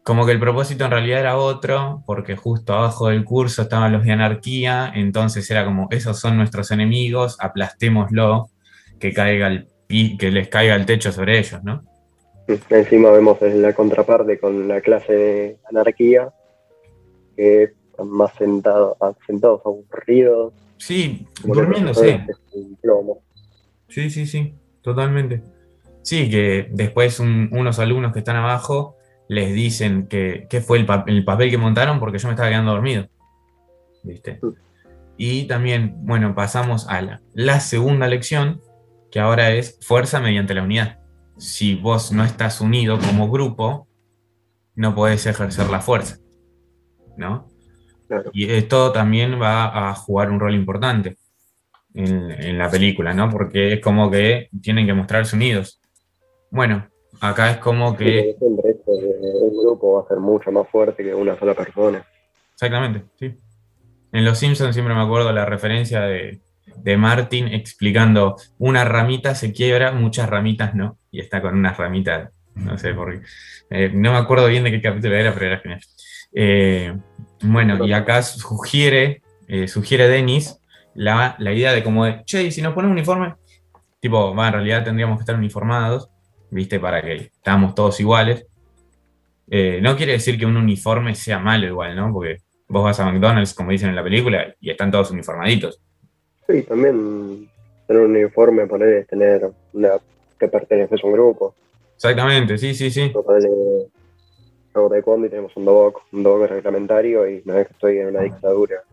como 0.03 0.25
que 0.25 0.31
el 0.31 0.39
propósito 0.39 0.85
en 0.85 0.91
realidad 0.91 1.19
era 1.19 1.38
otro, 1.38 2.03
porque 2.05 2.35
justo 2.35 2.73
abajo 2.73 3.09
del 3.09 3.23
curso 3.23 3.63
estaban 3.63 3.91
los 3.91 4.03
de 4.03 4.12
anarquía, 4.12 4.91
entonces 4.95 5.49
era 5.51 5.65
como, 5.65 5.88
esos 5.91 6.19
son 6.19 6.38
nuestros 6.38 6.71
enemigos, 6.71 7.38
aplastémoslo, 7.39 8.49
que, 8.99 9.13
caiga 9.13 9.47
el, 9.47 9.67
que 10.17 10.31
les 10.31 10.47
caiga 10.47 10.75
el 10.75 10.85
techo 10.85 11.12
sobre 11.12 11.39
ellos, 11.39 11.63
¿no? 11.63 11.83
Encima 12.69 13.12
vemos 13.12 13.38
la 13.41 13.73
contraparte 13.73 14.39
con 14.39 14.67
la 14.67 14.81
clase 14.81 15.13
de 15.13 15.57
anarquía, 15.69 16.29
que 17.35 17.63
están 17.91 18.09
más 18.09 18.33
sentados, 18.35 18.97
sentados 19.27 19.62
aburridos, 19.63 20.53
Sí, 20.79 21.27
durmiéndose. 21.43 22.25
Sí, 23.89 24.09
sí, 24.09 24.25
sí, 24.25 24.53
totalmente. 24.81 25.43
Sí, 26.01 26.29
que 26.29 26.69
después 26.71 27.19
unos 27.19 27.79
alumnos 27.79 28.13
que 28.13 28.19
están 28.19 28.38
abajo 28.38 28.95
les 29.29 29.53
dicen 29.53 30.07
que, 30.07 30.47
fue 30.65 30.79
el, 30.79 30.87
el, 31.07 31.23
papel 31.23 31.49
que 31.49 31.57
montaron 31.57 31.99
porque 31.99 32.17
yo 32.17 32.27
me 32.27 32.33
estaba 32.33 32.49
quedando 32.49 32.71
dormido. 32.71 33.07
¿Viste? 34.03 34.41
Y 35.17 35.45
también, 35.47 35.95
bueno, 36.05 36.35
pasamos 36.35 36.89
a 36.89 37.01
la, 37.01 37.21
la 37.33 37.59
segunda 37.61 38.07
lección, 38.07 38.61
que 39.11 39.19
ahora 39.19 39.51
es 39.51 39.77
fuerza 39.81 40.19
mediante 40.19 40.53
la 40.53 40.63
unidad. 40.63 40.99
Si 41.37 41.75
vos 41.75 42.11
no 42.11 42.25
estás 42.25 42.59
unido 42.59 42.99
como 42.99 43.29
grupo, 43.29 43.87
no 44.75 44.93
podés 44.93 45.25
ejercer 45.25 45.69
la 45.69 45.79
fuerza. 45.79 46.17
¿No? 47.15 47.47
Y 48.33 48.49
esto 48.49 48.91
también 48.91 49.39
va 49.39 49.89
a 49.89 49.95
jugar 49.95 50.31
un 50.31 50.39
rol 50.39 50.55
importante 50.55 51.17
en, 51.93 52.57
la 52.57 52.69
película, 52.69 53.13
¿no? 53.13 53.29
Porque 53.29 53.73
es 53.73 53.81
como 53.81 54.09
que 54.09 54.49
tienen 54.61 54.85
que 54.85 54.93
mostrarse 54.93 55.35
unidos. 55.35 55.81
Bueno, 56.51 56.88
acá 57.21 57.51
es 57.51 57.58
como 57.58 57.95
que... 57.95 58.36
un 58.39 59.58
grupo 59.63 59.93
va 59.93 60.01
a 60.01 60.08
ser 60.08 60.17
mucho 60.17 60.51
más 60.51 60.67
fuerte 60.69 61.03
que 61.03 61.13
una 61.13 61.38
sola 61.38 61.53
persona. 61.53 62.05
Exactamente, 62.53 63.03
sí. 63.17 63.38
En 64.12 64.25
Los 64.25 64.39
Simpsons 64.39 64.73
siempre 64.73 64.95
me 64.95 65.01
acuerdo 65.01 65.32
la 65.32 65.45
referencia 65.45 66.01
de, 66.01 66.41
de 66.84 66.97
Martin 66.97 67.47
explicando 67.47 68.38
una 68.58 68.84
ramita 68.86 69.36
se 69.36 69.53
quiebra, 69.53 69.91
muchas 69.91 70.29
ramitas 70.29 70.75
no. 70.75 70.97
Y 71.12 71.19
está 71.19 71.41
con 71.41 71.55
unas 71.55 71.77
ramitas, 71.77 72.32
no 72.55 72.77
sé 72.77 72.93
por 72.93 73.12
qué. 73.12 73.25
Eh, 73.69 73.91
no 73.93 74.12
me 74.12 74.17
acuerdo 74.17 74.47
bien 74.47 74.63
de 74.63 74.71
qué 74.71 74.82
capítulo 74.82 75.15
era, 75.15 75.34
pero 75.34 75.47
era 75.47 75.60
genial. 75.60 75.82
Eh, 76.34 76.97
bueno, 77.41 77.86
y 77.86 77.93
acá 77.93 78.21
sugiere, 78.21 79.21
eh, 79.47 79.67
sugiere 79.67 80.08
Denis 80.08 80.60
la, 80.93 81.38
idea 81.39 81.71
de 81.71 81.84
como 81.84 82.05
de, 82.05 82.23
che, 82.25 82.43
¿y 82.43 82.51
si 82.51 82.62
nos 82.62 82.73
ponemos 82.73 82.93
uniforme? 82.93 83.36
Tipo, 83.99 84.36
va, 84.36 84.47
en 84.47 84.53
realidad 84.53 84.84
tendríamos 84.84 85.17
que 85.17 85.21
estar 85.21 85.36
uniformados, 85.36 86.10
¿viste? 86.49 86.79
Para 86.79 87.01
que 87.01 87.15
estamos 87.15 87.75
todos 87.75 87.99
iguales. 87.99 88.45
Eh, 89.49 89.79
no 89.81 89.95
quiere 89.95 90.13
decir 90.13 90.38
que 90.38 90.45
un 90.45 90.57
uniforme 90.57 91.15
sea 91.15 91.39
malo 91.39 91.65
igual, 91.65 91.95
¿no? 91.95 92.13
Porque 92.13 92.38
vos 92.67 92.83
vas 92.83 92.99
a 92.99 93.05
McDonald's, 93.05 93.53
como 93.53 93.71
dicen 93.71 93.89
en 93.89 93.95
la 93.95 94.03
película, 94.03 94.53
y 94.59 94.69
están 94.69 94.91
todos 94.91 95.12
uniformaditos. 95.12 95.81
Sí, 96.47 96.63
también 96.63 97.49
tener 97.88 98.03
un 98.03 98.15
uniforme, 98.15 98.67
poner, 98.67 99.05
tener 99.05 99.49
una, 99.73 99.91
que 100.39 100.47
perteneces 100.47 101.03
a 101.03 101.07
un 101.07 101.13
grupo. 101.13 101.55
Exactamente, 101.95 102.57
sí, 102.57 102.73
sí, 102.73 102.91
sí 102.91 103.12
de 104.73 104.89
taekwondo 104.89 105.27
y 105.27 105.29
tenemos 105.29 105.51
un 105.55 105.65
dobo, 105.65 106.01
un 106.12 106.47
reglamentario 106.47 107.29
y 107.29 107.41
no 107.45 107.57
es 107.57 107.67
que 107.67 107.73
estoy 107.73 107.97
en 107.97 108.07
una 108.07 108.21
dictadura. 108.21 108.83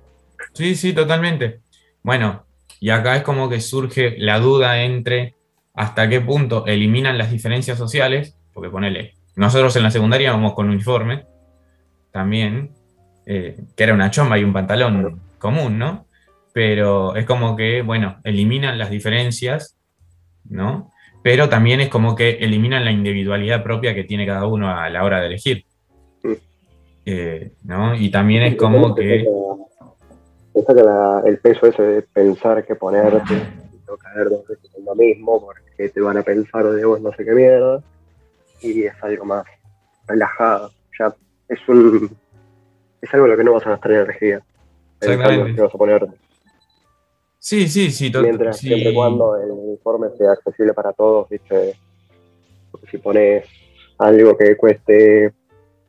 Sí, 0.53 0.75
sí, 0.75 0.93
totalmente. 0.93 1.61
Bueno, 2.03 2.45
y 2.81 2.91
acá 2.91 3.17
es 3.17 3.23
como 3.23 3.49
que 3.49 3.61
surge 3.61 4.17
la 4.19 4.39
duda 4.39 4.83
entre 4.83 5.35
hasta 5.77 6.09
qué 6.09 6.21
punto 6.23 6.67
eliminan 6.67 7.19
las 7.19 7.31
diferencias 7.31 7.79
sociales, 7.79 8.35
porque 8.53 8.71
ponele, 8.71 9.13
nosotros 9.37 9.77
en 9.77 9.83
la 9.83 9.91
secundaria 9.91 10.33
vamos 10.33 10.55
con 10.55 10.71
uniforme, 10.71 11.27
también, 12.11 12.71
eh, 13.27 13.61
que 13.77 13.85
era 13.85 13.93
una 13.93 14.11
chomba 14.11 14.39
y 14.39 14.45
un 14.45 14.55
pantalón 14.55 15.21
común, 15.39 15.79
¿no? 15.79 16.07
Pero 16.55 17.15
es 17.15 17.27
como 17.27 17.55
que, 17.55 17.83
bueno, 17.83 18.17
eliminan 18.25 18.79
las 18.79 18.89
diferencias, 18.89 19.77
¿no? 20.49 20.91
Pero 21.23 21.51
también 21.51 21.81
es 21.81 21.91
como 21.91 22.17
que 22.17 22.39
eliminan 22.41 22.87
la 22.87 22.91
individualidad 22.91 23.63
propia 23.63 23.95
que 23.95 24.05
tiene 24.05 24.25
cada 24.25 24.47
uno 24.47 24.71
a 24.71 24.89
la 24.89 25.05
hora 25.05 25.21
de 25.21 25.27
elegir. 25.27 25.67
Eh, 27.05 27.53
¿no? 27.65 27.95
Y 27.95 28.11
también 28.11 28.45
es 28.45 28.57
como 28.57 28.95
que... 28.95 29.27
el 31.27 31.39
peso 31.39 31.67
ese 31.67 31.83
de 31.83 32.03
pensar 32.03 32.65
que 32.65 32.75
ponerte 32.75 33.66
no 33.87 33.97
caer 33.97 34.29
dos 34.31 34.47
veces 34.47 34.71
en 34.77 34.85
lo 34.85 34.95
mismo 34.95 35.41
porque 35.45 35.89
te 35.89 36.01
van 36.01 36.17
a 36.17 36.23
pensar 36.23 36.65
de 36.65 36.85
vos 36.85 37.01
no 37.01 37.13
sé 37.13 37.25
qué 37.25 37.33
mierda 37.33 37.83
y 38.61 38.85
es 38.85 38.95
algo 39.03 39.25
más 39.25 39.45
relajada. 40.07 40.71
Ya 40.99 41.15
es 41.49 41.69
un 41.69 42.17
es 43.01 43.15
algo 43.15 43.27
en 43.27 43.33
lo 43.33 43.37
que 43.39 43.45
no 43.45 43.53
vas 43.53 43.67
a 43.67 43.71
gastar 43.71 43.93
energía. 43.93 44.43
Exactamente. 45.01 45.61
vas 45.61 45.75
a 45.75 45.79
poner. 45.79 46.07
Sí, 47.39 47.69
sí, 47.69 47.91
sí. 47.91 48.11
Mientras, 48.21 48.59
sí. 48.59 48.69
Siempre 48.69 48.95
cuando 48.95 49.37
el 49.37 49.51
uniforme 49.51 50.09
sea 50.17 50.33
accesible 50.33 50.75
para 50.75 50.93
todos, 50.93 51.29
¿viste? 51.29 51.77
Porque 52.71 52.87
si 52.89 52.99
pones 52.99 53.47
algo 53.99 54.37
que 54.37 54.57
cueste 54.57 55.33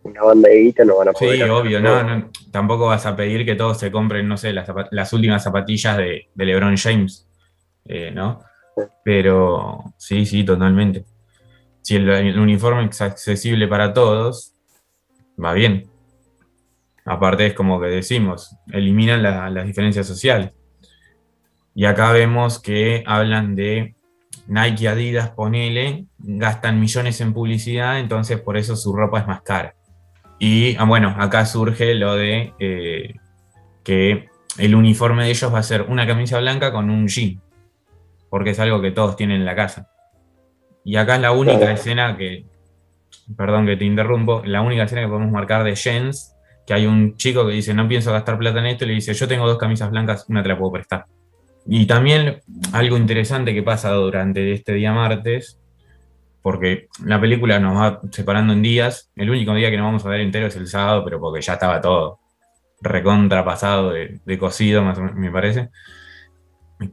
una 0.04 0.24
banda 0.24 0.50
de 0.50 0.60
guita, 0.60 0.86
no 0.86 0.98
van 0.98 1.10
a 1.10 1.14
poder. 1.14 1.36
Sí, 1.36 1.42
obvio, 1.44 1.82
no, 1.82 2.04
no, 2.04 2.30
tampoco 2.52 2.88
vas 2.88 3.06
a 3.06 3.16
pedir 3.16 3.46
que 3.46 3.56
todos 3.56 3.78
se 3.78 3.92
compren, 3.92 4.28
no 4.28 4.38
sé, 4.38 4.54
las, 4.54 4.68
las 4.92 5.14
últimas 5.14 5.44
zapatillas 5.44 5.98
de, 5.98 6.28
de 6.34 6.46
LeBron 6.46 6.78
James, 6.78 7.27
eh, 7.88 8.12
¿no? 8.12 8.42
Pero 9.04 9.94
sí, 9.98 10.26
sí, 10.26 10.44
totalmente. 10.44 11.06
Si 11.82 11.96
el, 11.96 12.40
uniforme 12.40 12.86
es 12.86 13.02
accesible 13.02 13.68
para 13.68 13.94
todos, 13.94 14.54
va 15.44 15.54
bien. 15.54 15.90
Aparte 17.06 17.48
es 17.48 17.54
como 17.54 17.80
que 17.80 17.88
decimos, 17.88 18.56
eliminan 18.72 19.24
la, 19.24 19.50
las 19.50 19.66
diferencias 19.66 20.06
sociales. 20.06 20.52
Y 21.74 21.86
acá 21.86 22.12
vemos 22.12 22.60
que 22.60 23.04
hablan 23.06 23.56
de 23.56 23.96
Nike, 24.48 24.88
Adidas, 24.88 25.30
ponele, 25.30 26.06
gastan 26.18 26.80
millones 26.80 27.22
en 27.22 27.34
publicidad, 27.34 28.00
entonces 28.00 28.40
por 28.40 28.58
eso 28.58 28.76
su 28.76 28.94
ropa 28.94 29.20
es 29.20 29.28
más 29.28 29.42
cara. 29.42 29.76
Y 30.40 30.76
ah, 30.78 30.86
bueno, 30.86 31.16
acá 31.18 31.46
surge 31.46 31.96
lo 31.96 32.16
de 32.16 32.54
eh, 32.60 33.16
que 33.84 34.30
el 34.58 34.76
uniforme 34.76 35.26
de 35.26 35.32
ellos 35.32 35.54
va 35.54 35.60
a 35.60 35.64
ser 35.64 35.84
una 35.84 36.08
camisa 36.08 36.40
blanca 36.40 36.72
con 36.72 36.90
un 36.90 37.08
jean, 37.08 37.42
porque 38.30 38.52
es 38.52 38.60
algo 38.60 38.82
que 38.82 38.92
todos 38.92 39.16
tienen 39.16 39.42
en 39.42 39.46
la 39.46 39.56
casa. 39.56 39.90
Y 40.84 40.96
acá 40.96 41.16
es 41.16 41.22
la 41.22 41.32
única 41.32 41.60
claro. 41.60 41.74
escena 41.74 42.18
que, 42.18 42.46
perdón 43.36 43.66
que 43.66 43.78
te 43.78 43.86
interrumpo, 43.86 44.42
la 44.46 44.62
única 44.62 44.84
escena 44.84 45.02
que 45.02 45.08
podemos 45.08 45.32
marcar 45.32 45.64
de 45.64 45.76
Jens, 45.76 46.34
que 46.66 46.74
hay 46.74 46.86
un 46.86 47.16
chico 47.16 47.46
que 47.46 47.54
dice, 47.54 47.74
no 47.74 47.88
pienso 47.88 48.12
gastar 48.12 48.38
plata 48.38 48.60
en 48.60 48.68
esto, 48.68 48.86
y 48.86 48.90
le 48.90 48.94
dice, 48.94 49.14
yo 49.14 49.28
tengo 49.28 49.48
dos 49.48 49.58
camisas 49.58 49.90
blancas, 49.92 50.26
una 50.30 50.44
te 50.44 50.50
la 50.50 50.58
puedo 50.58 50.72
prestar. 50.72 51.06
Y 51.66 51.86
también 51.86 52.40
algo 52.72 52.98
interesante 52.98 53.54
que 53.54 53.64
pasa 53.64 53.92
durante 53.92 54.54
este 54.54 54.74
día 54.74 54.94
martes, 54.94 55.60
porque 56.42 56.88
la 57.04 57.20
película 57.20 57.60
nos 57.60 57.76
va 57.76 58.00
separando 58.10 58.54
en 58.54 58.62
días. 58.62 59.12
El 59.18 59.30
único 59.30 59.54
día 59.54 59.70
que 59.70 59.76
nos 59.76 59.86
vamos 59.86 60.06
a 60.06 60.10
ver 60.10 60.22
entero 60.22 60.48
es 60.48 60.56
el 60.56 60.68
sábado, 60.68 61.04
pero 61.04 61.20
porque 61.20 61.42
ya 61.42 61.54
estaba 61.54 61.82
todo 61.82 62.20
recontrapasado 62.80 63.92
de, 63.92 64.22
de 64.24 64.38
cocido, 64.38 64.82
más 64.82 64.98
o 64.98 65.02
menos, 65.02 65.18
me 65.18 65.30
parece. 65.30 65.70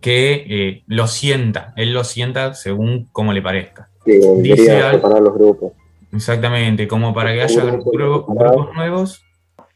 Que 0.01 0.47
eh, 0.49 0.83
lo 0.87 1.07
sienta, 1.07 1.73
él 1.77 1.93
lo 1.93 2.05
sienta 2.05 2.55
según 2.55 3.09
como 3.13 3.33
le 3.33 3.43
parezca. 3.43 3.89
Sí, 4.05 4.19
Dice 4.39 4.81
al, 4.83 4.97
separar 4.97 5.21
los 5.21 5.35
grupos. 5.35 5.73
Exactamente, 6.13 6.89
como 6.89 7.13
para 7.13 7.33
que 7.33 7.43
haya 7.43 7.65
grupo, 7.65 8.35
grupos 8.35 8.75
nuevos 8.75 9.25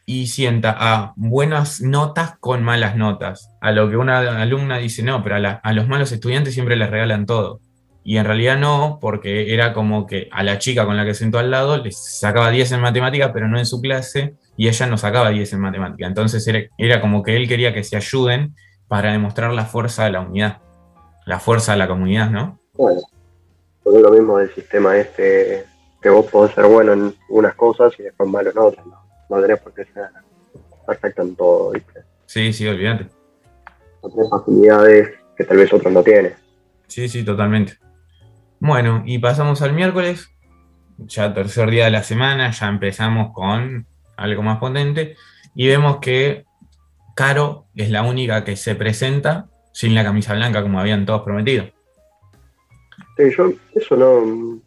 y 0.07 0.29
sienta 0.29 0.75
a 0.79 1.13
buenas 1.17 1.83
notas 1.83 2.39
con 2.41 2.63
malas 2.63 2.97
notas. 2.97 3.51
A 3.61 3.73
lo 3.73 3.91
que 3.91 3.97
una 3.99 4.41
alumna 4.41 4.79
dice, 4.79 5.03
no, 5.03 5.23
pero 5.23 5.35
a, 5.35 5.39
la, 5.39 5.51
a 5.63 5.73
los 5.75 5.87
malos 5.87 6.13
estudiantes 6.13 6.55
siempre 6.55 6.77
les 6.77 6.89
regalan 6.89 7.27
todo. 7.27 7.61
Y 8.05 8.17
en 8.17 8.25
realidad 8.25 8.57
no, 8.57 8.99
porque 9.03 9.53
era 9.53 9.75
como 9.75 10.07
que 10.07 10.31
a 10.33 10.43
la 10.43 10.59
chica 10.59 10.87
con 10.87 10.97
la 10.97 11.05
que 11.05 11.13
sentó 11.13 11.39
al 11.39 11.51
lado 11.51 11.77
les 11.77 11.99
sacaba 11.99 12.51
10 12.51 12.73
en 12.73 12.81
matemática, 12.81 13.35
pero 13.35 13.49
no 13.49 13.59
en 13.59 13.67
su 13.67 13.83
clase, 13.83 14.33
y 14.57 14.69
ella 14.69 14.87
no 14.87 14.97
sacaba 14.97 15.29
10 15.29 15.53
en 15.53 15.61
matemática. 15.61 16.07
Entonces 16.07 16.47
era, 16.49 16.61
era, 16.79 17.03
como 17.03 17.23
que 17.23 17.37
él 17.37 17.47
quería 17.47 17.75
que 17.75 17.85
se 17.85 17.99
ayuden 17.99 18.55
para 18.89 19.13
demostrar 19.13 19.53
la 19.53 19.67
fuerza 19.67 20.05
de 20.05 20.11
la 20.11 20.21
unidad, 20.21 20.59
la 21.27 21.39
fuerza 21.39 21.73
de 21.73 21.79
la 21.79 21.89
comunidad, 21.89 22.31
¿no? 22.31 22.59
Bueno, 22.75 23.01
es 23.85 24.03
lo 24.03 24.11
mismo 24.11 24.39
del 24.39 24.53
sistema 24.55 24.97
este, 24.97 25.65
que 26.01 26.09
vos 26.09 26.27
podés 26.27 26.55
ser 26.55 26.67
bueno 26.67 26.93
en 26.93 27.15
unas 27.29 27.55
cosas 27.55 27.93
y 27.99 28.03
después 28.03 28.29
malo 28.29 28.51
en 28.51 28.59
otras, 28.59 28.87
¿no? 28.87 28.99
No 29.29 29.41
tenés 29.41 29.61
por 29.61 29.75
qué 29.75 29.85
ser 29.85 30.09
perfecto 30.87 31.23
en 31.23 31.37
todo, 31.37 31.71
¿viste? 31.73 32.03
Sí, 32.27 32.53
sí, 32.53 32.67
olvídate. 32.67 33.07
No 34.03 34.11
tenés 34.11 34.31
facilidades 34.31 35.09
que 35.37 35.45
tal 35.45 35.59
vez 35.59 35.73
otros 35.73 35.93
no 35.93 36.03
tienen. 36.03 36.35
Sí, 36.87 37.09
sí, 37.09 37.25
totalmente. 37.25 37.79
Bueno, 38.61 39.03
y 39.05 39.19
pasamos 39.19 39.63
al 39.63 39.73
miércoles, 39.73 40.31
ya 40.99 41.33
tercer 41.33 41.71
día 41.71 41.85
de 41.85 41.91
la 41.91 42.03
semana, 42.03 42.51
ya 42.51 42.69
empezamos 42.69 43.33
con 43.33 43.87
algo 44.17 44.43
más 44.43 44.59
potente 44.59 45.17
y 45.55 45.69
vemos 45.69 45.99
que 45.99 46.45
Caro 47.19 47.67
es 47.75 47.91
la 47.91 48.05
única 48.05 48.45
que 48.45 48.55
se 48.55 48.77
presenta 48.77 49.49
sin 49.73 49.93
la 49.93 50.05
camisa 50.05 50.35
blanca 50.35 50.63
como 50.63 50.79
habían 50.79 51.05
todos 51.05 51.23
prometido. 51.23 51.65
Sí, 53.17 53.25
yo 53.37 53.53
eso 53.75 53.97
no, 53.97 54.61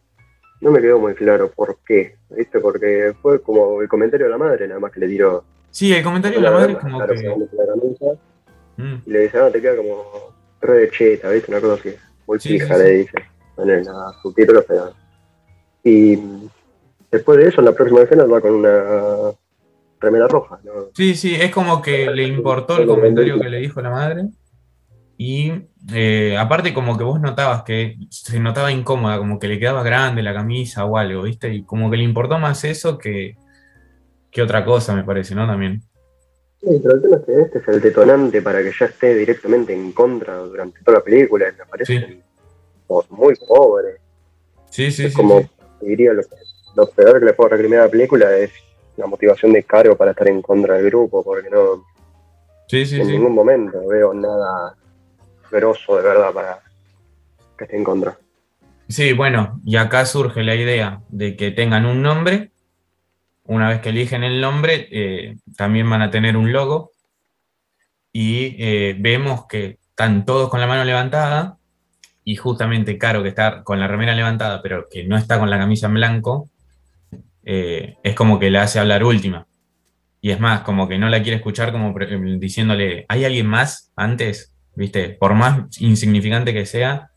no 0.59 0.71
me 0.71 0.81
quedó 0.81 0.99
muy 0.99 1.13
claro 1.13 1.49
por 1.49 1.77
qué, 1.87 2.17
¿viste? 2.29 2.59
Porque 2.59 3.13
fue 3.21 3.41
como 3.41 3.81
el 3.81 3.87
comentario 3.87 4.25
de 4.25 4.31
la 4.33 4.37
madre, 4.37 4.67
nada 4.67 4.81
más 4.81 4.91
que 4.91 4.99
le 4.99 5.07
tiró. 5.07 5.45
Sí, 5.69 5.93
el 5.93 6.03
comentario 6.03 6.39
de 6.39 6.43
la 6.43 6.51
madre 6.51 6.73
es 6.73 6.79
como 6.79 6.97
claro, 6.97 7.13
que... 7.13 7.23
La 7.23 8.83
mm. 8.83 9.01
Y 9.05 9.09
le 9.09 9.19
dice, 9.19 9.37
ah, 9.37 9.49
te 9.49 9.61
queda 9.61 9.77
como 9.77 10.03
re 10.59 10.77
de 10.77 10.89
cheta, 10.91 11.29
¿viste? 11.29 11.51
Una 11.51 11.61
cosa 11.61 11.75
así, 11.75 11.95
muy 12.27 12.37
Sí, 12.41 12.49
fija, 12.49 12.75
sí, 12.75 12.83
le 12.83 12.91
dice 12.91 13.17
en 13.59 13.69
el 13.69 13.85
subtítulo, 14.21 14.61
pero. 14.67 14.93
Y 15.85 16.19
después 17.09 17.37
de 17.37 17.47
eso, 17.47 17.61
en 17.61 17.65
la 17.67 17.71
próxima 17.71 18.01
escena 18.01 18.25
va 18.25 18.41
con 18.41 18.55
una 18.55 19.31
remera 20.01 20.27
roja. 20.27 20.59
¿no? 20.63 20.71
Sí, 20.93 21.15
sí, 21.15 21.35
es 21.35 21.51
como 21.51 21.81
que 21.81 22.09
le 22.09 22.23
importó 22.23 22.77
el 22.77 22.87
comentario 22.87 23.39
que 23.39 23.49
le 23.49 23.59
dijo 23.59 23.81
la 23.81 23.91
madre. 23.91 24.23
Y 25.17 25.53
eh, 25.93 26.35
aparte 26.37 26.73
como 26.73 26.97
que 26.97 27.03
vos 27.03 27.21
notabas 27.21 27.61
que 27.61 27.95
se 28.09 28.39
notaba 28.39 28.71
incómoda, 28.71 29.19
como 29.19 29.37
que 29.37 29.47
le 29.47 29.59
quedaba 29.59 29.83
grande 29.83 30.23
la 30.23 30.33
camisa 30.33 30.83
o 30.85 30.97
algo, 30.97 31.21
¿viste? 31.21 31.53
Y 31.53 31.63
como 31.63 31.91
que 31.91 31.97
le 31.97 32.03
importó 32.03 32.39
más 32.39 32.63
eso 32.63 32.97
que, 32.97 33.37
que 34.31 34.41
otra 34.41 34.65
cosa, 34.65 34.95
me 34.95 35.03
parece, 35.03 35.35
¿no? 35.35 35.45
También. 35.45 35.83
Sí, 36.59 36.79
pero 36.81 36.95
el 36.95 37.01
tema 37.03 37.17
es 37.17 37.23
que 37.25 37.41
este 37.41 37.57
es 37.59 37.67
el 37.67 37.81
detonante 37.81 38.41
para 38.41 38.63
que 38.63 38.71
ya 38.77 38.85
esté 38.87 39.15
directamente 39.15 39.73
en 39.73 39.91
contra 39.91 40.37
durante 40.37 40.79
toda 40.83 40.97
la 40.97 41.03
película. 41.03 41.45
Me 41.57 41.65
parece 41.65 41.99
Sí. 41.99 42.21
muy 43.11 43.35
pobre. 43.47 43.97
Sí, 44.71 44.91
sí, 44.91 45.05
es 45.05 45.11
sí. 45.11 45.17
como, 45.17 45.39
sí. 45.39 45.47
diría, 45.81 46.13
lo, 46.13 46.21
lo 46.75 46.89
peor 46.89 47.19
que 47.19 47.25
le 47.25 47.33
puedo 47.33 47.49
recriminar 47.49 47.81
a 47.81 47.85
la 47.85 47.91
película 47.91 48.35
es 48.37 48.51
la 48.97 49.07
motivación 49.07 49.53
de 49.53 49.63
Caro 49.63 49.95
para 49.97 50.11
estar 50.11 50.27
en 50.27 50.41
contra 50.41 50.75
del 50.75 50.85
grupo, 50.85 51.23
porque 51.23 51.49
no 51.49 51.85
Sí, 52.67 52.85
sí, 52.85 53.01
en 53.01 53.05
sí. 53.05 53.11
ningún 53.11 53.35
momento 53.35 53.85
veo 53.85 54.13
nada 54.13 54.75
grosso 55.51 55.97
de 55.97 56.03
verdad 56.03 56.33
para 56.33 56.59
que 57.57 57.65
esté 57.65 57.75
en 57.75 57.83
contra. 57.83 58.17
Sí, 58.87 59.11
bueno, 59.11 59.59
y 59.65 59.75
acá 59.75 60.05
surge 60.05 60.41
la 60.43 60.55
idea 60.55 61.01
de 61.09 61.35
que 61.35 61.51
tengan 61.51 61.85
un 61.85 62.01
nombre. 62.01 62.51
Una 63.45 63.67
vez 63.67 63.81
que 63.81 63.89
eligen 63.89 64.23
el 64.23 64.39
nombre, 64.39 64.87
eh, 64.91 65.37
también 65.57 65.89
van 65.89 66.01
a 66.01 66.11
tener 66.11 66.37
un 66.37 66.53
logo. 66.53 66.91
Y 68.13 68.55
eh, 68.57 68.95
vemos 68.97 69.47
que 69.47 69.77
están 69.89 70.25
todos 70.25 70.49
con 70.49 70.61
la 70.61 70.67
mano 70.67 70.85
levantada. 70.85 71.57
Y 72.23 72.37
justamente 72.37 72.97
Caro, 72.97 73.21
que 73.23 73.29
está 73.29 73.63
con 73.63 73.79
la 73.79 73.87
remera 73.87 74.15
levantada, 74.15 74.61
pero 74.61 74.87
que 74.89 75.03
no 75.03 75.17
está 75.17 75.39
con 75.39 75.49
la 75.49 75.57
camisa 75.57 75.87
en 75.87 75.95
blanco, 75.95 76.49
eh, 77.43 77.95
es 78.03 78.15
como 78.15 78.39
que 78.39 78.51
la 78.51 78.63
hace 78.63 78.79
hablar 78.79 79.03
última. 79.03 79.47
Y 80.21 80.29
es 80.31 80.39
más, 80.39 80.61
como 80.61 80.87
que 80.87 80.99
no 80.99 81.09
la 81.09 81.21
quiere 81.21 81.37
escuchar, 81.37 81.71
como 81.71 81.93
pre- 81.93 82.19
diciéndole, 82.37 83.05
¿hay 83.09 83.25
alguien 83.25 83.47
más 83.47 83.91
antes? 83.95 84.55
¿Viste? 84.75 85.09
Por 85.09 85.33
más 85.33 85.81
insignificante 85.81 86.53
que 86.53 86.65
sea, 86.65 87.09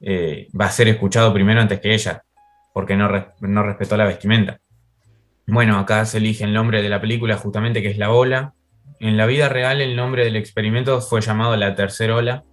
eh, 0.00 0.48
va 0.58 0.66
a 0.66 0.70
ser 0.70 0.88
escuchado 0.88 1.34
primero 1.34 1.60
antes 1.60 1.80
que 1.80 1.92
ella, 1.92 2.22
porque 2.72 2.96
no, 2.96 3.10
no 3.40 3.62
respetó 3.62 3.96
la 3.96 4.06
vestimenta. 4.06 4.60
Bueno, 5.46 5.78
acá 5.78 6.04
se 6.06 6.18
elige 6.18 6.44
el 6.44 6.54
nombre 6.54 6.80
de 6.80 6.88
la 6.88 7.00
película 7.00 7.36
justamente 7.36 7.82
que 7.82 7.90
es 7.90 7.98
La 7.98 8.12
Ola. 8.12 8.54
En 9.00 9.16
la 9.16 9.26
vida 9.26 9.48
real 9.48 9.80
el 9.80 9.96
nombre 9.96 10.24
del 10.24 10.36
experimento 10.36 11.00
fue 11.00 11.20
llamado 11.20 11.56
La 11.56 11.74
Tercera 11.74 12.14
Ola, 12.14 12.44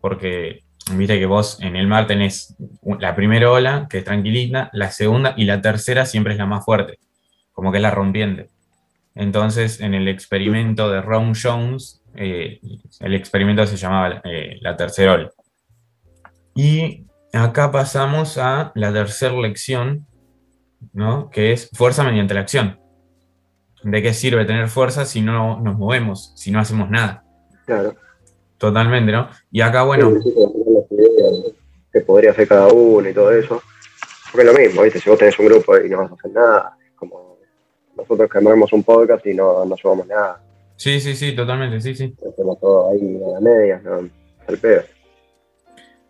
porque 0.00 0.64
viste 0.92 1.18
que 1.18 1.26
vos 1.26 1.58
en 1.60 1.76
el 1.76 1.86
mar 1.86 2.06
tenés 2.06 2.56
la 3.00 3.14
primera 3.16 3.50
ola, 3.50 3.86
que 3.90 3.98
es 3.98 4.04
tranquilita, 4.04 4.70
la 4.72 4.90
segunda 4.90 5.34
y 5.36 5.44
la 5.44 5.60
tercera 5.60 6.06
siempre 6.06 6.32
es 6.32 6.38
la 6.38 6.46
más 6.46 6.64
fuerte, 6.64 6.98
como 7.52 7.72
que 7.72 7.78
es 7.78 7.82
la 7.82 7.90
rompiente. 7.90 8.50
Entonces, 9.14 9.80
en 9.80 9.94
el 9.94 10.08
experimento 10.08 10.90
de 10.90 11.00
Ron 11.00 11.32
Jones, 11.34 12.02
eh, 12.14 12.60
el 13.00 13.14
experimento 13.14 13.66
se 13.66 13.76
llamaba 13.76 14.20
eh, 14.24 14.58
la 14.60 14.76
tercera 14.76 15.14
ola. 15.14 15.30
Y 16.54 17.04
acá 17.32 17.72
pasamos 17.72 18.38
a 18.38 18.72
la 18.74 18.92
tercera 18.92 19.34
lección, 19.34 20.06
¿no? 20.92 21.30
que 21.30 21.52
es 21.52 21.70
fuerza 21.72 22.04
mediante 22.04 22.34
la 22.34 22.40
acción. 22.40 22.78
¿De 23.82 24.02
qué 24.02 24.12
sirve 24.12 24.44
tener 24.44 24.68
fuerza 24.68 25.04
si 25.04 25.20
no 25.20 25.60
nos 25.60 25.76
movemos, 25.76 26.32
si 26.36 26.50
no 26.50 26.60
hacemos 26.60 26.90
nada? 26.90 27.24
Claro. 27.66 27.94
Totalmente, 28.58 29.12
¿no? 29.12 29.28
Y 29.50 29.60
acá, 29.60 29.82
bueno, 29.82 30.12
Sí, 30.14 30.22
sí, 30.22 30.30
sí, 30.30 30.40
las 30.40 30.65
ideas 30.96 31.52
que 31.92 32.00
podría 32.00 32.30
hacer 32.32 32.48
cada 32.48 32.68
uno 32.68 33.08
y 33.08 33.14
todo 33.14 33.30
eso. 33.32 33.62
Porque 34.32 34.46
es 34.46 34.52
lo 34.52 34.58
mismo, 34.58 34.82
¿viste? 34.82 35.00
Si 35.00 35.08
vos 35.08 35.18
tenés 35.18 35.38
un 35.38 35.46
grupo 35.46 35.78
y 35.78 35.88
no 35.88 35.98
vas 35.98 36.10
a 36.10 36.14
hacer 36.14 36.30
nada, 36.32 36.76
es 36.84 36.92
como 36.96 37.38
nosotros 37.96 38.30
que 38.30 38.38
armamos 38.38 38.72
un 38.72 38.82
podcast 38.82 39.26
y 39.26 39.34
no, 39.34 39.64
no 39.64 39.76
subamos 39.76 40.06
nada. 40.06 40.42
sí, 40.76 41.00
sí, 41.00 41.14
sí, 41.14 41.34
totalmente, 41.34 41.80
sí, 41.80 41.94
sí. 41.94 42.14
Hacemos 42.28 42.60
todo 42.60 42.90
ahí 42.90 43.20
a 43.36 43.40
medias, 43.40 43.82
¿no? 43.82 44.08
Al 44.46 44.58
pedo. 44.58 44.82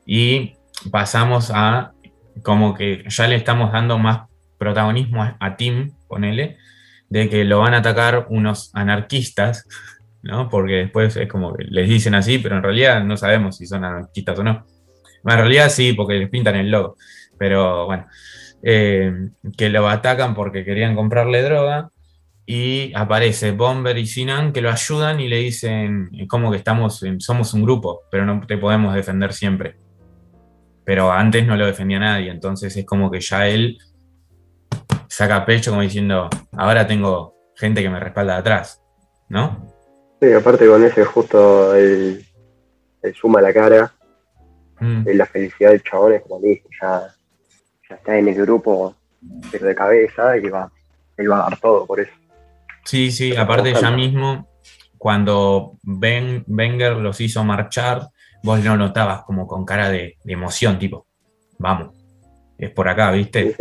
Y 0.04 0.56
pasamos 0.90 1.50
a 1.54 1.92
como 2.42 2.74
que 2.74 3.04
ya 3.08 3.26
le 3.26 3.36
estamos 3.36 3.72
dando 3.72 3.98
más 3.98 4.28
protagonismo 4.58 5.22
a, 5.38 5.56
Tim, 5.56 5.92
ponele, 6.08 6.58
de 7.08 7.28
que 7.28 7.44
lo 7.44 7.60
van 7.60 7.74
a 7.74 7.78
atacar 7.78 8.26
unos 8.30 8.70
anarquistas, 8.74 9.66
¿no? 10.22 10.48
Porque 10.48 10.74
después 10.74 11.16
es 11.16 11.28
como 11.28 11.54
que 11.54 11.64
les 11.64 11.88
dicen 11.88 12.14
así, 12.14 12.38
pero 12.38 12.56
en 12.56 12.62
realidad 12.62 13.04
no 13.04 13.16
sabemos 13.16 13.56
si 13.56 13.66
son 13.66 13.84
anarquistas 13.84 14.38
o 14.38 14.44
no. 14.44 14.64
Bueno, 15.26 15.40
en 15.40 15.48
realidad 15.48 15.70
sí, 15.70 15.92
porque 15.92 16.14
les 16.14 16.30
pintan 16.30 16.54
el 16.54 16.70
logo, 16.70 16.94
pero 17.36 17.86
bueno, 17.86 18.06
eh, 18.62 19.12
que 19.58 19.68
lo 19.70 19.88
atacan 19.88 20.36
porque 20.36 20.64
querían 20.64 20.94
comprarle 20.94 21.42
droga 21.42 21.90
y 22.46 22.92
aparece 22.94 23.50
Bomber 23.50 23.98
y 23.98 24.06
Sinan 24.06 24.52
que 24.52 24.60
lo 24.60 24.70
ayudan 24.70 25.18
y 25.18 25.26
le 25.26 25.38
dicen 25.38 26.10
como 26.28 26.52
que 26.52 26.58
estamos, 26.58 27.04
somos 27.18 27.54
un 27.54 27.64
grupo, 27.64 28.02
pero 28.08 28.24
no 28.24 28.40
te 28.46 28.56
podemos 28.56 28.94
defender 28.94 29.32
siempre. 29.32 29.74
Pero 30.84 31.10
antes 31.10 31.44
no 31.44 31.56
lo 31.56 31.66
defendía 31.66 31.98
nadie, 31.98 32.30
entonces 32.30 32.76
es 32.76 32.86
como 32.86 33.10
que 33.10 33.20
ya 33.20 33.48
él 33.48 33.78
saca 35.08 35.44
pecho 35.44 35.72
como 35.72 35.82
diciendo, 35.82 36.30
ahora 36.52 36.86
tengo 36.86 37.34
gente 37.56 37.82
que 37.82 37.90
me 37.90 37.98
respalda 37.98 38.34
de 38.34 38.38
atrás, 38.38 38.80
¿no? 39.28 39.74
Sí, 40.22 40.32
aparte 40.32 40.68
con 40.68 40.84
ese 40.84 41.04
justo 41.04 41.74
el, 41.74 42.24
suma 43.20 43.40
la 43.40 43.52
cara, 43.52 43.92
mm. 44.80 45.04
la 45.14 45.26
felicidad 45.26 45.70
del 45.70 45.82
chabón 45.82 46.14
es 46.14 46.22
como 46.22 46.40
dice, 46.40 46.64
ya, 46.80 47.14
ya 47.88 47.96
está 47.96 48.18
en 48.18 48.28
el 48.28 48.34
grupo, 48.34 48.94
pero 49.50 49.66
de 49.66 49.74
cabeza 49.74 50.36
y 50.36 50.48
va, 50.48 50.70
él 51.16 51.30
va 51.30 51.46
a 51.46 51.50
dar 51.50 51.60
todo 51.60 51.86
por 51.86 52.00
eso. 52.00 52.12
Sí, 52.84 53.10
sí, 53.10 53.36
aparte 53.36 53.74
ya 53.74 53.90
mismo, 53.90 54.48
cuando 54.96 55.78
ben, 55.82 56.44
Wenger 56.46 56.96
los 56.96 57.20
hizo 57.20 57.42
marchar, 57.42 58.08
vos 58.42 58.62
lo 58.64 58.76
notabas 58.76 59.22
como 59.24 59.46
con 59.46 59.64
cara 59.64 59.90
de, 59.90 60.16
emoción, 60.24 60.78
tipo, 60.78 61.06
vamos, 61.58 61.94
es 62.58 62.70
por 62.70 62.88
acá, 62.88 63.10
¿viste? 63.10 63.56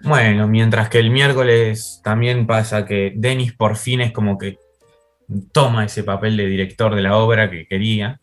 Bueno, 0.00 0.46
mientras 0.46 0.88
que 0.88 0.98
el 0.98 1.10
miércoles 1.10 2.00
también 2.02 2.46
pasa 2.46 2.86
que 2.86 3.12
Denis 3.16 3.52
por 3.52 3.76
fin 3.76 4.00
es 4.00 4.12
como 4.12 4.38
que 4.38 4.56
toma 5.52 5.84
ese 5.84 6.04
papel 6.04 6.36
de 6.36 6.46
director 6.46 6.94
de 6.94 7.02
la 7.02 7.16
obra 7.16 7.50
que 7.50 7.66
quería, 7.66 8.20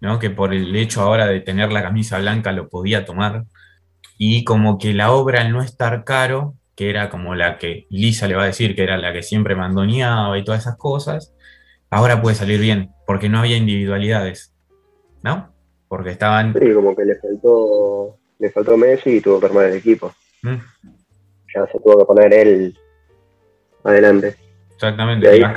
¿no? 0.00 0.18
que 0.18 0.30
por 0.30 0.54
el 0.54 0.74
hecho 0.76 1.02
ahora 1.02 1.26
de 1.26 1.40
tener 1.40 1.72
la 1.72 1.82
camisa 1.82 2.18
blanca 2.18 2.52
lo 2.52 2.68
podía 2.68 3.04
tomar, 3.04 3.44
y 4.18 4.44
como 4.44 4.78
que 4.78 4.94
la 4.94 5.12
obra 5.12 5.42
al 5.42 5.52
no 5.52 5.62
estar 5.62 6.04
caro 6.04 6.54
que 6.76 6.90
era 6.90 7.08
como 7.08 7.34
la 7.34 7.58
que 7.58 7.86
Lisa 7.88 8.28
le 8.28 8.36
va 8.36 8.44
a 8.44 8.46
decir, 8.46 8.76
que 8.76 8.82
era 8.82 8.98
la 8.98 9.12
que 9.12 9.22
siempre 9.22 9.56
mandoneaba 9.56 10.38
y 10.38 10.44
todas 10.44 10.60
esas 10.60 10.76
cosas, 10.76 11.34
ahora 11.90 12.20
puede 12.20 12.36
salir 12.36 12.60
bien, 12.60 12.90
porque 13.06 13.30
no 13.30 13.38
había 13.38 13.56
individualidades, 13.56 14.54
¿no? 15.22 15.54
Porque 15.88 16.10
estaban... 16.10 16.52
Sí, 16.52 16.74
como 16.74 16.94
que 16.94 17.06
le 17.06 17.16
faltó, 17.16 18.18
le 18.38 18.50
faltó 18.50 18.76
Messi 18.76 19.16
y 19.16 19.20
tuvo 19.22 19.40
que 19.40 19.46
armar 19.46 19.64
el 19.66 19.76
equipo. 19.76 20.12
Mm. 20.42 20.56
Ya 21.54 21.66
se 21.72 21.78
tuvo 21.78 21.98
que 21.98 22.04
poner 22.04 22.34
él 22.34 22.78
adelante. 23.82 24.36
Exactamente. 24.74 25.26
Y 25.26 25.42
ahí 25.42 25.50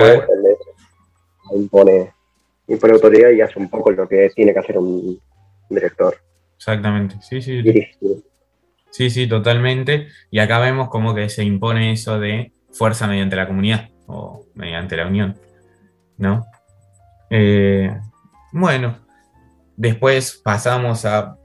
impone, 1.54 2.14
impone 2.70 2.94
autoridad 2.94 3.32
y 3.32 3.42
hace 3.42 3.60
un 3.60 3.70
poco 3.70 3.92
lo 3.92 4.08
que 4.08 4.30
tiene 4.36 4.54
que 4.54 4.60
hacer 4.60 4.78
un 4.78 5.20
director. 5.70 6.16
Exactamente, 6.58 7.16
sí, 7.22 7.42
sí. 7.42 7.64
Sí, 8.92 9.10
sí, 9.10 9.28
totalmente. 9.28 10.08
Y 10.32 10.40
acá 10.40 10.60
vemos 10.60 10.90
como 10.90 11.14
que 11.14 11.30
se 11.30 11.44
impone 11.44 11.92
eso 11.92 12.20
de 12.20 12.54
fuerza 12.72 13.08
mediante 13.08 13.36
la 13.36 13.48
comunidad 13.48 13.90
o 14.08 14.46
mediante 14.56 14.98
la 14.98 15.08
unión, 15.08 15.38
¿no? 16.18 16.46
Eh, 17.30 17.96
bueno, 18.52 18.98
después 19.78 20.42
pasamos 20.44 21.06
a 21.06 21.38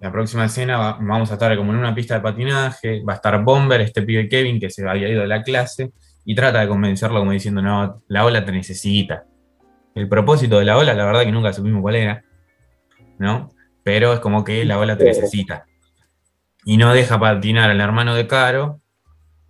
la 0.00 0.12
próxima 0.12 0.44
escena, 0.44 0.96
vamos 1.00 1.30
a 1.30 1.34
estar 1.34 1.56
como 1.56 1.72
en 1.72 1.78
una 1.78 1.94
pista 1.94 2.14
de 2.14 2.20
patinaje, 2.20 3.02
va 3.02 3.14
a 3.14 3.16
estar 3.16 3.42
Bomber, 3.42 3.80
este 3.80 4.02
pibe 4.02 4.28
Kevin 4.28 4.60
que 4.60 4.70
se 4.70 4.88
había 4.88 5.08
ido 5.08 5.22
de 5.22 5.26
la 5.26 5.42
clase 5.42 5.90
y 6.24 6.34
trata 6.34 6.60
de 6.60 6.68
convencerlo 6.68 7.18
como 7.18 7.32
diciendo, 7.32 7.62
no, 7.62 8.02
la 8.08 8.24
ola 8.24 8.44
te 8.44 8.52
necesita. 8.52 9.24
El 9.96 10.08
propósito 10.08 10.58
de 10.58 10.66
la 10.66 10.76
ola, 10.76 10.94
la 10.94 11.04
verdad 11.04 11.22
que 11.22 11.32
nunca 11.32 11.52
supimos 11.52 11.82
cuál 11.82 11.96
era, 11.96 12.22
¿no? 13.18 13.50
Pero 13.82 14.12
es 14.12 14.20
como 14.20 14.44
que 14.44 14.64
la 14.64 14.78
ola 14.78 14.96
te 14.96 15.04
necesita 15.04 15.66
y 16.66 16.76
no 16.76 16.92
deja 16.92 17.18
patinar 17.18 17.70
al 17.70 17.80
hermano 17.80 18.14
de 18.14 18.26
Caro, 18.26 18.80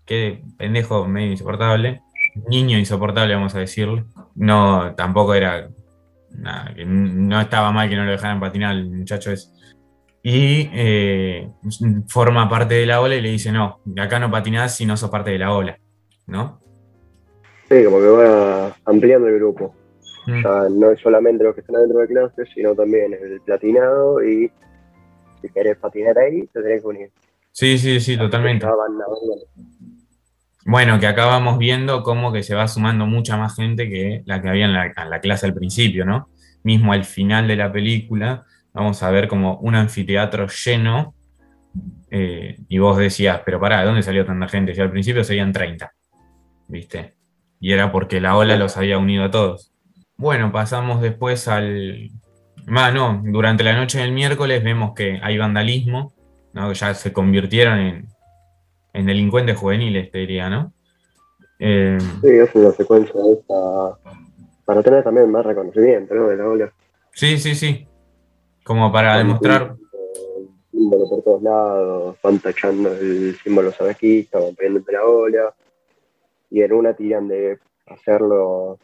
que 0.05 0.43
pendejo 0.59 1.09
medio 1.09 1.33
insoportable, 1.33 2.03
niño 2.49 2.79
insoportable 2.79 3.35
vamos 3.35 3.55
a 3.55 3.61
decirle, 3.61 4.05
no, 4.35 4.95
tampoco 4.95 5.35
era, 5.35 5.71
nada, 6.31 6.75
no 6.87 7.41
estaba 7.41 7.73
mal 7.73 7.89
que 7.89 7.97
no 7.97 8.05
lo 8.05 8.13
dejaran 8.13 8.39
patinar 8.39 8.73
al 8.73 8.91
muchacho 8.91 9.33
ese. 9.33 9.49
Y 10.23 10.69
eh, 10.75 11.49
forma 12.07 12.49
parte 12.51 12.75
de 12.75 12.85
la 12.85 13.01
ola 13.01 13.15
y 13.15 13.23
le 13.23 13.31
dice, 13.31 13.51
no, 13.51 13.81
acá 13.99 14.19
no 14.19 14.31
patinás 14.31 14.77
si 14.77 14.85
no 14.85 14.97
sos 14.97 15.09
parte 15.09 15.31
de 15.31 15.39
la 15.39 15.53
ola, 15.53 15.79
¿no? 16.27 16.61
Sí, 17.69 17.83
como 17.83 17.99
que 17.99 18.09
va 18.09 18.77
ampliando 18.85 19.27
el 19.27 19.37
grupo. 19.37 19.75
Mm. 20.27 20.43
Ya 20.43 20.69
no 20.71 20.91
es 20.91 21.01
solamente 21.01 21.45
los 21.45 21.55
que 21.55 21.61
están 21.61 21.81
dentro 21.81 22.01
de 22.01 22.09
clase, 22.09 22.45
sino 22.55 22.75
también 22.75 23.12
el 23.15 23.41
platinado 23.43 24.23
y 24.25 24.51
si 25.41 25.49
querés 25.51 25.77
patinar 25.79 26.19
ahí, 26.19 26.47
te 26.53 26.62
tenés 26.62 26.83
que 26.83 26.89
unir. 26.89 27.11
Sí, 27.53 27.79
sí, 27.79 28.01
sí, 28.01 28.17
totalmente. 28.17 28.67
Bueno, 30.65 30.99
que 30.99 31.07
acá 31.07 31.27
vamos 31.27 31.59
viendo 31.59 32.03
cómo 32.03 32.33
que 32.33 32.43
se 32.43 32.55
va 32.55 32.67
sumando 32.67 33.07
mucha 33.07 33.37
más 33.37 33.55
gente 33.55 33.89
que 33.89 34.23
la 34.27 34.43
que 34.43 34.49
había 34.49 34.65
en 34.65 34.73
la, 34.75 35.21
clase 35.21 35.47
al 35.47 35.55
principio, 35.55 36.05
¿no? 36.05 36.29
Mismo 36.65 36.93
al 36.93 37.05
final 37.05 37.47
de 37.47 37.57
la 37.57 37.71
película, 37.71 38.45
vamos 38.73 39.03
a 39.03 39.11
ver 39.11 39.29
como 39.29 39.59
un 39.59 39.77
anfiteatro 39.77 40.49
lleno. 40.49 41.15
Eh, 42.11 42.57
y 42.69 42.79
vos 42.79 42.99
decías, 42.99 43.43
pero 43.45 43.61
pará, 43.61 43.81
¿de 43.81 43.87
dónde 43.87 44.03
salió 44.03 44.27
tanta 44.27 44.49
gente? 44.49 44.75
Si 44.75 44.81
al 44.81 44.91
principio 44.91 45.23
serían 45.23 45.53
30, 45.53 45.93
¿viste? 46.69 47.15
Y 47.61 47.73
era 47.73 47.93
porque 47.93 48.21
la 48.21 48.37
ola 48.37 48.57
los 48.57 48.77
había 48.77 48.99
unido 48.99 49.25
a 49.25 49.31
todos. 49.31 49.73
Bueno, 50.16 50.50
pasamos 50.50 51.00
después 51.00 51.46
al, 51.48 52.11
más 52.66 52.92
no, 52.92 53.22
durante 53.24 53.62
la 53.62 53.76
noche 53.76 53.98
del 54.00 54.12
miércoles 54.12 54.62
vemos 54.62 54.92
que 54.94 55.20
hay 55.22 55.38
vandalismo, 55.38 56.12
¿no? 56.52 56.68
que 56.68 56.74
ya 56.74 56.94
se 56.94 57.12
convirtieron 57.12 58.07
en, 58.92 59.07
delincuentes 59.07 59.59
juveniles, 59.59 60.11
te 60.11 60.18
diría, 60.18 60.48
¿no? 60.48 60.72
Eh, 61.59 61.98
sí, 62.22 62.29
es 62.29 62.55
una 62.55 62.70
secuencia 62.72 63.20
esta, 63.31 63.98
para 64.64 64.83
tener 64.83 65.05
también 65.05 65.31
más 65.31 65.44
reconocimiento 65.46 66.14
¿no? 66.14 66.29
de 66.29 66.37
la 66.37 66.48
ola. 66.48 66.72
Sí, 67.12 67.38
sí, 67.38 67.55
sí. 67.55 67.87
Como 68.64 68.90
para 68.90 69.18
demostrar. 69.18 69.76
Símbolo 70.70 71.09
por 71.09 71.22
todos 71.22 71.42
lados, 71.42 72.16
van 72.22 72.38
tachando 72.40 72.92
el 72.92 73.37
símbolo 73.42 73.70
sabequista, 73.70 74.38
van 74.38 74.85
la 74.90 75.05
ola. 75.05 75.55
Y 76.50 76.62
en 76.62 76.72
una 76.72 76.94
tiran 76.94 77.29
de 77.29 77.59
hacerlo, 77.87 78.79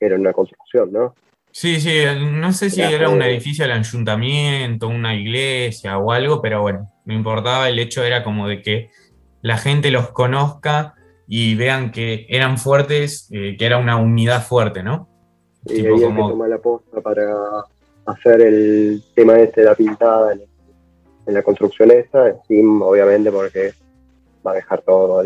era 0.00 0.16
una 0.16 0.32
construcción, 0.32 0.92
¿no? 0.92 1.14
Sí, 1.50 1.80
sí, 1.80 2.02
no 2.20 2.52
sé 2.52 2.68
si 2.68 2.82
era 2.82 3.08
un 3.08 3.22
edificio 3.22 3.64
del 3.64 3.78
ayuntamiento, 3.78 4.88
una 4.88 5.14
iglesia 5.14 5.96
o 5.96 6.12
algo, 6.12 6.42
pero 6.42 6.60
bueno, 6.60 6.92
no 7.06 7.14
importaba, 7.14 7.70
el 7.70 7.78
hecho 7.78 8.04
era 8.04 8.22
como 8.22 8.46
de 8.46 8.60
que 8.60 8.90
la 9.40 9.56
gente 9.56 9.90
los 9.90 10.10
conozca 10.10 10.94
y 11.26 11.54
vean 11.54 11.92
que 11.92 12.26
eran 12.28 12.58
fuertes, 12.58 13.30
eh, 13.32 13.56
que 13.58 13.64
era 13.64 13.78
una 13.78 13.96
unidad 13.96 14.42
fuerte, 14.42 14.82
¿no? 14.82 15.08
Y 15.64 15.82
tipo 15.82 15.98
como... 15.98 16.26
que 16.26 16.32
toma 16.32 16.48
la 16.48 16.58
posta 16.58 17.00
para 17.00 17.34
hacer 18.04 18.42
el 18.42 19.02
tema 19.14 19.38
este 19.38 19.62
de 19.62 19.66
la 19.68 19.74
pintada 19.74 20.34
en, 20.34 20.42
la 21.26 21.42
construcción 21.42 21.90
esta, 21.90 22.36
Sim, 22.46 22.82
obviamente, 22.82 23.32
porque 23.32 23.72
va 24.46 24.52
a 24.52 24.54
dejar 24.54 24.82
todo. 24.82 25.24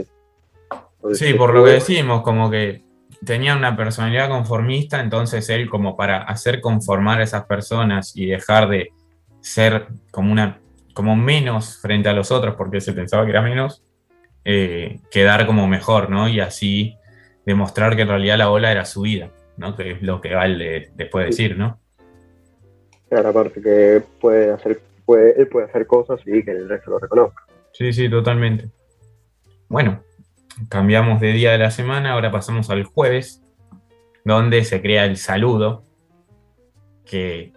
Sí, 1.13 1.35
por 1.35 1.53
lo 1.53 1.65
que 1.65 1.73
decimos, 1.73 2.23
como 2.23 2.49
que 2.51 2.85
tenía 3.25 3.57
una 3.57 3.77
personalidad 3.77 4.29
conformista, 4.29 5.01
entonces 5.01 5.49
él 5.51 5.69
como 5.69 5.97
para 5.97 6.23
hacer 6.23 6.61
conformar 6.61 7.21
a 7.21 7.25
esas 7.25 7.45
personas 7.45 8.17
y 8.17 8.27
dejar 8.27 8.69
de 8.69 8.93
ser 9.41 9.87
como 10.11 10.33
una 10.33 10.61
como 10.95 11.17
menos 11.17 11.79
frente 11.79 12.09
a 12.09 12.13
los 12.13 12.31
otros 12.31 12.57
porque 12.57 12.81
se 12.81 12.93
pensaba 12.93 13.25
que 13.25 13.31
era 13.31 13.43
menos, 13.43 13.83
eh, 14.45 15.01
quedar 15.11 15.47
como 15.47 15.67
mejor, 15.67 16.11
¿no? 16.11 16.29
Y 16.29 16.41
así 16.41 16.97
demostrar 17.47 17.97
que 17.97 18.03
en 18.03 18.09
realidad 18.09 18.39
la 18.39 18.51
ola 18.51 18.73
era 18.73 18.85
su 18.85 19.03
vida, 19.03 19.31
¿no? 19.57 19.77
Que 19.77 19.93
es 19.93 20.03
lo 20.03 20.21
que 20.21 20.35
vale 20.35 20.91
después 20.95 21.27
decir, 21.27 21.57
¿no? 21.57 21.79
Claro, 23.09 23.31
aparte 23.31 23.61
que 23.61 24.03
puede 24.21 24.51
hacer, 24.51 24.81
puede, 25.05 25.41
él 25.41 25.49
puede 25.49 25.67
hacer 25.67 25.87
cosas 25.87 26.21
y 26.27 26.43
que 26.45 26.51
el 26.51 26.69
resto 26.69 26.91
lo 26.91 26.99
reconozca. 26.99 27.45
Sí, 27.73 27.93
sí, 27.93 28.09
totalmente. 28.09 28.69
Bueno, 29.69 30.03
cambiamos 30.69 31.21
de 31.21 31.33
día 31.33 31.53
de 31.53 31.59
la 31.59 31.71
semana, 31.71 32.13
ahora 32.13 32.31
pasamos 32.31 32.71
al 32.71 32.85
jueves, 32.85 33.43
donde 34.25 34.65
se 34.65 34.81
crea 34.83 35.05
el 35.05 35.17
saludo, 35.17 35.85
que 37.05 37.53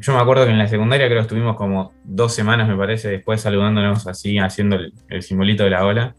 yo 0.00 0.12
me 0.12 0.20
acuerdo 0.20 0.44
que 0.44 0.50
en 0.50 0.58
la 0.58 0.68
secundaria 0.68 1.06
creo 1.06 1.18
que 1.18 1.22
estuvimos 1.22 1.56
como 1.56 1.94
dos 2.04 2.34
semanas, 2.34 2.68
me 2.68 2.76
parece, 2.76 3.08
después 3.08 3.40
saludándonos 3.40 4.06
así, 4.06 4.38
haciendo 4.38 4.76
el, 5.08 5.22
simbolito 5.22 5.64
de 5.64 5.70
la 5.70 5.86
ola. 5.86 6.14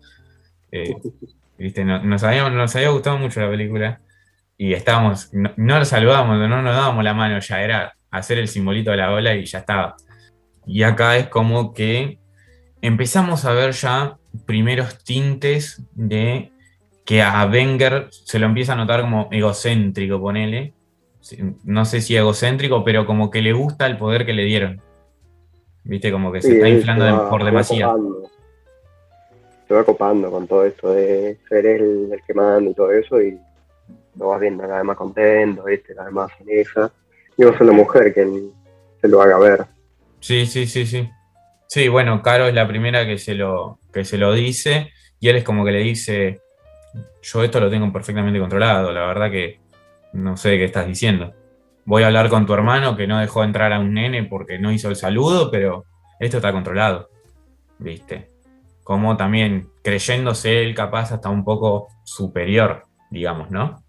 Eh, 0.71 0.95
¿viste? 1.59 1.85
Nos, 1.85 2.23
había, 2.23 2.49
nos 2.49 2.75
había 2.75 2.89
gustado 2.89 3.19
mucho 3.19 3.39
la 3.39 3.49
película 3.49 4.01
y 4.57 4.73
estábamos, 4.73 5.29
no, 5.31 5.51
no 5.57 5.79
lo 5.79 5.85
saludábamos, 5.85 6.37
no 6.37 6.61
nos 6.61 6.75
dábamos 6.75 7.03
la 7.03 7.13
mano, 7.13 7.39
ya 7.39 7.61
era 7.61 7.93
hacer 8.09 8.39
el 8.39 8.47
simbolito 8.47 8.91
de 8.91 8.97
la 8.97 9.11
ola 9.11 9.35
y 9.35 9.45
ya 9.45 9.59
estaba. 9.59 9.95
Y 10.65 10.83
acá 10.83 11.17
es 11.17 11.27
como 11.27 11.73
que 11.73 12.19
empezamos 12.81 13.45
a 13.45 13.53
ver 13.53 13.73
ya 13.73 14.17
primeros 14.45 15.03
tintes 15.03 15.83
de 15.93 16.51
que 17.05 17.21
a 17.21 17.45
Wenger 17.45 18.07
se 18.09 18.39
lo 18.39 18.45
empieza 18.45 18.73
a 18.73 18.75
notar 18.75 19.01
como 19.01 19.27
egocéntrico, 19.31 20.19
ponele. 20.19 20.73
No 21.63 21.85
sé 21.85 22.01
si 22.01 22.15
egocéntrico, 22.15 22.83
pero 22.83 23.05
como 23.05 23.29
que 23.29 23.41
le 23.41 23.53
gusta 23.53 23.85
el 23.85 23.97
poder 23.97 24.25
que 24.25 24.33
le 24.33 24.45
dieron. 24.45 24.81
Viste, 25.83 26.11
como 26.11 26.31
que 26.31 26.41
se 26.41 26.53
está 26.55 26.69
inflando 26.69 27.29
por 27.29 27.43
demasiado. 27.43 28.29
Se 29.67 29.73
va 29.73 29.83
copando 29.83 30.29
con 30.29 30.47
todo 30.47 30.65
esto 30.65 30.93
de 30.93 31.37
ser 31.47 31.65
él 31.65 32.09
el 32.11 32.21
que 32.25 32.33
manda 32.33 32.69
y 32.69 32.73
todo 32.73 32.91
eso, 32.91 33.21
y 33.21 33.39
lo 34.17 34.27
vas 34.27 34.41
viendo 34.41 34.63
cada 34.63 34.77
vez 34.77 34.85
más 34.85 34.97
contento, 34.97 35.63
¿viste? 35.63 35.95
cada 35.95 36.07
vez 36.07 36.13
más 36.13 36.31
en 36.41 36.59
esa. 36.59 36.91
Y 37.37 37.45
vos 37.45 37.55
sos 37.57 37.65
la 37.65 37.73
mujer 37.73 38.13
que 38.13 38.27
se 38.99 39.07
lo 39.07 39.21
haga 39.21 39.39
ver. 39.39 39.65
Sí, 40.19 40.45
sí, 40.45 40.67
sí, 40.67 40.85
sí. 40.85 41.09
Sí, 41.73 41.87
bueno, 41.87 42.21
Caro 42.21 42.49
es 42.49 42.53
la 42.53 42.67
primera 42.67 43.05
que 43.05 43.17
se 43.17 43.33
lo, 43.33 43.79
que 43.93 44.03
se 44.03 44.17
lo 44.17 44.33
dice, 44.33 44.91
y 45.21 45.29
él 45.29 45.37
es 45.37 45.45
como 45.45 45.63
que 45.63 45.71
le 45.71 45.79
dice, 45.79 46.41
yo 47.21 47.45
esto 47.45 47.61
lo 47.61 47.69
tengo 47.69 47.93
perfectamente 47.93 48.41
controlado, 48.41 48.91
la 48.91 49.05
verdad 49.05 49.31
que 49.31 49.61
no 50.11 50.35
sé 50.35 50.57
qué 50.57 50.65
estás 50.65 50.85
diciendo. 50.85 51.31
Voy 51.85 52.03
a 52.03 52.07
hablar 52.07 52.27
con 52.27 52.45
tu 52.45 52.53
hermano 52.53 52.97
que 52.97 53.07
no 53.07 53.19
dejó 53.19 53.45
entrar 53.45 53.71
a 53.71 53.79
un 53.79 53.93
nene 53.93 54.25
porque 54.25 54.59
no 54.59 54.69
hizo 54.73 54.89
el 54.89 54.97
saludo, 54.97 55.49
pero 55.49 55.85
esto 56.19 56.35
está 56.39 56.51
controlado. 56.51 57.07
¿Viste? 57.79 58.27
Como 58.83 59.15
también 59.15 59.69
creyéndose 59.81 60.63
él 60.63 60.75
capaz 60.75 61.13
hasta 61.13 61.29
un 61.29 61.45
poco 61.45 61.87
superior, 62.03 62.83
digamos, 63.09 63.49
¿no? 63.49 63.81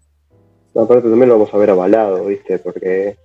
Aparte 0.73 1.09
también 1.09 1.27
lo 1.27 1.37
vamos 1.37 1.53
a 1.53 1.57
ver 1.57 1.71
avalado, 1.71 2.23
¿viste? 2.27 2.59
Porque 2.59 3.17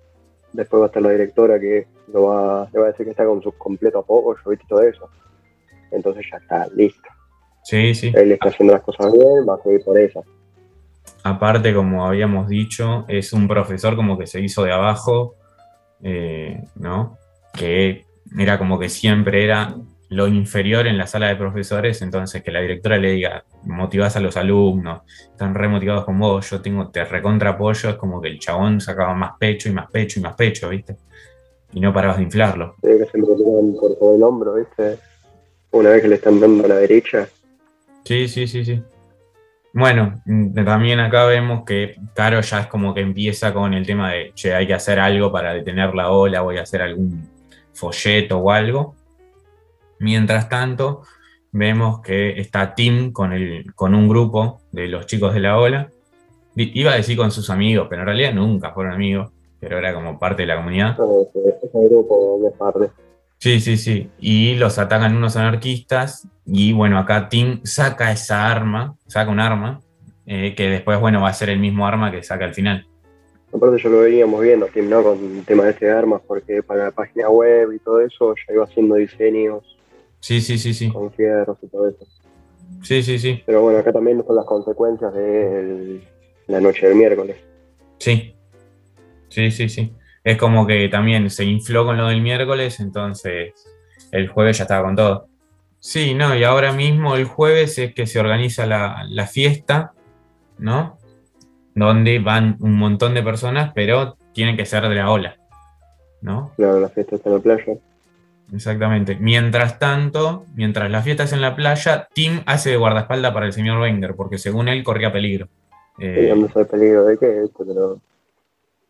después 0.52 0.80
va 0.80 0.86
a 0.86 0.88
estar 0.88 1.02
la 1.02 1.10
directora 1.10 1.58
que 1.58 1.86
lo 2.12 2.24
va, 2.24 2.68
le 2.72 2.78
va 2.78 2.86
a 2.86 2.90
decir 2.90 3.04
que 3.04 3.10
está 3.10 3.24
con 3.24 3.42
su 3.42 3.52
completo 3.52 3.98
apoyo, 4.00 4.38
¿viste? 4.46 4.64
Todo 4.68 4.82
eso. 4.82 5.08
Entonces 5.90 6.26
ya 6.30 6.38
está 6.38 6.66
listo. 6.74 7.08
Sí, 7.64 7.94
sí. 7.94 8.12
Él 8.14 8.32
está 8.32 8.48
haciendo 8.48 8.74
las 8.74 8.82
cosas 8.82 9.12
bien, 9.12 9.46
va 9.48 9.54
a 9.54 9.62
seguir 9.62 9.84
por 9.84 9.98
eso. 9.98 10.24
Aparte, 11.24 11.74
como 11.74 12.06
habíamos 12.06 12.48
dicho, 12.48 13.04
es 13.08 13.32
un 13.32 13.48
profesor 13.48 13.96
como 13.96 14.18
que 14.18 14.26
se 14.26 14.40
hizo 14.40 14.64
de 14.64 14.72
abajo, 14.72 15.34
eh, 16.02 16.62
¿no? 16.76 17.18
Que 17.52 18.06
era 18.38 18.58
como 18.58 18.78
que 18.78 18.88
siempre 18.88 19.44
era 19.44 19.74
lo 20.08 20.26
inferior 20.28 20.86
en 20.86 20.96
la 20.96 21.06
sala 21.06 21.28
de 21.28 21.36
profesores, 21.36 22.00
entonces 22.02 22.42
que 22.42 22.50
la 22.50 22.60
directora 22.60 22.96
le 22.96 23.12
diga, 23.12 23.44
motivás 23.68 24.16
a 24.16 24.20
los 24.20 24.36
alumnos, 24.36 25.02
están 25.30 25.54
remotivados 25.54 26.04
con 26.04 26.18
vos, 26.18 26.50
yo 26.50 26.60
tengo, 26.60 26.88
te 26.88 27.04
recontra 27.04 27.50
apoyo, 27.50 27.90
es 27.90 27.96
como 27.96 28.20
que 28.20 28.28
el 28.28 28.38
chabón 28.38 28.80
sacaba 28.80 29.14
más 29.14 29.32
pecho 29.38 29.68
y 29.68 29.72
más 29.72 29.90
pecho 29.90 30.18
y 30.18 30.22
más 30.22 30.34
pecho, 30.34 30.68
¿viste? 30.68 30.96
Y 31.72 31.80
no 31.80 31.92
parabas 31.92 32.16
de 32.16 32.24
inflarlo. 32.24 32.74
Sí, 32.82 32.88
que 32.98 33.04
se 33.04 33.18
por 33.18 33.94
todo 33.96 34.16
el 34.16 34.22
hombro, 34.22 34.54
¿viste? 34.54 34.98
Una 35.70 35.90
vez 35.90 36.02
que 36.02 36.08
le 36.08 36.14
están 36.14 36.40
dando 36.40 36.64
a 36.64 36.68
la 36.68 36.76
derecha, 36.76 37.28
Sí, 38.08 38.26
sí, 38.26 38.46
sí, 38.46 38.64
sí. 38.64 38.82
Bueno, 39.74 40.22
mm, 40.24 40.64
también 40.64 40.98
acá 40.98 41.26
vemos 41.26 41.64
que 41.66 41.96
Caro 42.14 42.40
ya 42.40 42.60
es 42.60 42.66
como 42.68 42.94
que 42.94 43.02
empieza 43.02 43.52
con 43.52 43.74
el 43.74 43.86
tema 43.86 44.12
de, 44.12 44.32
che, 44.34 44.54
hay 44.54 44.66
que 44.66 44.72
hacer 44.72 44.98
algo 44.98 45.30
para 45.30 45.52
detener 45.52 45.94
la 45.94 46.10
ola, 46.10 46.40
voy 46.40 46.56
a 46.56 46.62
hacer 46.62 46.80
algún 46.80 47.28
folleto 47.74 48.38
o 48.38 48.50
algo. 48.50 48.94
Mientras 49.98 50.48
tanto, 50.48 51.02
vemos 51.52 52.00
que 52.00 52.40
está 52.40 52.74
Tim 52.74 53.12
con, 53.12 53.32
el, 53.32 53.72
con 53.74 53.94
un 53.94 54.08
grupo 54.08 54.60
de 54.72 54.88
los 54.88 55.06
chicos 55.06 55.34
de 55.34 55.40
la 55.40 55.58
ola. 55.58 55.90
Iba 56.54 56.92
a 56.92 56.96
decir 56.96 57.16
con 57.16 57.30
sus 57.30 57.50
amigos, 57.50 57.86
pero 57.88 58.02
en 58.02 58.06
realidad 58.06 58.32
nunca 58.32 58.72
fueron 58.72 58.94
amigos, 58.94 59.30
pero 59.60 59.78
era 59.78 59.94
como 59.94 60.18
parte 60.18 60.42
de 60.42 60.48
la 60.48 60.56
comunidad. 60.56 60.96
Sí, 63.38 63.60
sí, 63.60 63.76
sí. 63.76 64.10
Y 64.18 64.56
los 64.56 64.78
atacan 64.78 65.16
unos 65.16 65.36
anarquistas 65.36 66.26
y 66.44 66.72
bueno, 66.72 66.98
acá 66.98 67.28
Tim 67.28 67.60
saca 67.64 68.10
esa 68.10 68.50
arma, 68.50 68.96
saca 69.06 69.30
un 69.30 69.38
arma, 69.38 69.80
eh, 70.26 70.54
que 70.56 70.68
después, 70.68 70.98
bueno, 70.98 71.22
va 71.22 71.28
a 71.28 71.34
ser 71.34 71.50
el 71.50 71.60
mismo 71.60 71.86
arma 71.86 72.10
que 72.10 72.22
saca 72.22 72.44
al 72.44 72.54
final. 72.54 72.86
Aparte 73.52 73.78
yo 73.82 73.88
lo 73.88 74.00
veníamos 74.00 74.42
viendo, 74.42 74.66
Tim, 74.66 74.90
¿no? 74.90 75.02
Con 75.02 75.38
el 75.38 75.44
tema 75.44 75.64
de 75.64 75.70
este 75.70 75.90
armas, 75.90 76.20
porque 76.26 76.62
para 76.62 76.84
la 76.84 76.90
página 76.90 77.30
web 77.30 77.72
y 77.72 77.78
todo 77.78 78.00
eso 78.00 78.34
ya 78.34 78.54
iba 78.54 78.64
haciendo 78.64 78.96
diseños. 78.96 79.77
Sí, 80.20 80.40
sí, 80.40 80.58
sí, 80.58 80.74
sí. 80.74 80.90
Con 80.90 81.12
fierros 81.12 81.58
y 81.62 81.68
todo 81.68 81.88
eso. 81.88 82.06
Sí, 82.82 83.02
sí, 83.02 83.18
sí. 83.18 83.42
Pero 83.46 83.62
bueno, 83.62 83.78
acá 83.78 83.92
también 83.92 84.24
son 84.26 84.36
las 84.36 84.44
consecuencias 84.44 85.12
de 85.14 86.00
la 86.46 86.60
noche 86.60 86.86
del 86.86 86.96
miércoles. 86.96 87.36
Sí, 87.98 88.34
sí, 89.28 89.50
sí, 89.50 89.68
sí. 89.68 89.92
Es 90.24 90.36
como 90.36 90.66
que 90.66 90.88
también 90.88 91.30
se 91.30 91.44
infló 91.44 91.84
con 91.84 91.96
lo 91.96 92.08
del 92.08 92.20
miércoles, 92.20 92.80
entonces 92.80 93.52
el 94.12 94.28
jueves 94.28 94.58
ya 94.58 94.64
estaba 94.64 94.84
con 94.84 94.96
todo. 94.96 95.28
Sí, 95.80 96.14
no, 96.14 96.34
y 96.34 96.44
ahora 96.44 96.72
mismo 96.72 97.14
el 97.14 97.24
jueves 97.24 97.78
es 97.78 97.94
que 97.94 98.06
se 98.06 98.18
organiza 98.18 98.66
la, 98.66 99.26
fiesta, 99.26 99.92
¿no? 100.58 100.98
Donde 101.74 102.18
van 102.18 102.56
un 102.60 102.74
montón 102.74 103.14
de 103.14 103.22
personas, 103.22 103.72
pero 103.74 104.16
tienen 104.32 104.56
que 104.56 104.66
ser 104.66 104.88
de 104.88 104.94
la 104.94 105.10
ola, 105.10 105.36
¿no? 106.20 106.52
Claro, 106.56 106.80
la 106.80 106.88
fiesta 106.88 107.16
está 107.16 107.30
en 107.30 107.36
la 107.36 107.42
playa. 107.42 107.78
Exactamente. 108.52 109.16
Mientras 109.20 109.78
tanto, 109.78 110.46
mientras 110.54 110.90
la 110.90 111.02
fiesta 111.02 111.24
es 111.24 111.32
en 111.32 111.42
la 111.42 111.54
playa, 111.54 112.08
Tim 112.14 112.40
hace 112.46 112.70
de 112.70 112.76
guardaespaldas 112.76 113.32
para 113.32 113.46
el 113.46 113.52
señor 113.52 113.80
Wenger, 113.80 114.14
porque 114.14 114.38
según 114.38 114.68
él 114.68 114.82
corría 114.82 115.12
peligro. 115.12 115.48
Eh, 115.98 116.34
sé 116.52 116.64
peligro 116.64 117.04
de 117.04 117.18
qué, 117.18 117.44
pero... 117.58 118.00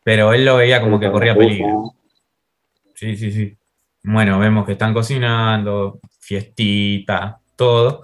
Pero 0.05 0.33
él 0.33 0.45
lo 0.45 0.57
veía 0.57 0.81
como 0.81 1.01
que 1.01 1.11
corría 1.11 1.37
peligro. 1.37 1.93
Sí, 2.95 3.17
sí, 3.17 3.31
sí. 3.31 3.57
Bueno, 4.05 4.39
vemos 4.39 4.65
que 4.65 4.73
están 4.73 4.95
cocinando, 4.95 6.01
fiestita, 6.21 7.41
todo. 7.57 8.03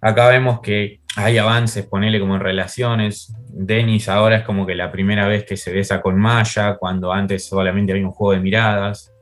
Acá 0.00 0.28
vemos 0.28 0.60
que 0.60 1.00
hay 1.16 1.38
avances, 1.38 1.86
ponele 1.86 2.20
como 2.20 2.36
en 2.36 2.40
relaciones. 2.40 3.34
Denis 3.48 4.08
ahora 4.08 4.36
es 4.36 4.44
como 4.44 4.66
que 4.66 4.74
la 4.74 4.92
primera 4.92 5.26
vez 5.26 5.44
que 5.44 5.56
se 5.56 5.72
besa 5.72 6.00
con 6.00 6.18
Maya, 6.18 6.76
cuando 6.76 7.12
antes 7.12 7.46
solamente 7.46 7.92
había 7.92 8.06
un 8.06 8.12
juego 8.12 8.32
de 8.32 8.40
miradas. 8.40 9.12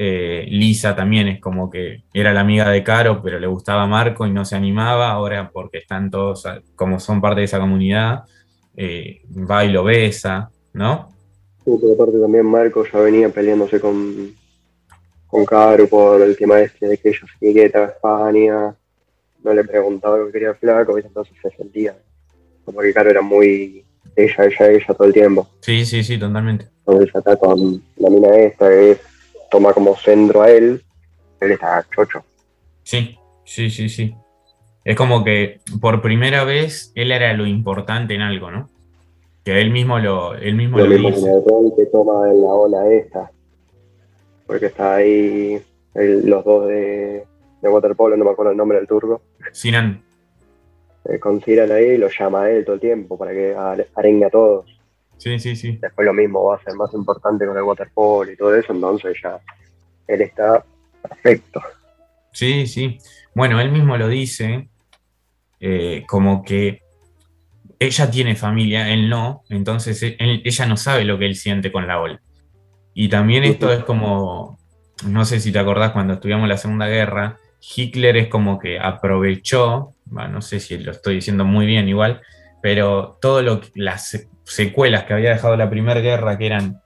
Eh, 0.00 0.46
Lisa 0.48 0.94
también 0.94 1.26
es 1.26 1.40
como 1.40 1.68
que 1.68 2.04
era 2.14 2.32
la 2.32 2.42
amiga 2.42 2.70
de 2.70 2.84
Caro, 2.84 3.20
pero 3.20 3.40
le 3.40 3.48
gustaba 3.48 3.84
Marco 3.88 4.28
y 4.28 4.30
no 4.30 4.44
se 4.44 4.54
animaba. 4.54 5.10
Ahora, 5.10 5.50
porque 5.52 5.78
están 5.78 6.08
todos, 6.08 6.44
como 6.76 7.00
son 7.00 7.20
parte 7.20 7.40
de 7.40 7.46
esa 7.46 7.58
comunidad, 7.58 8.22
eh, 8.76 9.22
va 9.28 9.64
y 9.64 9.72
lo 9.72 9.82
besa, 9.82 10.50
¿no? 10.72 11.08
Sí, 11.64 11.72
pero 11.80 11.94
aparte 11.94 12.20
también 12.20 12.46
Marco 12.46 12.84
ya 12.86 13.00
venía 13.00 13.28
peleándose 13.28 13.80
con, 13.80 14.32
con 15.26 15.44
Caro 15.44 15.88
por 15.88 16.22
el 16.22 16.36
tema 16.36 16.60
este 16.60 16.86
de 16.86 16.96
que 16.96 17.08
ella 17.08 17.26
se 17.26 17.44
etiqueta 17.44 17.80
a 17.80 17.86
España, 17.86 18.76
no 19.42 19.52
le 19.52 19.64
preguntaba 19.64 20.16
lo 20.16 20.26
que 20.26 20.32
quería 20.32 20.54
flaco, 20.54 20.96
y 20.96 21.02
entonces 21.02 21.34
se 21.42 21.50
sentía 21.56 21.98
como 22.64 22.80
que 22.82 22.92
Caro 22.92 23.10
era 23.10 23.20
muy 23.20 23.84
ella, 24.14 24.44
ella, 24.44 24.70
ella 24.70 24.94
todo 24.94 25.08
el 25.08 25.12
tiempo. 25.12 25.48
Sí, 25.60 25.84
sí, 25.84 26.04
sí, 26.04 26.18
totalmente. 26.18 26.68
Entonces 26.86 27.10
ya 27.12 27.18
está 27.18 27.36
con 27.36 27.82
la 27.96 28.10
mina 28.10 28.36
esta 28.36 28.68
que 28.68 28.96
toma 29.50 29.72
como 29.72 29.96
centro 29.96 30.42
a 30.42 30.50
él, 30.50 30.82
él 31.40 31.50
está 31.52 31.84
chocho. 31.94 32.24
Sí, 32.82 33.18
sí, 33.44 33.70
sí, 33.70 33.88
sí. 33.88 34.14
Es 34.84 34.96
como 34.96 35.24
que 35.24 35.60
por 35.80 36.00
primera 36.00 36.44
vez 36.44 36.92
él 36.94 37.12
era 37.12 37.32
lo 37.34 37.46
importante 37.46 38.14
en 38.14 38.22
algo, 38.22 38.50
¿no? 38.50 38.68
Que 39.44 39.60
él 39.60 39.70
mismo 39.70 39.98
lo, 39.98 40.34
él 40.34 40.54
mismo 40.54 40.78
lo, 40.78 40.86
lo 40.86 40.96
dice. 40.96 41.30
que 41.76 41.86
toma 41.86 42.30
en 42.30 42.40
la 42.40 42.48
ola 42.48 42.90
esta 42.90 43.30
porque 44.48 44.66
está 44.66 44.96
ahí 44.96 45.62
los 45.94 46.42
dos 46.42 46.66
de, 46.68 47.26
de, 47.60 47.68
waterpolo, 47.68 48.16
no 48.16 48.24
me 48.24 48.30
acuerdo 48.30 48.52
el 48.52 48.56
nombre 48.56 48.78
del 48.78 48.88
turco. 48.88 49.20
Sinan. 49.52 50.02
Eh, 51.04 51.18
con 51.20 51.42
Sinan 51.42 51.70
ahí 51.70 51.98
lo 51.98 52.08
llama 52.08 52.44
a 52.44 52.50
él 52.50 52.64
todo 52.64 52.74
el 52.74 52.80
tiempo 52.80 53.18
para 53.18 53.32
que 53.32 53.54
arengue 53.94 54.24
a 54.24 54.30
todos. 54.30 54.77
Sí, 55.18 55.38
sí, 55.38 55.56
sí. 55.56 55.78
Después 55.80 56.06
lo 56.06 56.14
mismo 56.14 56.44
va 56.44 56.56
a 56.56 56.62
ser 56.62 56.74
más 56.74 56.92
importante 56.94 57.46
con 57.46 57.56
el 57.56 57.62
waterpolo 57.62 58.30
y 58.30 58.36
todo 58.36 58.54
eso, 58.54 58.72
entonces 58.72 59.16
ya 59.22 59.38
él 60.06 60.22
está 60.22 60.64
perfecto. 61.02 61.60
Sí, 62.32 62.66
sí. 62.66 62.98
Bueno, 63.34 63.60
él 63.60 63.70
mismo 63.70 63.96
lo 63.96 64.08
dice, 64.08 64.68
eh, 65.60 66.04
como 66.06 66.42
que 66.42 66.82
ella 67.80 68.10
tiene 68.10 68.36
familia, 68.36 68.92
él 68.92 69.08
no, 69.08 69.42
entonces 69.48 70.02
ella 70.18 70.66
no 70.66 70.76
sabe 70.76 71.04
lo 71.04 71.18
que 71.18 71.26
él 71.26 71.36
siente 71.36 71.70
con 71.70 71.86
la 71.86 72.00
ola. 72.00 72.20
Y 72.94 73.08
también 73.08 73.44
esto 73.44 73.72
es 73.72 73.84
como, 73.84 74.58
no 75.06 75.24
sé 75.24 75.40
si 75.40 75.52
te 75.52 75.58
acordás 75.58 75.92
cuando 75.92 76.14
estudiamos 76.14 76.48
la 76.48 76.56
Segunda 76.56 76.88
Guerra, 76.88 77.38
Hitler 77.60 78.16
es 78.16 78.28
como 78.28 78.58
que 78.58 78.78
aprovechó, 78.78 79.94
no 80.10 80.42
sé 80.42 80.60
si 80.60 80.78
lo 80.78 80.92
estoy 80.92 81.16
diciendo 81.16 81.44
muy 81.44 81.66
bien 81.66 81.88
igual, 81.88 82.20
pero 82.62 83.18
todo 83.20 83.42
lo 83.42 83.60
las 83.74 84.26
secuelas 84.48 85.04
que 85.04 85.14
había 85.14 85.30
dejado 85.30 85.56
la 85.56 85.70
Primera 85.70 86.00
Guerra, 86.00 86.38
que 86.38 86.46
eran 86.46 86.80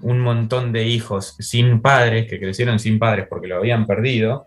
un 0.00 0.20
montón 0.20 0.72
de 0.72 0.84
hijos 0.84 1.36
sin 1.38 1.80
padres, 1.80 2.28
que 2.28 2.38
crecieron 2.38 2.78
sin 2.78 2.98
padres 2.98 3.26
porque 3.28 3.48
lo 3.48 3.56
habían 3.56 3.86
perdido, 3.86 4.46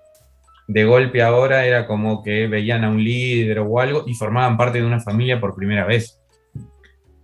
de 0.68 0.86
golpe 0.86 1.24
ahora 1.24 1.66
era 1.66 1.88
como 1.88 2.22
que 2.22 2.48
veían 2.48 2.84
a 2.84 2.90
un 2.90 3.04
líder 3.04 3.60
o 3.60 3.80
algo 3.80 4.04
y 4.06 4.14
formaban 4.14 4.56
parte 4.58 4.80
de 4.80 4.86
una 4.86 5.00
familia 5.00 5.40
por 5.40 5.56
primera 5.56 5.86
vez. 5.86 6.20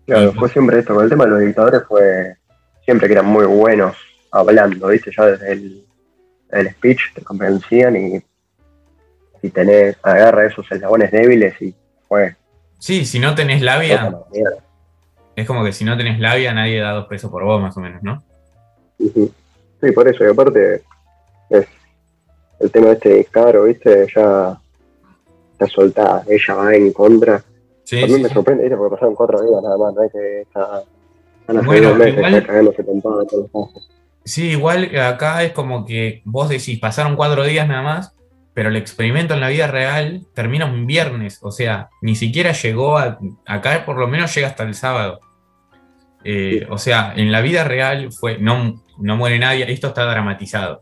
Claro, 0.07 0.33
fue 0.33 0.49
siempre 0.49 0.79
esto, 0.79 0.95
con 0.95 1.03
el 1.03 1.09
tema 1.09 1.25
de 1.25 1.31
los 1.31 1.41
dictadores 1.41 1.83
fue 1.87 2.35
siempre 2.83 3.07
que 3.07 3.13
eran 3.13 3.25
muy 3.25 3.45
buenos 3.45 3.95
hablando, 4.31 4.87
¿viste? 4.87 5.11
Ya 5.15 5.25
desde 5.25 5.51
el, 5.51 6.69
speech 6.71 7.13
te 7.13 7.21
convencían 7.21 7.95
y 7.95 8.23
si 9.41 9.49
tenés, 9.49 9.97
agarra 10.01 10.45
esos 10.45 10.71
eslabones 10.71 11.11
débiles 11.11 11.59
y 11.61 11.75
pues. 12.07 12.35
Sí, 12.79 13.05
si 13.05 13.19
no 13.19 13.35
tenés 13.35 13.61
labia, 13.61 14.11
es 15.35 15.47
como 15.47 15.63
que 15.63 15.73
si 15.73 15.83
no 15.83 15.97
tenés 15.97 16.19
labia, 16.19 16.53
nadie 16.53 16.79
da 16.79 16.91
dos 16.91 17.07
pesos 17.07 17.29
por 17.29 17.43
vos, 17.43 17.61
más 17.61 17.75
o 17.77 17.81
menos, 17.81 18.01
¿no? 18.03 18.23
Sí, 18.97 19.91
por 19.93 20.07
eso, 20.07 20.23
y 20.23 20.27
aparte, 20.27 20.83
es 21.49 21.67
el 22.59 22.71
tema 22.71 22.91
este 22.93 23.25
caro, 23.25 23.65
¿viste? 23.65 24.07
Ya 24.15 24.57
está 25.51 25.67
soltada, 25.67 26.23
ella 26.27 26.55
va 26.55 26.75
en 26.75 26.93
contra. 26.93 27.43
Sí, 27.83 28.01
a 28.01 28.07
mí 28.07 28.19
me 28.19 28.29
sorprende, 28.29 28.63
¿viste? 28.63 28.77
Porque 28.77 28.95
pasaron 28.95 29.15
cuatro 29.15 29.41
días 29.41 29.61
nada 29.61 29.77
más, 29.77 29.93
no 29.93 30.03
es 30.03 30.11
que 30.11 30.41
está. 30.41 30.83
Bueno, 31.47 31.93
meses, 31.95 32.17
igual, 32.17 32.75
Sí, 34.23 34.49
igual 34.49 34.97
acá 34.97 35.43
es 35.43 35.51
como 35.51 35.85
que 35.85 36.23
vos 36.25 36.49
decís, 36.49 36.79
pasaron 36.79 37.15
cuatro 37.15 37.43
días 37.43 37.67
nada 37.67 37.83
más, 37.83 38.15
pero 38.55 38.69
el 38.69 38.77
experimento 38.77 39.35
en 39.35 39.41
la 39.41 39.49
vida 39.49 39.67
real 39.67 40.25
termina 40.33 40.65
un 40.65 40.87
viernes, 40.87 41.39
o 41.43 41.51
sea, 41.51 41.89
ni 42.01 42.15
siquiera 42.15 42.53
llegó 42.53 42.97
a, 42.97 43.19
acá 43.45 43.85
por 43.85 43.97
lo 43.97 44.07
menos 44.07 44.33
llega 44.33 44.47
hasta 44.47 44.63
el 44.63 44.73
sábado. 44.73 45.19
Eh, 46.27 46.65
o 46.71 46.79
sea, 46.79 47.13
en 47.15 47.31
la 47.31 47.41
vida 47.41 47.63
real 47.63 48.11
fue, 48.11 48.39
no, 48.39 48.81
no 48.97 49.15
muere 49.15 49.37
nadie, 49.37 49.71
esto 49.71 49.89
está 49.89 50.05
dramatizado, 50.05 50.81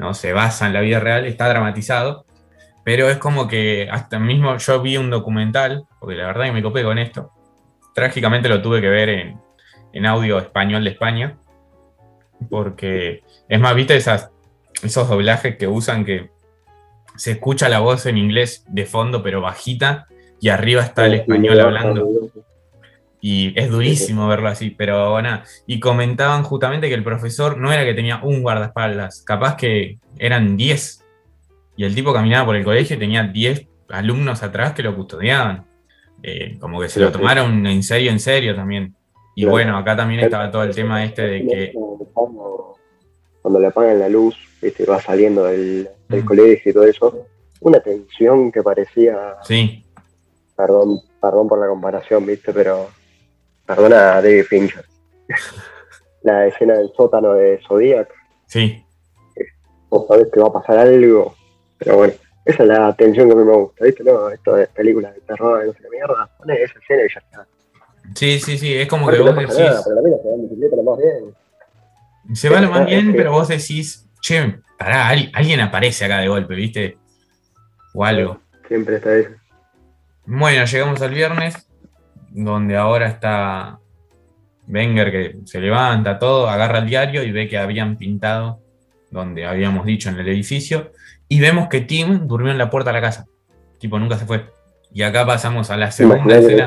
¿no? 0.00 0.12
Se 0.12 0.32
basa 0.32 0.66
en 0.66 0.72
la 0.72 0.80
vida 0.80 0.98
real, 0.98 1.24
está 1.24 1.48
dramatizado, 1.48 2.26
pero 2.84 3.08
es 3.08 3.18
como 3.18 3.46
que 3.46 3.88
hasta 3.88 4.18
mismo 4.18 4.56
yo 4.56 4.82
vi 4.82 4.96
un 4.96 5.08
documental, 5.08 5.84
porque 6.00 6.16
la 6.16 6.26
verdad 6.26 6.46
que 6.46 6.52
me 6.52 6.62
copé 6.64 6.82
con 6.82 6.98
esto, 6.98 7.30
trágicamente 7.94 8.48
lo 8.48 8.60
tuve 8.60 8.80
que 8.80 8.88
ver 8.88 9.08
en, 9.08 9.40
en 9.92 10.04
audio 10.04 10.40
español 10.40 10.82
de 10.82 10.90
España, 10.90 11.38
porque 12.50 13.22
es 13.48 13.60
más, 13.60 13.76
viste 13.76 13.94
esas, 13.94 14.32
esos 14.82 15.08
doblajes 15.08 15.56
que 15.58 15.68
usan 15.68 16.04
que 16.04 16.30
se 17.14 17.30
escucha 17.30 17.68
la 17.68 17.78
voz 17.78 18.06
en 18.06 18.18
inglés 18.18 18.64
de 18.68 18.84
fondo, 18.84 19.22
pero 19.22 19.40
bajita, 19.40 20.08
y 20.40 20.48
arriba 20.48 20.82
está 20.82 21.06
el 21.06 21.14
español 21.14 21.60
hablando. 21.60 22.08
Y 23.24 23.56
es 23.56 23.70
durísimo 23.70 24.26
verlo 24.26 24.48
así, 24.48 24.70
pero 24.70 25.12
bueno, 25.12 25.42
y 25.64 25.78
comentaban 25.78 26.42
justamente 26.42 26.88
que 26.88 26.94
el 26.94 27.04
profesor 27.04 27.56
no 27.56 27.72
era 27.72 27.84
que 27.84 27.94
tenía 27.94 28.20
un 28.20 28.42
guardaespaldas, 28.42 29.22
capaz 29.22 29.56
que 29.56 29.98
eran 30.18 30.56
10. 30.56 31.04
Y 31.76 31.84
el 31.84 31.94
tipo 31.94 32.12
caminaba 32.12 32.46
por 32.46 32.56
el 32.56 32.64
colegio 32.64 32.96
y 32.96 32.98
tenía 32.98 33.22
10 33.22 33.68
alumnos 33.90 34.42
atrás 34.42 34.72
que 34.72 34.82
lo 34.82 34.96
custodiaban. 34.96 35.64
Eh, 36.20 36.56
como 36.58 36.80
que 36.80 36.88
se 36.88 36.98
lo 36.98 37.12
tomaron 37.12 37.64
en 37.64 37.84
serio, 37.84 38.10
en 38.10 38.18
serio 38.18 38.56
también. 38.56 38.92
Y 39.36 39.44
bueno, 39.44 39.78
acá 39.78 39.96
también 39.96 40.18
estaba 40.18 40.50
todo 40.50 40.64
el 40.64 40.74
tema 40.74 41.04
este 41.04 41.22
de 41.22 41.46
que... 41.46 41.72
Cuando 43.40 43.60
le 43.60 43.68
apagan 43.68 44.00
la 44.00 44.08
luz, 44.08 44.36
¿viste? 44.60 44.84
va 44.84 45.00
saliendo 45.00 45.44
del, 45.44 45.88
mm. 46.08 46.20
colegio 46.24 46.70
y 46.70 46.74
todo 46.74 46.84
eso, 46.84 47.26
una 47.60 47.78
tensión 47.78 48.50
que 48.50 48.64
parecía... 48.64 49.36
Sí. 49.44 49.84
Perdón, 50.56 51.00
perdón 51.20 51.46
por 51.46 51.60
la 51.60 51.68
comparación, 51.68 52.26
¿viste? 52.26 52.52
Pero 52.52 52.88
perdona 53.74 54.16
a 54.16 54.22
David 54.22 54.44
Fincher. 54.44 54.84
la 56.22 56.46
escena 56.46 56.74
del 56.74 56.92
sótano 56.96 57.34
de 57.34 57.60
Zodiac. 57.66 58.08
Sí. 58.46 58.84
Vos 59.88 60.06
sabés 60.08 60.28
que 60.32 60.40
va 60.40 60.48
a 60.48 60.52
pasar 60.52 60.78
algo, 60.78 61.34
pero 61.78 61.96
bueno, 61.96 62.14
esa 62.44 62.62
es 62.62 62.68
la 62.68 62.92
tensión 62.94 63.28
que 63.28 63.34
a 63.34 63.36
mí 63.36 63.44
me 63.44 63.56
gusta, 63.56 63.84
¿viste? 63.84 64.04
No, 64.04 64.30
esto 64.30 64.54
de 64.54 64.66
películas 64.68 65.14
de 65.14 65.20
terror, 65.20 65.66
no 65.66 65.72
sé 65.72 65.78
qué 65.82 65.90
mierda, 65.90 66.30
poné 66.38 66.62
esa 66.62 66.78
escena 66.78 67.02
y 67.02 67.08
ya 67.12 67.20
está. 67.20 67.46
Sí, 68.14 68.40
sí, 68.40 68.58
sí, 68.58 68.74
es 68.74 68.88
como 68.88 69.08
que 69.08 69.20
vos 69.20 69.36
decís. 69.36 69.54
se 72.34 72.48
va 72.48 72.60
lo 72.60 72.70
más 72.70 72.86
bien, 72.86 73.12
pero 73.14 73.32
vos 73.32 73.48
decís, 73.48 74.08
che, 74.20 74.60
pará, 74.78 75.08
alguien 75.08 75.60
aparece 75.60 76.04
acá 76.04 76.18
de 76.18 76.28
golpe, 76.28 76.54
¿viste? 76.54 76.98
O 77.94 78.04
algo. 78.04 78.40
Siempre 78.66 78.96
está 78.96 79.14
eso. 79.14 79.30
Bueno, 80.24 80.64
llegamos 80.64 81.02
al 81.02 81.10
viernes, 81.14 81.68
donde 82.34 82.76
ahora 82.76 83.08
está 83.08 83.78
Wenger 84.68 85.10
que 85.10 85.36
se 85.44 85.60
levanta, 85.60 86.18
todo, 86.18 86.48
agarra 86.48 86.78
el 86.78 86.86
diario 86.86 87.22
y 87.22 87.32
ve 87.32 87.48
que 87.48 87.58
habían 87.58 87.96
pintado 87.96 88.62
donde 89.12 89.44
habíamos 89.44 89.86
dicho 89.86 90.08
en 90.08 90.18
el 90.18 90.26
edificio, 90.28 90.90
y 91.28 91.38
vemos 91.40 91.68
que 91.68 91.82
Tim 91.82 92.26
durmió 92.26 92.50
en 92.50 92.58
la 92.58 92.70
puerta 92.70 92.90
de 92.90 92.94
la 92.94 93.00
casa. 93.02 93.26
Tipo, 93.78 93.98
nunca 93.98 94.18
se 94.18 94.26
fue. 94.26 94.46
Y 94.92 95.02
acá 95.02 95.24
pasamos 95.24 95.70
a 95.70 95.76
la 95.76 95.90
segunda 95.90 96.38
escena. 96.38 96.66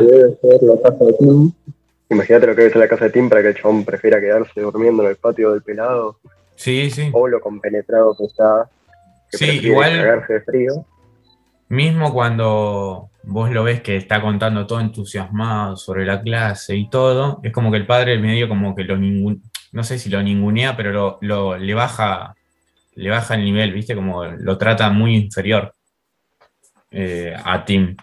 Imagínate 2.09 2.47
lo 2.47 2.55
que 2.55 2.61
debe 2.61 2.71
ser 2.71 2.81
la 2.81 2.87
casa 2.87 3.05
de 3.05 3.11
Tim 3.11 3.29
para 3.29 3.41
que 3.41 3.49
el 3.49 3.55
chabón 3.55 3.83
prefiera 3.83 4.21
quedarse 4.21 4.61
durmiendo 4.61 5.03
en 5.03 5.09
el 5.09 5.15
patio 5.15 5.51
del 5.51 5.63
pelado. 5.63 6.17
Sí, 6.55 6.89
sí. 6.91 7.09
O 7.11 7.27
lo 7.27 7.41
compenetrado 7.41 8.15
que 8.15 8.25
está. 8.25 8.69
sí, 9.29 9.59
igual. 9.63 10.23
de 10.27 10.41
frío. 10.41 10.85
Mismo 11.67 12.13
cuando 12.13 13.09
vos 13.27 13.51
lo 13.51 13.63
ves 13.63 13.81
que 13.81 13.97
está 13.97 14.21
contando 14.21 14.67
todo 14.67 14.79
entusiasmado 14.79 15.77
sobre 15.77 16.05
la 16.05 16.21
clase 16.21 16.75
y 16.75 16.89
todo, 16.89 17.39
es 17.43 17.51
como 17.51 17.71
que 17.71 17.77
el 17.77 17.85
padre 17.85 18.19
medio 18.19 18.47
como 18.47 18.75
que 18.75 18.83
lo 18.83 18.97
ningún, 18.97 19.43
no 19.71 19.83
sé 19.83 19.99
si 19.99 20.09
lo 20.09 20.21
ningunea, 20.21 20.77
pero 20.77 21.17
lo, 21.21 21.57
le 21.57 21.73
baja 21.73 22.35
le 22.95 23.09
baja 23.09 23.35
el 23.35 23.43
nivel, 23.43 23.73
¿viste? 23.73 23.95
Como 23.95 24.23
lo 24.23 24.57
trata 24.57 24.89
muy 24.89 25.15
inferior 25.15 25.75
eh, 26.91 27.35
a 27.43 27.65
Tim. 27.65 27.95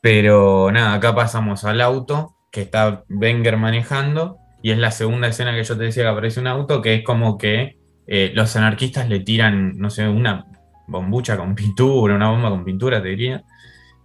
Pero 0.00 0.70
nada, 0.70 0.94
acá 0.94 1.14
pasamos 1.14 1.64
al 1.64 1.80
auto 1.80 2.36
que 2.52 2.60
está 2.62 3.04
Wenger 3.08 3.56
manejando 3.56 4.38
y 4.62 4.70
es 4.70 4.78
la 4.78 4.90
segunda 4.90 5.28
escena 5.28 5.54
que 5.54 5.64
yo 5.64 5.76
te 5.76 5.84
decía 5.84 6.04
que 6.04 6.08
aparece 6.10 6.40
un 6.40 6.46
auto, 6.46 6.82
que 6.82 6.94
es 6.94 7.04
como 7.04 7.38
que 7.38 7.78
eh, 8.06 8.32
los 8.34 8.54
anarquistas 8.56 9.08
le 9.08 9.20
tiran, 9.20 9.78
no 9.78 9.88
sé, 9.88 10.06
una 10.08 10.46
bombucha 10.86 11.36
con 11.36 11.54
pintura, 11.54 12.14
una 12.14 12.30
bomba 12.30 12.50
con 12.50 12.64
pintura, 12.64 13.02
te 13.02 13.08
diría. 13.08 13.42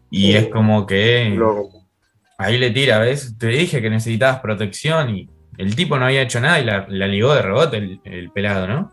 Y 0.09 0.33
es 0.33 0.47
como 0.47 0.85
que 0.85 1.37
ahí 2.37 2.57
le 2.57 2.71
tira, 2.71 2.99
¿ves? 2.99 3.37
Te 3.37 3.47
dije 3.47 3.81
que 3.81 3.89
necesitabas 3.89 4.39
protección 4.39 5.09
y 5.09 5.29
el 5.57 5.75
tipo 5.75 5.97
no 5.97 6.05
había 6.05 6.21
hecho 6.21 6.39
nada 6.39 6.59
y 6.59 6.65
la, 6.65 7.07
ligó 7.07 7.33
de 7.33 7.41
rebote 7.41 7.99
el, 8.03 8.31
pelado, 8.31 8.67
¿no? 8.67 8.91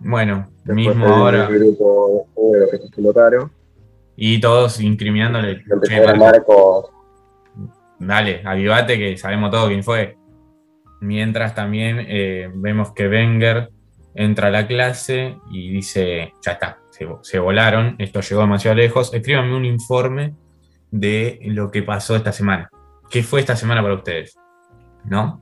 Bueno, 0.00 0.48
mismo 0.64 1.06
ahora. 1.06 1.48
Y 4.16 4.40
todos 4.40 4.80
incriminándole. 4.80 5.62
Dale, 8.00 8.42
avivate 8.44 8.98
que 8.98 9.16
sabemos 9.16 9.50
todo 9.50 9.68
quién 9.68 9.82
fue. 9.82 10.16
Mientras 11.00 11.54
también 11.54 12.04
eh, 12.08 12.50
vemos 12.52 12.92
que 12.92 13.08
Wenger 13.08 13.70
entra 14.14 14.48
a 14.48 14.50
la 14.50 14.66
clase 14.66 15.36
y 15.50 15.70
dice, 15.70 16.32
ya 16.44 16.52
está, 16.52 16.78
se, 17.22 17.38
volaron, 17.38 17.94
esto 17.98 18.20
llegó 18.20 18.40
demasiado 18.40 18.76
lejos, 18.76 19.14
escríbanme 19.14 19.56
un 19.56 19.64
informe 19.64 20.34
de 20.90 21.40
lo 21.44 21.70
que 21.70 21.82
pasó 21.82 22.16
esta 22.16 22.32
semana. 22.32 22.70
¿Qué 23.10 23.22
fue 23.22 23.40
esta 23.40 23.56
semana 23.56 23.82
para 23.82 23.94
ustedes? 23.94 24.36
¿No? 25.04 25.40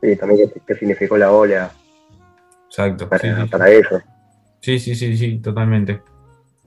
Sí, 0.00 0.16
también 0.16 0.50
qué, 0.66 0.74
significó 0.74 1.16
la 1.16 1.32
ola. 1.32 1.72
Exacto. 2.66 3.08
Para, 3.08 3.46
para 3.46 3.70
eso. 3.70 4.00
Sí, 4.60 4.78
sí, 4.78 4.94
sí, 4.94 5.16
sí, 5.16 5.38
totalmente. 5.38 6.02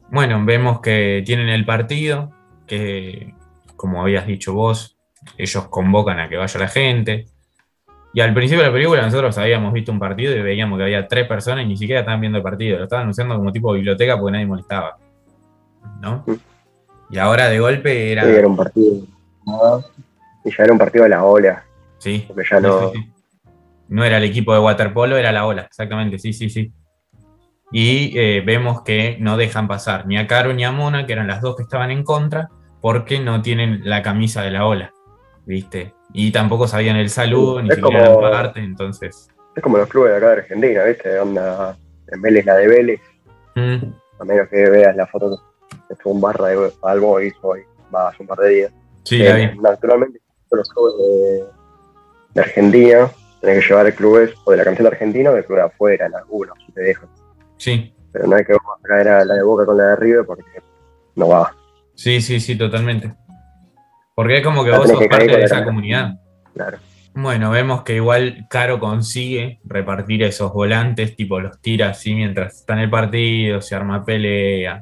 Bueno, 0.10 0.44
vemos 0.44 0.82
que 0.82 1.24
tienen 1.26 1.50
el 1.50 1.66
partido, 1.66 2.32
que 2.68 3.34
como 3.76 4.02
habías 4.02 4.28
dicho 4.28 4.54
vos, 4.54 4.98
ellos 5.38 5.68
convocan 5.70 6.20
a 6.20 6.30
que 6.30 6.38
vaya 6.38 6.60
la 6.60 6.68
gente. 6.68 7.26
Y 8.14 8.20
al 8.20 8.34
principio 8.34 8.62
de 8.62 8.68
la 8.68 8.74
película 8.74 9.02
nosotros 9.02 9.38
habíamos 9.38 9.72
visto 9.72 9.92
un 9.92 10.00
partido 10.00 10.36
y 10.36 10.42
veíamos 10.42 10.78
que 10.78 10.84
había 10.84 11.08
tres 11.08 11.28
personas 11.28 11.64
y 11.64 11.70
ni 11.70 11.78
siquiera 11.78 12.02
estaban 12.02 12.20
viendo 12.20 12.38
el 12.38 12.44
partido, 12.44 12.78
lo 12.78 12.84
estaban 12.84 13.08
usando 13.08 13.38
como 13.38 13.52
tipo 13.54 13.72
biblioteca 13.72 14.18
porque 14.18 14.34
nadie 14.34 14.46
molestaba. 14.46 14.98
¿No? 16.02 16.26
Y 17.12 17.18
ahora 17.18 17.50
de 17.50 17.60
golpe 17.60 18.12
era. 18.12 18.24
Sí, 18.24 18.30
era 18.30 18.48
un 18.48 18.56
partido. 18.56 18.96
Y 20.44 20.50
ya 20.50 20.64
era 20.64 20.74
un 20.74 20.80
partido 20.80 21.04
de 21.04 21.10
la 21.10 21.24
ola. 21.24 21.66
Sí. 21.98 22.24
Porque 22.28 22.44
ya 22.50 22.60
no. 22.60 22.92
No 23.90 24.06
era 24.06 24.18
el 24.18 24.24
equipo 24.24 24.54
de 24.54 24.60
waterpolo, 24.60 25.18
era 25.18 25.34
la 25.34 25.46
ola, 25.46 25.64
exactamente, 25.64 26.18
sí, 26.18 26.32
sí, 26.32 26.50
sí 26.50 26.74
y 27.72 28.18
eh, 28.20 28.44
vemos 28.46 28.82
que 28.84 29.18
no 29.20 29.38
dejan 29.38 29.68
pasar 29.68 30.06
ni 30.06 30.18
a 30.18 30.28
Caro 30.28 30.54
ni 30.54 30.66
a 30.66 30.72
Mona, 30.72 31.06
que 31.06 31.14
eran 31.14 31.28
las 31.28 31.42
dos 31.42 31.56
que 31.56 31.64
estaban 31.64 31.90
en 31.90 32.04
contra, 32.04 32.50
porque 32.82 33.20
no 33.20 33.42
tienen 33.42 33.82
la 33.86 34.02
camisa 34.02 34.42
de 34.42 34.52
la 34.52 34.66
ola, 34.66 34.92
¿viste? 35.46 35.94
Y 36.14 36.32
tampoco 36.32 36.68
sabían 36.68 36.98
el 36.98 37.10
saludo, 37.10 37.62
ni 37.62 37.72
siquiera 37.72 38.10
la 38.10 38.32
parte, 38.32 38.60
entonces... 38.60 39.30
Es 39.56 39.64
como 39.64 39.78
los 39.78 39.88
clubes 39.88 40.12
de 40.12 40.18
acá 40.18 40.28
de 40.28 40.34
Argentina, 40.34 40.84
¿viste? 40.84 41.20
Onda, 41.20 41.78
en 42.08 42.22
Vélez 42.22 42.46
la 42.46 42.56
de 42.56 42.68
Vélez, 42.68 43.02
mm. 43.56 43.78
a 44.20 44.26
menos 44.26 44.50
que 44.50 44.70
veas 44.70 44.96
la 44.96 45.08
foto 45.08 45.42
de 45.90 45.96
un 46.06 46.22
barra 46.22 46.48
de 46.48 46.72
algo 46.84 47.22
hizo 47.22 47.40
hoy, 47.42 47.62
va 47.94 48.10
hace 48.10 48.22
un 48.22 48.28
par 48.28 48.40
de 48.40 48.50
días. 48.50 48.74
Sí, 49.04 49.22
eh, 49.22 49.56
Naturalmente, 49.62 50.22
los 50.52 50.70
clubes 50.70 50.94
de, 52.34 52.42
Argentina, 52.42 53.12
tenés 53.42 53.64
que 53.64 53.70
llevar 53.70 53.94
clubes 53.94 54.34
o 54.46 54.52
de 54.52 54.58
la 54.58 54.64
camiseta 54.64 54.90
argentina 54.90 55.32
o 55.32 55.34
del 55.34 55.46
club 55.46 55.58
de 55.58 55.64
afuera, 55.66 56.06
en 56.06 56.16
algunos, 56.16 56.58
si 56.66 56.72
te 56.72 56.82
dejan. 56.82 57.10
Sí. 57.58 57.94
Pero 58.12 58.28
no 58.28 58.36
hay 58.36 58.46
que 58.46 58.56
traer 58.84 59.08
a 59.08 59.26
la 59.26 59.36
de 59.36 59.44
Boca 59.44 59.66
con 59.66 59.78
la 59.78 59.84
de 59.90 59.96
River 59.96 60.26
porque 60.26 60.44
no 61.16 61.30
va. 61.30 61.56
Sí, 61.96 62.22
sí, 62.22 62.40
sí, 62.40 62.58
totalmente. 62.58 63.14
Porque 64.16 64.38
es 64.38 64.44
como 64.44 64.64
que 64.64 64.72
vos 64.72 64.88
sos 64.88 65.08
parte 65.08 65.38
de 65.38 65.44
esa 65.44 65.64
comunidad. 65.64 66.16
Claro. 66.54 66.78
Bueno, 67.14 67.52
vemos 67.52 67.84
que 67.84 67.96
igual 67.96 68.48
Caro 68.50 68.80
consigue 68.80 69.60
repartir 69.66 70.24
esos 70.24 70.54
volantes, 70.54 71.16
tipo 71.16 71.40
los 71.42 71.60
tira 71.60 71.90
así 71.90 72.16
mientras 72.16 72.60
está 72.60 72.74
en 72.74 72.80
el 72.80 72.90
partido, 72.90 73.62
se 73.62 73.76
arma 73.76 74.06
pelea. 74.06 74.82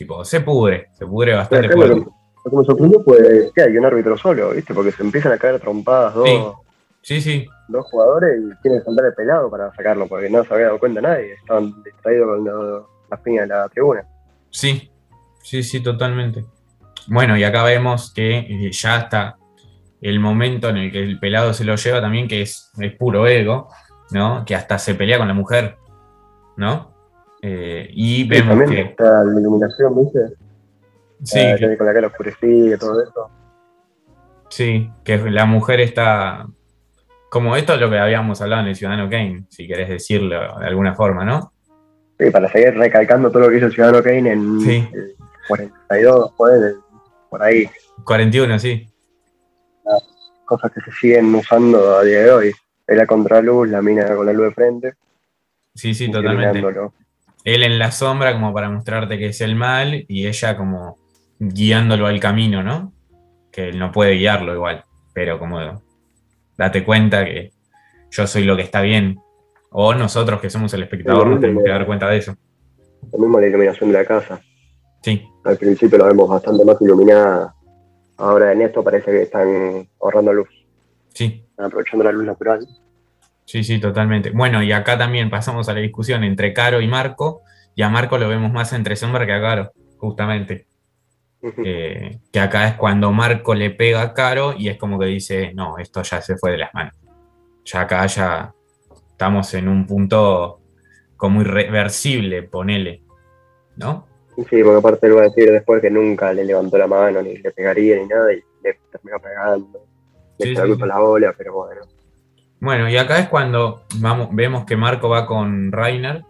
Tipo, 0.00 0.24
se 0.24 0.40
pudre, 0.40 0.88
se 0.92 1.04
pudre 1.04 1.34
bastante 1.34 1.66
Acá 1.66 1.76
fuerte. 1.76 1.94
lo, 1.96 2.04
que, 2.04 2.10
lo 2.46 2.50
que 2.50 2.56
me 2.56 2.64
sorprendió 2.64 3.02
fue 3.02 3.50
que 3.54 3.62
hay 3.62 3.76
un 3.76 3.84
árbitro 3.84 4.16
solo, 4.16 4.52
¿viste? 4.52 4.72
Porque 4.72 4.92
se 4.92 5.02
empiezan 5.02 5.30
a 5.32 5.36
caer 5.36 5.60
trompadas 5.60 6.14
dos, 6.14 6.54
Sí, 7.02 7.20
sí, 7.20 7.46
dos 7.68 7.84
jugadores 7.90 8.40
y 8.40 8.62
tienen 8.62 8.80
que 8.80 8.86
saltar 8.86 9.04
el 9.04 9.12
pelado 9.14 9.50
para 9.50 9.70
sacarlo, 9.74 10.06
porque 10.06 10.30
no 10.30 10.42
se 10.42 10.54
había 10.54 10.66
dado 10.68 10.78
cuenta 10.78 11.02
nadie. 11.02 11.34
Estaban 11.34 11.82
distraídos 11.82 12.28
con 12.28 12.86
las 13.10 13.20
piñas 13.20 13.46
de 13.46 13.54
la 13.54 13.68
tribuna. 13.68 14.06
sí, 14.48 14.90
sí, 15.42 15.62
sí, 15.62 15.82
totalmente. 15.82 16.46
Bueno, 17.06 17.36
y 17.36 17.44
acá 17.44 17.62
vemos 17.62 18.14
que 18.14 18.38
eh, 18.38 18.70
ya 18.72 19.00
está 19.00 19.36
el 20.00 20.18
momento 20.18 20.70
en 20.70 20.78
el 20.78 20.92
que 20.92 21.02
el 21.02 21.20
pelado 21.20 21.52
se 21.52 21.64
lo 21.64 21.76
lleva 21.76 22.00
también, 22.00 22.26
que 22.26 22.40
es, 22.40 22.72
es 22.78 22.96
puro 22.96 23.26
ego, 23.26 23.68
¿no? 24.12 24.46
Que 24.46 24.54
hasta 24.54 24.78
se 24.78 24.94
pelea 24.94 25.18
con 25.18 25.28
la 25.28 25.34
mujer, 25.34 25.76
¿no? 26.56 26.90
Eh, 27.42 27.88
y 27.92 28.22
Sí, 28.22 28.28
vemos 28.28 28.58
también 28.58 28.70
que... 28.70 28.90
está 28.90 29.24
la 29.24 29.40
iluminación, 29.40 29.96
¿viste? 29.96 30.20
Sí, 31.22 31.38
Ah, 31.40 31.56
que- 31.58 31.68
que 31.68 31.76
con 31.76 31.86
la 31.86 31.92
cara 31.94 32.06
oscurecida 32.08 32.74
y 32.76 32.78
todo 32.78 33.02
eso. 33.02 33.30
Sí, 34.48 34.90
que 35.04 35.16
la 35.18 35.44
mujer 35.46 35.80
está. 35.80 36.46
Como 37.30 37.54
esto 37.56 37.74
es 37.74 37.80
lo 37.80 37.88
que 37.88 37.98
habíamos 37.98 38.40
hablado 38.40 38.62
en 38.62 38.68
el 38.68 38.76
Ciudadano 38.76 39.08
Kane, 39.08 39.44
si 39.48 39.66
querés 39.68 39.88
decirlo 39.88 40.58
de 40.58 40.66
alguna 40.66 40.94
forma, 40.94 41.24
¿no? 41.24 41.52
Sí, 42.18 42.30
para 42.30 42.50
seguir 42.50 42.74
recalcando 42.74 43.30
todo 43.30 43.42
lo 43.44 43.48
que 43.48 43.58
hizo 43.58 43.66
el 43.66 43.72
Ciudadano 43.72 44.02
Kane 44.02 44.32
en 44.32 44.60
Sí. 44.60 44.88
el 44.92 45.14
42, 45.48 46.32
joder, 46.36 46.74
por 47.30 47.42
ahí. 47.42 47.68
41, 48.04 48.58
sí. 48.58 48.86
Cosas 50.44 50.72
que 50.72 50.80
se 50.80 50.90
siguen 50.92 51.32
usando 51.34 51.96
a 51.98 52.02
día 52.02 52.22
de 52.24 52.30
hoy. 52.32 52.52
Él 52.88 52.98
a 53.00 53.06
contraluz, 53.06 53.68
la 53.68 53.80
mina 53.80 54.16
con 54.16 54.26
la 54.26 54.32
luz 54.32 54.46
de 54.48 54.54
frente. 54.54 54.94
Sí, 55.74 55.94
sí, 55.94 56.10
totalmente. 56.10 56.60
Él 57.44 57.62
en 57.62 57.78
la 57.78 57.90
sombra, 57.90 58.32
como 58.32 58.52
para 58.52 58.68
mostrarte 58.68 59.18
que 59.18 59.26
es 59.28 59.40
el 59.40 59.56
mal, 59.56 60.04
y 60.08 60.26
ella 60.26 60.56
como 60.56 60.98
guiándolo 61.38 62.06
al 62.06 62.20
camino, 62.20 62.62
¿no? 62.62 62.92
Que 63.50 63.68
él 63.70 63.78
no 63.78 63.90
puede 63.92 64.12
guiarlo 64.14 64.54
igual, 64.54 64.84
pero 65.14 65.38
como 65.38 65.82
date 66.56 66.84
cuenta 66.84 67.24
que 67.24 67.52
yo 68.10 68.26
soy 68.26 68.44
lo 68.44 68.56
que 68.56 68.62
está 68.62 68.82
bien. 68.82 69.18
O 69.70 69.94
nosotros 69.94 70.40
que 70.40 70.50
somos 70.50 70.74
el 70.74 70.82
espectador 70.82 71.28
nos 71.28 71.40
tenemos 71.40 71.62
que 71.64 71.70
dar 71.70 71.86
cuenta 71.86 72.08
de 72.08 72.18
eso. 72.18 72.36
Lo 73.12 73.18
mismo 73.18 73.40
la 73.40 73.46
iluminación 73.46 73.92
de 73.92 73.98
la 73.98 74.04
casa. 74.04 74.40
Sí, 75.02 75.24
Al 75.44 75.56
principio 75.56 75.96
la 75.98 76.06
vemos 76.06 76.28
bastante 76.28 76.64
más 76.64 76.76
iluminada. 76.82 77.54
Ahora 78.18 78.52
en 78.52 78.60
esto 78.60 78.84
parece 78.84 79.10
que 79.10 79.22
están 79.22 79.88
ahorrando 80.00 80.32
luz. 80.32 80.48
sí. 81.14 81.44
Están 81.50 81.66
aprovechando 81.66 82.04
la 82.04 82.12
luz 82.12 82.24
natural. 82.24 82.66
Sí, 83.50 83.64
sí, 83.64 83.80
totalmente. 83.80 84.30
Bueno, 84.30 84.62
y 84.62 84.70
acá 84.70 84.96
también 84.96 85.28
pasamos 85.28 85.68
a 85.68 85.74
la 85.74 85.80
discusión 85.80 86.22
entre 86.22 86.52
Caro 86.52 86.80
y 86.80 86.86
Marco, 86.86 87.42
y 87.74 87.82
a 87.82 87.88
Marco 87.88 88.16
lo 88.16 88.28
vemos 88.28 88.52
más 88.52 88.72
entre 88.72 88.94
sombra 88.94 89.26
que 89.26 89.32
a 89.32 89.40
Caro, 89.40 89.72
justamente. 89.96 90.68
Eh, 91.42 92.20
que 92.30 92.38
acá 92.38 92.68
es 92.68 92.74
cuando 92.74 93.10
Marco 93.10 93.52
le 93.56 93.70
pega 93.70 94.02
a 94.02 94.14
Caro 94.14 94.54
y 94.56 94.68
es 94.68 94.78
como 94.78 95.00
que 95.00 95.06
dice, 95.06 95.52
no, 95.52 95.78
esto 95.78 96.00
ya 96.02 96.22
se 96.22 96.36
fue 96.36 96.52
de 96.52 96.58
las 96.58 96.72
manos. 96.74 96.94
Ya 97.64 97.80
acá 97.80 98.06
ya 98.06 98.54
estamos 99.10 99.52
en 99.54 99.66
un 99.66 99.84
punto 99.84 100.60
como 101.16 101.40
irreversible, 101.40 102.44
ponele, 102.44 103.02
¿no? 103.74 104.06
Sí, 104.48 104.62
porque 104.62 104.78
aparte 104.78 105.08
él 105.08 105.16
va 105.16 105.22
a 105.22 105.24
decir 105.24 105.50
después 105.50 105.82
que 105.82 105.90
nunca 105.90 106.32
le 106.32 106.44
levantó 106.44 106.78
la 106.78 106.86
mano, 106.86 107.20
ni 107.20 107.36
le 107.36 107.50
pegaría, 107.50 107.96
ni 107.96 108.06
nada, 108.06 108.32
y 108.32 108.40
le 108.62 108.78
terminó 108.92 109.18
pegando. 109.18 109.88
Le 110.38 110.46
Sí, 110.46 110.54
sí, 110.54 110.62
sí. 110.72 110.86
la 110.86 111.02
ola, 111.02 111.34
pero 111.36 111.52
bueno. 111.54 111.80
Bueno, 112.60 112.90
y 112.90 112.96
acá 112.98 113.18
es 113.18 113.28
cuando 113.28 113.84
vamos, 113.96 114.28
vemos 114.32 114.66
que 114.66 114.76
Marco 114.76 115.08
va 115.08 115.26
con 115.26 115.72
Rainer 115.72 116.24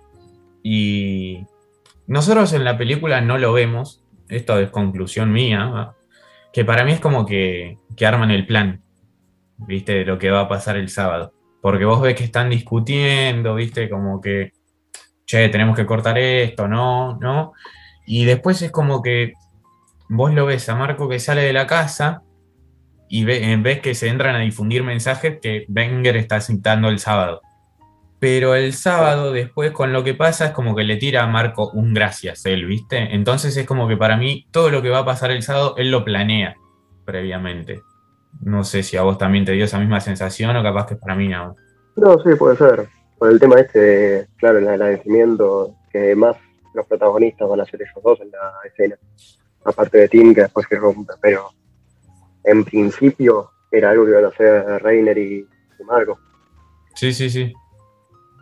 y 0.62 1.45
nosotros 2.07 2.53
en 2.53 2.64
la 2.64 2.78
película 2.78 3.20
no 3.20 3.37
lo 3.37 3.53
vemos, 3.53 4.05
esto 4.28 4.59
es 4.61 4.70
conclusión 4.70 5.33
mía, 5.33 5.93
que 6.53 6.64
para 6.64 6.85
mí 6.85 6.93
es 6.93 7.01
como 7.01 7.26
que, 7.26 7.78
que 7.97 8.07
arman 8.07 8.31
el 8.31 8.47
plan, 8.47 8.81
viste, 9.57 9.93
de 9.93 10.05
lo 10.05 10.18
que 10.18 10.31
va 10.31 10.43
a 10.43 10.49
pasar 10.49 10.76
el 10.76 10.89
sábado. 10.89 11.33
Porque 11.61 11.85
vos 11.85 12.01
ves 12.01 12.14
que 12.14 12.24
están 12.24 12.49
discutiendo, 12.49 13.57
viste, 13.57 13.91
como 13.91 14.20
que, 14.20 14.53
che, 15.26 15.49
tenemos 15.49 15.76
que 15.76 15.85
cortar 15.85 16.16
esto, 16.16 16.68
no, 16.68 17.16
no. 17.18 17.55
Y 18.07 18.24
después 18.24 18.62
es 18.62 18.70
como 18.70 19.03
que 19.03 19.35
vos 20.09 20.33
lo 20.33 20.47
ves 20.47 20.68
a 20.68 20.76
Marco 20.76 21.09
que 21.09 21.18
sale 21.18 21.43
de 21.43 21.53
la 21.53 21.66
casa 21.66 22.22
y 23.11 23.25
ve- 23.25 23.59
ves 23.61 23.81
que 23.81 23.95
se 23.95 24.09
entran 24.09 24.37
a 24.37 24.39
difundir 24.39 24.83
mensajes 24.85 25.39
que 25.43 25.67
Wenger 25.69 26.17
está 26.17 26.41
citando 26.41 26.89
el 26.89 26.99
sábado. 26.99 27.43
Pero 28.21 28.55
el 28.55 28.73
sábado 28.73 29.33
después 29.33 29.73
con 29.73 29.93
lo 29.93 30.05
que 30.05 30.15
pasa 30.15 30.47
es 30.47 30.51
como 30.53 30.77
que 30.77 30.85
le 30.85 30.97
tira 30.97 31.25
a 31.25 31.27
Marco 31.27 31.71
un 31.73 31.93
gracias 31.93 32.47
él, 32.47 32.67
¿viste? 32.67 33.15
Entonces 33.15 33.57
es 33.57 33.67
como 33.67 33.89
que 33.89 33.97
para 33.97 34.17
mí 34.17 34.47
todo 34.51 34.71
lo 34.71 34.81
que 34.83 34.91
va 34.91 34.99
a 34.99 35.05
pasar 35.05 35.31
el 35.31 35.43
sábado 35.43 35.75
él 35.77 35.91
lo 35.91 36.05
planea 36.05 36.55
previamente. 37.05 37.83
No 38.43 38.63
sé 38.63 38.83
si 38.83 38.97
a 38.97 39.03
vos 39.03 39.19
también 39.19 39.45
te 39.45 39.53
dio 39.53 39.65
esa 39.65 39.79
misma 39.79 40.01
sensación 40.01 40.55
o 40.57 40.63
capaz 40.63 40.87
que 40.87 40.97
para 40.97 41.15
mí 41.15 41.29
no. 41.29 41.57
No, 41.97 42.19
sí, 42.23 42.35
puede 42.39 42.57
ser. 42.57 42.89
Por 43.19 43.31
el 43.31 43.41
tema 43.41 43.59
este, 43.59 44.29
claro, 44.37 44.59
el 44.59 44.69
agradecimiento, 44.69 45.75
que 45.93 46.15
más 46.15 46.37
los 46.75 46.87
protagonistas 46.87 47.49
van 47.49 47.61
a 47.61 47.65
ser 47.65 47.83
ellos 47.83 48.03
dos 48.05 48.21
en 48.21 48.31
la 48.31 48.53
escena. 48.65 48.97
Aparte 49.65 49.99
de 49.99 50.09
Tim, 50.09 50.35
que 50.35 50.43
después 50.43 50.67
se 50.69 50.77
rompe. 50.77 51.13
Pero 51.21 51.51
en 52.45 52.64
principio 52.64 53.51
era 53.70 53.91
algo 53.91 54.05
que 54.05 54.11
iban 54.12 54.24
a 54.24 54.28
hacer 54.28 54.82
Reiner 54.82 55.16
y, 55.18 55.47
y 55.78 55.84
Marco. 55.84 56.18
Sí, 56.95 57.12
sí, 57.12 57.30
sí. 57.30 57.53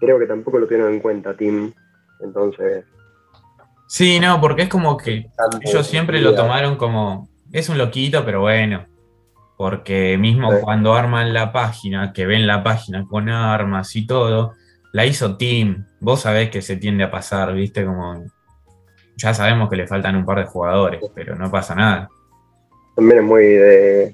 Creo 0.00 0.18
que 0.18 0.26
tampoco 0.26 0.58
lo 0.58 0.66
tienen 0.66 0.88
en 0.88 1.00
cuenta 1.00 1.36
Tim. 1.36 1.72
Entonces, 2.20 2.84
Sí, 3.88 4.20
no, 4.20 4.38
porque 4.40 4.62
es 4.62 4.68
como 4.68 4.98
que 4.98 5.30
ellos 5.62 5.86
siempre 5.86 6.20
lo 6.20 6.34
tomaron 6.34 6.76
como, 6.76 7.26
es 7.52 7.70
un 7.70 7.78
loquito, 7.78 8.22
pero 8.24 8.42
bueno. 8.42 8.84
Porque 9.56 10.16
mismo 10.18 10.52
Sí. 10.52 10.58
cuando 10.60 10.94
arman 10.94 11.32
la 11.32 11.52
página, 11.52 12.12
que 12.12 12.26
ven 12.26 12.46
la 12.46 12.62
página 12.62 13.06
con 13.08 13.28
armas 13.30 13.96
y 13.96 14.06
todo, 14.06 14.52
la 14.92 15.06
hizo 15.06 15.36
Tim. 15.36 15.84
Vos 16.00 16.20
sabés 16.20 16.50
que 16.50 16.60
se 16.62 16.76
tiende 16.76 17.04
a 17.04 17.10
pasar, 17.10 17.54
viste, 17.54 17.84
como... 17.84 18.24
Ya 19.16 19.34
sabemos 19.34 19.68
que 19.68 19.76
le 19.76 19.86
faltan 19.88 20.14
un 20.16 20.24
par 20.24 20.38
de 20.38 20.44
jugadores, 20.44 21.00
pero 21.14 21.34
no 21.34 21.50
pasa 21.50 21.74
nada. 21.74 22.08
También 22.98 23.20
es 23.20 23.24
muy 23.24 23.44
de. 23.44 24.12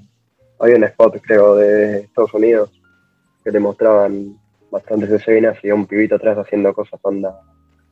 Había 0.59 0.75
un 0.75 0.83
spot, 0.83 1.19
creo, 1.23 1.55
de 1.55 2.01
Estados 2.01 2.31
Unidos 2.35 2.71
que 3.43 3.51
te 3.51 3.59
mostraban 3.59 4.37
bastantes 4.69 5.09
escenas 5.09 5.57
y 5.63 5.71
un 5.71 5.87
pibito 5.87 6.15
atrás 6.15 6.37
haciendo 6.37 6.71
cosas, 6.71 6.99
onda, 7.01 7.35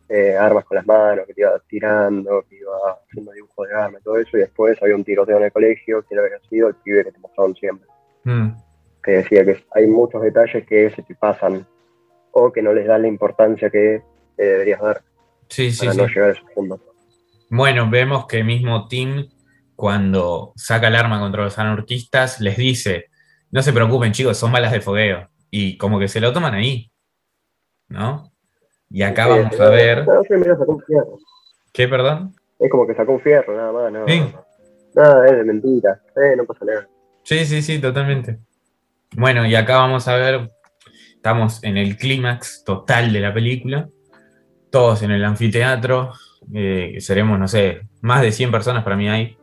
eh, 0.08 0.38
armas 0.38 0.66
con 0.66 0.76
las 0.76 0.86
manos, 0.86 1.26
que 1.26 1.34
te 1.34 1.42
iba 1.42 1.60
tirando, 1.68 2.46
que 2.48 2.58
iba 2.58 2.72
haciendo 3.08 3.32
dibujos 3.32 3.68
de 3.68 3.74
armas 3.74 4.02
y 4.02 4.04
todo 4.04 4.20
eso. 4.20 4.38
Y 4.38 4.42
después 4.42 4.80
había 4.84 4.96
un 4.96 5.04
tiroteo 5.04 5.38
en 5.38 5.46
el 5.46 5.52
colegio, 5.52 6.06
que 6.08 6.16
había 6.16 6.40
sido 6.48 6.68
el 6.68 6.76
pibe 6.76 7.04
que 7.06 7.12
te 7.12 7.20
mostraban 7.20 7.56
siempre. 7.56 7.88
Mm, 8.26 8.50
Que 9.04 9.12
decía 9.14 9.44
que 9.46 9.64
hay 9.72 9.88
muchos 9.88 10.22
detalles 10.22 10.64
que 10.68 10.92
se 10.92 11.02
te 11.02 11.16
pasan 11.16 11.66
o 12.34 12.52
que 12.52 12.62
no 12.62 12.72
les 12.72 12.86
dan 12.86 13.02
la 13.02 13.08
importancia 13.08 13.72
que 13.72 13.96
eh, 13.96 14.02
deberías 14.38 14.80
dar 14.80 15.02
Sí, 15.48 15.72
sí, 15.72 15.80
para 15.80 15.94
sí. 15.94 15.98
no 15.98 16.08
llegar 16.08 16.30
a 16.30 16.34
esos 16.34 16.50
puntos. 16.52 16.80
Bueno, 17.50 17.90
vemos 17.90 18.28
que 18.28 18.44
mismo 18.44 18.88
Tim, 18.88 19.28
cuando 19.84 20.54
saca 20.56 20.88
el 20.88 20.96
arma 20.96 21.20
contra 21.20 21.44
los 21.44 21.60
anarquistas, 21.60 22.40
les 22.40 22.56
dice, 22.56 23.08
no 23.52 23.62
se 23.62 23.74
preocupen 23.74 24.14
chicos, 24.14 24.38
son 24.38 24.54
balas 24.54 24.72
de 24.72 24.80
fogueo. 24.80 25.28
Y 25.52 25.78
como 25.78 26.00
que 26.00 26.08
se 26.08 26.22
lo 26.22 26.32
toman 26.32 26.54
ahí, 26.54 26.90
¿no? 27.90 28.32
Y 28.90 29.02
acá 29.02 29.26
Sí, 29.26 29.30
vamos 29.32 29.60
a 29.60 29.70
ver... 29.70 30.08
No, 30.08 30.24
sí, 30.24 30.36
mira, 30.36 30.58
sacó 30.58 30.72
un 30.72 30.84
fierro. 30.84 31.18
¿Qué, 31.74 31.90
perdón? 31.90 32.34
Es 32.60 32.72
como 32.72 32.88
que 32.88 32.96
sacó 32.96 33.12
un 33.12 33.20
fierro, 33.20 33.58
nada 33.58 33.74
más, 33.74 33.92
no. 33.92 34.08
Sí. 34.08 34.34
Nada, 34.96 35.26
es 35.28 35.36
de 35.36 35.44
mentira. 35.44 36.02
Eh, 36.16 36.38
no 36.38 36.46
pasa 36.46 36.64
nada. 36.64 36.88
Sí, 37.24 37.44
sí, 37.46 37.62
sí, 37.62 37.80
totalmente. 37.80 38.40
Bueno, 39.18 39.46
y 39.46 39.54
acá 39.54 39.80
vamos 39.80 40.08
a 40.08 40.16
ver, 40.16 40.50
estamos 41.14 41.62
en 41.62 41.76
el 41.76 41.98
clímax 41.98 42.64
total 42.64 43.12
de 43.12 43.20
la 43.20 43.34
película, 43.34 43.90
todos 44.72 45.04
en 45.04 45.12
el 45.12 45.26
anfiteatro, 45.26 46.14
eh, 46.54 46.96
seremos, 47.02 47.38
no 47.38 47.50
sé, 47.50 47.82
más 48.00 48.22
de 48.22 48.32
100 48.32 48.50
personas 48.50 48.86
para 48.86 48.96
mí 48.96 49.10
hay, 49.10 49.38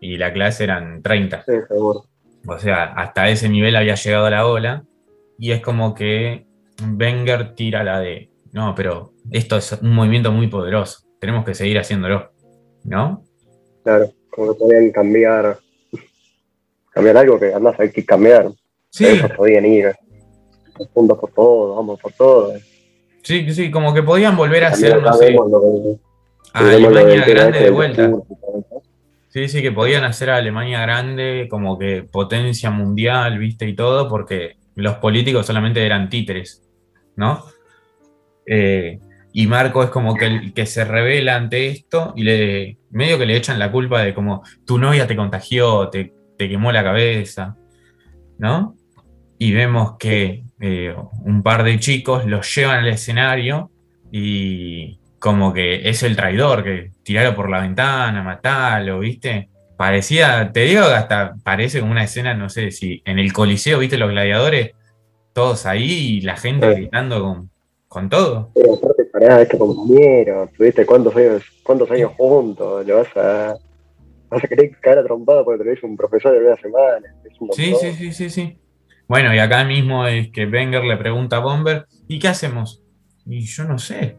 y 0.00 0.16
la 0.16 0.32
clase 0.32 0.64
eran 0.64 1.02
30. 1.02 1.44
Sí, 1.44 1.52
seguro. 1.68 2.04
O 2.46 2.58
sea, 2.58 2.84
hasta 2.84 3.28
ese 3.28 3.48
nivel 3.48 3.76
había 3.76 3.94
llegado 3.94 4.30
la 4.30 4.46
ola, 4.46 4.84
y 5.38 5.52
es 5.52 5.60
como 5.60 5.94
que 5.94 6.46
Wenger 6.98 7.54
tira 7.54 7.84
la 7.84 8.00
de, 8.00 8.30
no, 8.52 8.74
pero 8.74 9.12
esto 9.30 9.56
es 9.58 9.72
un 9.82 9.94
movimiento 9.94 10.32
muy 10.32 10.48
poderoso, 10.48 11.00
tenemos 11.20 11.44
que 11.44 11.54
seguir 11.54 11.78
haciéndolo, 11.78 12.30
¿no? 12.84 13.22
Claro, 13.84 14.10
como 14.30 14.52
que 14.52 14.58
podían 14.58 14.90
cambiar. 14.90 15.58
Cambiar 16.92 17.18
algo 17.18 17.38
que 17.38 17.54
andás 17.54 17.78
hay 17.78 17.92
que 17.92 18.04
cambiar. 18.04 18.50
Sí, 18.88 19.06
Ellos 19.06 19.30
podían 19.36 19.64
ir 19.64 19.94
juntos 20.92 21.18
por 21.18 21.30
todo, 21.32 21.76
vamos 21.76 22.00
por 22.00 22.12
todo. 22.12 22.52
sí, 23.22 23.52
sí, 23.52 23.70
como 23.70 23.92
que 23.94 24.02
podían 24.02 24.36
volver 24.36 24.64
a 24.64 24.68
hacer, 24.68 25.00
no 25.00 25.12
sé, 25.12 25.36
a 26.52 26.58
Alemania 26.70 27.24
grande 27.26 27.34
este 27.34 27.58
de 27.58 27.64
del 27.64 27.72
vuelta. 27.72 28.04
eso. 28.06 28.26
Sí, 29.30 29.48
sí, 29.48 29.62
que 29.62 29.70
podían 29.72 30.02
hacer 30.04 30.28
a 30.30 30.36
Alemania 30.36 30.80
grande 30.82 31.46
como 31.48 31.78
que 31.78 32.02
potencia 32.02 32.70
mundial, 32.70 33.38
viste, 33.38 33.68
y 33.68 33.74
todo, 33.76 34.08
porque 34.08 34.56
los 34.74 34.96
políticos 34.96 35.46
solamente 35.46 35.86
eran 35.86 36.08
títeres, 36.10 36.68
¿no? 37.16 37.44
Eh, 38.46 38.98
Y 39.32 39.46
Marco 39.46 39.84
es 39.84 39.90
como 39.90 40.16
que 40.16 40.26
el 40.26 40.52
que 40.52 40.66
se 40.66 40.84
revela 40.84 41.36
ante 41.36 41.68
esto 41.68 42.12
y 42.16 42.24
le 42.24 42.78
medio 42.90 43.18
que 43.18 43.26
le 43.26 43.36
echan 43.36 43.60
la 43.60 43.70
culpa 43.70 44.02
de 44.02 44.12
como 44.14 44.42
tu 44.66 44.78
novia 44.78 45.06
te 45.06 45.14
contagió, 45.14 45.88
te, 45.90 46.12
te 46.36 46.48
quemó 46.48 46.72
la 46.72 46.82
cabeza, 46.82 47.56
¿no? 48.38 48.74
Y 49.38 49.52
vemos 49.52 49.96
que 49.98 50.42
eh, 50.60 50.94
un 51.24 51.42
par 51.44 51.62
de 51.62 51.78
chicos 51.78 52.26
los 52.26 52.52
llevan 52.54 52.80
al 52.80 52.88
escenario 52.88 53.70
y 54.10 54.98
como 55.20 55.52
que 55.52 55.88
es 55.88 56.02
el 56.02 56.16
traidor, 56.16 56.64
que 56.64 56.90
tirarlo 57.04 57.36
por 57.36 57.50
la 57.50 57.60
ventana, 57.60 58.22
matarlo, 58.22 59.00
¿viste? 59.00 59.50
Parecía, 59.76 60.50
te 60.52 60.60
digo, 60.60 60.82
hasta 60.82 61.34
parece 61.44 61.80
como 61.80 61.92
una 61.92 62.04
escena, 62.04 62.34
no 62.34 62.48
sé 62.48 62.70
si 62.70 63.02
en 63.04 63.18
el 63.18 63.32
Coliseo, 63.32 63.78
¿viste? 63.78 63.98
Los 63.98 64.10
gladiadores, 64.10 64.72
todos 65.34 65.66
ahí 65.66 65.90
y 65.90 66.20
la 66.22 66.36
gente 66.36 66.74
gritando 66.74 67.22
con, 67.22 67.50
con 67.86 68.08
todo. 68.08 68.50
Pero 68.54 68.74
aparte, 68.74 69.04
pará, 69.04 69.42
este 69.42 69.58
compañero, 69.58 70.48
tuviste 70.56 70.86
cuántos 70.86 71.14
años, 71.14 71.42
cuántos 71.62 71.90
años 71.90 72.12
juntos, 72.16 72.86
le 72.86 72.92
vas 72.94 73.16
a, 73.16 73.54
vas 74.30 74.42
a 74.42 74.48
querer 74.48 74.70
caer 74.80 74.98
a 74.98 75.04
trompada 75.04 75.44
porque 75.44 75.58
te 75.58 75.64
lo 75.64 75.70
dice 75.70 75.86
un 75.86 75.96
profesor 75.98 76.32
de 76.32 76.46
una 76.46 76.56
semana. 76.56 77.14
sí, 77.52 77.74
sí, 77.78 77.92
sí, 77.92 78.12
sí, 78.12 78.30
sí. 78.30 78.58
Bueno, 79.06 79.34
y 79.34 79.38
acá 79.38 79.64
mismo 79.64 80.06
es 80.06 80.30
que 80.30 80.46
Wenger 80.46 80.84
le 80.84 80.96
pregunta 80.96 81.36
a 81.36 81.40
Bomber, 81.40 81.86
¿y 82.08 82.18
qué 82.18 82.28
hacemos? 82.28 82.82
Y 83.26 83.40
yo 83.40 83.64
no 83.64 83.78
sé, 83.78 84.16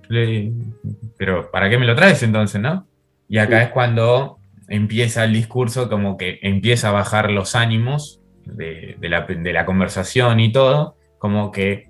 pero 1.18 1.52
¿para 1.52 1.70
qué 1.70 1.78
me 1.78 1.86
lo 1.86 1.96
traes 1.96 2.24
entonces, 2.24 2.62
no? 2.62 2.88
Y 3.28 3.38
acá 3.38 3.64
es 3.64 3.70
cuando 3.70 4.40
empieza 4.68 5.24
el 5.24 5.34
discurso, 5.34 5.90
como 5.90 6.18
que 6.18 6.40
empieza 6.42 6.90
a 6.90 6.94
bajar 6.94 7.32
los 7.32 7.56
ánimos 7.56 8.22
de, 8.46 8.98
la, 9.02 9.66
conversación 9.66 10.40
y 10.40 10.52
todo, 10.52 10.96
como 11.18 11.52
que 11.52 11.90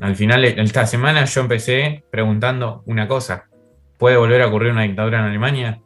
al 0.00 0.16
final, 0.16 0.44
esta 0.44 0.86
semana 0.86 1.24
yo 1.24 1.40
empecé 1.40 2.04
preguntando 2.10 2.82
una 2.86 3.08
cosa, 3.08 3.48
¿puede 3.98 4.16
volver 4.16 4.42
a 4.42 4.46
ocurrir 4.46 4.72
una 4.72 4.82
dictadura 4.82 5.18
en 5.18 5.24
Alemania? 5.24 5.80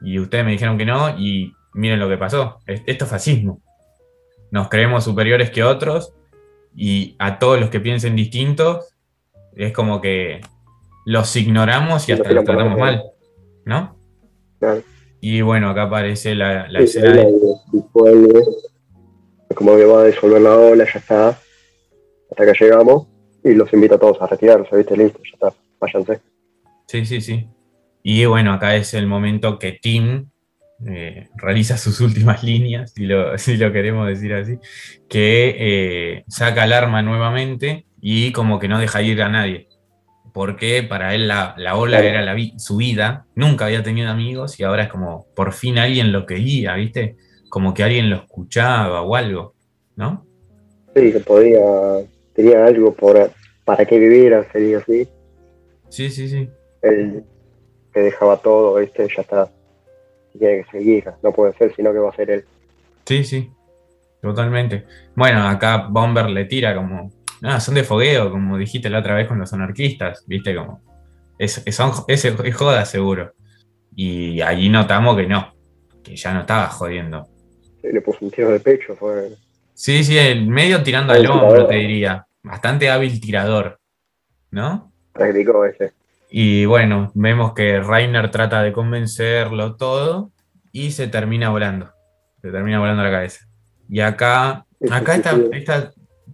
Y 0.00 0.18
ustedes 0.18 0.44
me 0.44 0.52
dijeron 0.52 0.78
que 0.78 0.86
no, 0.86 1.10
y 1.18 1.54
miren 1.74 2.00
lo 2.00 2.08
que 2.08 2.18
pasó, 2.18 2.60
esto 2.66 3.04
es 3.04 3.10
fascismo. 3.10 3.60
Nos 4.50 4.68
creemos 4.68 5.04
superiores 5.04 5.50
que 5.50 5.62
otros, 5.62 6.14
y 6.74 7.16
a 7.18 7.38
todos 7.38 7.60
los 7.60 7.70
que 7.70 7.80
piensen 7.80 8.16
distintos 8.16 8.91
es 9.56 9.72
como 9.72 10.00
que 10.00 10.40
los 11.04 11.34
ignoramos 11.36 12.08
y 12.08 12.12
hasta 12.12 12.30
los 12.32 12.44
tratamos 12.44 12.78
mal, 12.78 13.02
¿no? 13.64 13.96
Y 15.20 15.40
bueno, 15.40 15.70
acá 15.70 15.84
aparece 15.84 16.34
la, 16.34 16.66
escena 16.80 17.12
de... 17.12 17.28
como 19.54 19.76
que 19.76 19.84
va 19.84 20.02
a 20.02 20.06
disolver 20.06 20.40
la 20.40 20.56
ola, 20.56 20.84
ya 20.84 20.98
está, 20.98 21.28
hasta 22.30 22.52
que 22.52 22.64
llegamos, 22.64 23.06
y 23.44 23.54
los 23.54 23.72
invita 23.72 23.96
a 23.96 23.98
todos 23.98 24.20
a 24.20 24.26
retirarse, 24.26 24.76
¿viste? 24.76 24.96
Listo, 24.96 25.20
ya 25.24 25.30
está, 25.34 25.52
váyanse. 25.80 26.20
Sí, 26.86 27.04
sí, 27.04 27.20
sí. 27.20 27.48
Y 28.02 28.24
bueno, 28.24 28.52
acá 28.52 28.76
es 28.76 28.94
el 28.94 29.06
momento 29.06 29.58
que 29.58 29.78
Tim 29.80 30.28
eh, 30.86 31.28
realiza 31.36 31.76
sus 31.76 32.00
últimas 32.00 32.42
líneas, 32.44 32.92
si 32.92 33.06
lo, 33.06 33.36
si 33.38 33.56
lo 33.56 33.72
queremos 33.72 34.08
decir 34.08 34.34
así, 34.34 34.58
que 35.08 35.56
eh, 35.58 36.24
saca 36.28 36.64
el 36.64 36.72
arma 36.72 37.02
nuevamente 37.02 37.86
y 38.04 38.32
como 38.32 38.58
que 38.58 38.68
no 38.68 38.80
deja 38.80 39.00
ir 39.00 39.22
a 39.22 39.28
nadie. 39.28 39.68
Porque 40.34 40.82
para 40.82 41.14
él 41.14 41.28
la, 41.28 41.54
ola 41.76 42.00
era 42.00 42.22
la 42.22 42.36
su 42.58 42.76
vida, 42.78 43.26
nunca 43.34 43.66
había 43.66 43.82
tenido 43.82 44.10
amigos 44.10 44.58
y 44.58 44.64
ahora 44.64 44.84
es 44.84 44.88
como 44.88 45.26
por 45.36 45.52
fin 45.52 45.78
alguien 45.78 46.10
lo 46.10 46.26
quería, 46.26 46.74
¿viste? 46.74 47.16
Como 47.48 47.72
que 47.72 47.84
alguien 47.84 48.10
lo 48.10 48.16
escuchaba 48.16 49.02
o 49.02 49.14
algo, 49.14 49.54
¿no? 49.94 50.26
Sí, 50.96 51.12
que 51.12 51.20
podía, 51.20 51.60
tenía 52.34 52.66
algo 52.66 52.92
por, 52.92 53.30
para 53.64 53.84
que 53.84 53.98
viviera, 53.98 54.50
sería 54.50 54.78
así. 54.78 55.08
Sí, 55.88 56.10
sí, 56.10 56.28
sí. 56.28 56.50
Él 56.82 57.24
que 57.92 58.00
dejaba 58.00 58.38
todo, 58.38 58.74
¿viste? 58.80 59.06
Ya 59.14 59.22
está. 59.22 59.50
Tiene 60.36 60.64
que 60.64 60.70
seguir, 60.70 61.04
no 61.22 61.30
puede 61.30 61.52
ser, 61.54 61.74
sino 61.76 61.92
que 61.92 61.98
va 61.98 62.10
a 62.10 62.16
ser 62.16 62.30
él. 62.30 62.44
Sí, 63.04 63.22
sí, 63.22 63.50
totalmente. 64.20 64.86
Bueno, 65.14 65.46
acá 65.46 65.88
Bomber 65.90 66.30
le 66.30 66.46
tira 66.46 66.74
como 66.74 67.10
no, 67.42 67.60
son 67.60 67.74
de 67.74 67.82
fogueo, 67.82 68.30
como 68.30 68.56
dijiste 68.56 68.88
la 68.88 69.00
otra 69.00 69.16
vez 69.16 69.26
con 69.26 69.36
los 69.40 69.52
anarquistas, 69.52 70.22
viste, 70.28 70.54
como. 70.54 70.80
Es, 71.36 71.60
es, 71.66 72.24
es 72.24 72.54
joda 72.54 72.84
seguro. 72.84 73.32
Y 73.96 74.40
allí 74.40 74.68
notamos 74.68 75.16
que 75.16 75.26
no, 75.26 75.52
que 76.04 76.14
ya 76.14 76.32
no 76.32 76.42
estaba 76.42 76.68
jodiendo. 76.68 77.26
Le 77.82 78.00
puso 78.00 78.18
un 78.24 78.30
tiro 78.30 78.52
de 78.52 78.60
pecho, 78.60 78.94
fue. 78.94 79.30
Sí, 79.74 80.04
sí, 80.04 80.16
el 80.16 80.46
medio 80.46 80.84
tirando 80.84 81.14
al 81.14 81.26
hombro, 81.26 81.66
te 81.66 81.74
diría. 81.74 82.24
Bastante 82.44 82.88
hábil 82.88 83.20
tirador, 83.20 83.80
¿no? 84.52 84.92
Practicó 85.12 85.64
ese. 85.64 85.94
Y 86.30 86.64
bueno, 86.66 87.10
vemos 87.14 87.54
que 87.54 87.80
Rainer 87.80 88.30
trata 88.30 88.62
de 88.62 88.72
convencerlo 88.72 89.74
todo 89.74 90.30
y 90.70 90.92
se 90.92 91.08
termina 91.08 91.50
volando. 91.50 91.90
Se 92.40 92.52
termina 92.52 92.78
volando 92.78 93.02
la 93.02 93.10
cabeza. 93.10 93.46
Y 93.88 93.98
acá, 93.98 94.64
acá 94.88 95.16
está 95.16 95.36
esta, 95.52 95.92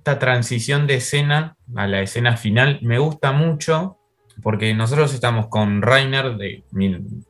esta 0.09 0.19
transición 0.19 0.87
de 0.87 0.95
escena 0.95 1.55
a 1.77 1.87
la 1.87 2.01
escena 2.01 2.39
final 2.39 2.79
me 2.81 2.99
gusta 2.99 3.33
mucho 3.33 3.99
porque 4.43 4.73
nosotros 4.73 5.13
estamos 5.13 5.49
con 5.49 5.83
Rainer 5.83 6.39
de, 6.39 6.65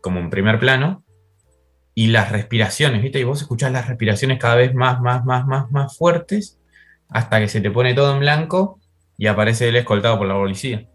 como 0.01 0.21
en 0.21 0.31
primer 0.31 0.61
plano 0.61 1.03
y 1.93 2.07
las 2.07 2.31
respiraciones, 2.31 3.03
¿viste? 3.03 3.19
Y 3.19 3.25
vos 3.25 3.43
escuchás 3.43 3.73
las 3.73 3.89
respiraciones 3.89 4.39
cada 4.39 4.55
vez 4.55 4.75
más, 4.75 5.01
más, 5.01 5.25
más, 5.25 5.45
más, 5.45 5.69
más 5.73 5.99
fuertes 5.99 6.61
hasta 7.09 7.41
que 7.41 7.49
se 7.49 7.61
te 7.61 7.73
pone 7.73 7.95
todo 7.95 8.15
en 8.15 8.21
blanco 8.21 8.79
y 9.17 9.27
aparece 9.27 9.71
él 9.71 9.75
escoltado 9.75 10.17
por 10.17 10.29
la 10.29 10.35
policía. 10.35 10.87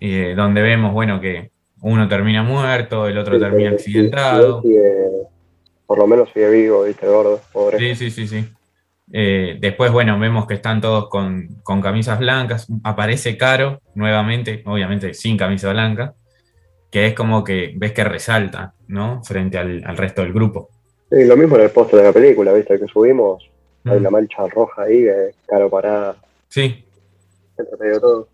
Eh, 0.00 0.34
donde 0.36 0.60
vemos, 0.60 0.92
bueno, 0.92 1.18
que 1.18 1.50
uno 1.80 2.06
termina 2.08 2.42
muerto, 2.42 3.08
el 3.08 3.16
otro 3.16 3.38
termina 3.38 3.70
accidentado. 3.70 4.62
por 5.86 5.98
lo 5.98 6.06
menos 6.06 6.28
sigue 6.34 6.50
vivo, 6.50 6.84
¿viste? 6.84 7.06
Gordo, 7.06 7.40
pobre. 7.54 7.78
Sí, 7.78 7.94
sí, 7.94 8.10
sí, 8.10 8.28
sí. 8.28 8.48
Eh, 9.16 9.58
después, 9.60 9.92
bueno, 9.92 10.18
vemos 10.18 10.44
que 10.44 10.54
están 10.54 10.80
todos 10.80 11.08
con, 11.08 11.62
camisas 11.80 12.18
blancas. 12.18 12.66
Aparece 12.82 13.36
Caro 13.36 13.80
nuevamente, 13.94 14.64
obviamente 14.66 15.14
sin 15.14 15.36
camisa 15.36 15.70
blanca, 15.70 16.14
que 16.90 17.06
es 17.06 17.14
como 17.14 17.44
que 17.44 17.74
ves 17.76 17.92
que 17.92 18.02
resalta, 18.02 18.74
¿no? 18.88 19.22
Frente 19.22 19.56
al, 19.56 19.96
resto 19.96 20.22
del 20.22 20.32
grupo. 20.32 20.68
Sí, 21.12 21.24
lo 21.26 21.36
mismo 21.36 21.54
en 21.54 21.62
el 21.62 21.70
póster 21.70 22.00
de 22.00 22.06
la 22.06 22.12
película, 22.12 22.52
¿viste? 22.52 22.76
Que 22.76 22.88
subimos, 22.88 23.48
hay 23.84 23.98
una 23.98 24.10
mm. 24.10 24.12
mancha 24.12 24.48
roja 24.48 24.82
ahí, 24.82 25.04
que 25.04 25.30
Caro 25.46 25.70
parada. 25.70 26.16
Sí. 26.48 26.84
Entre 27.56 28.00
todo. 28.00 28.26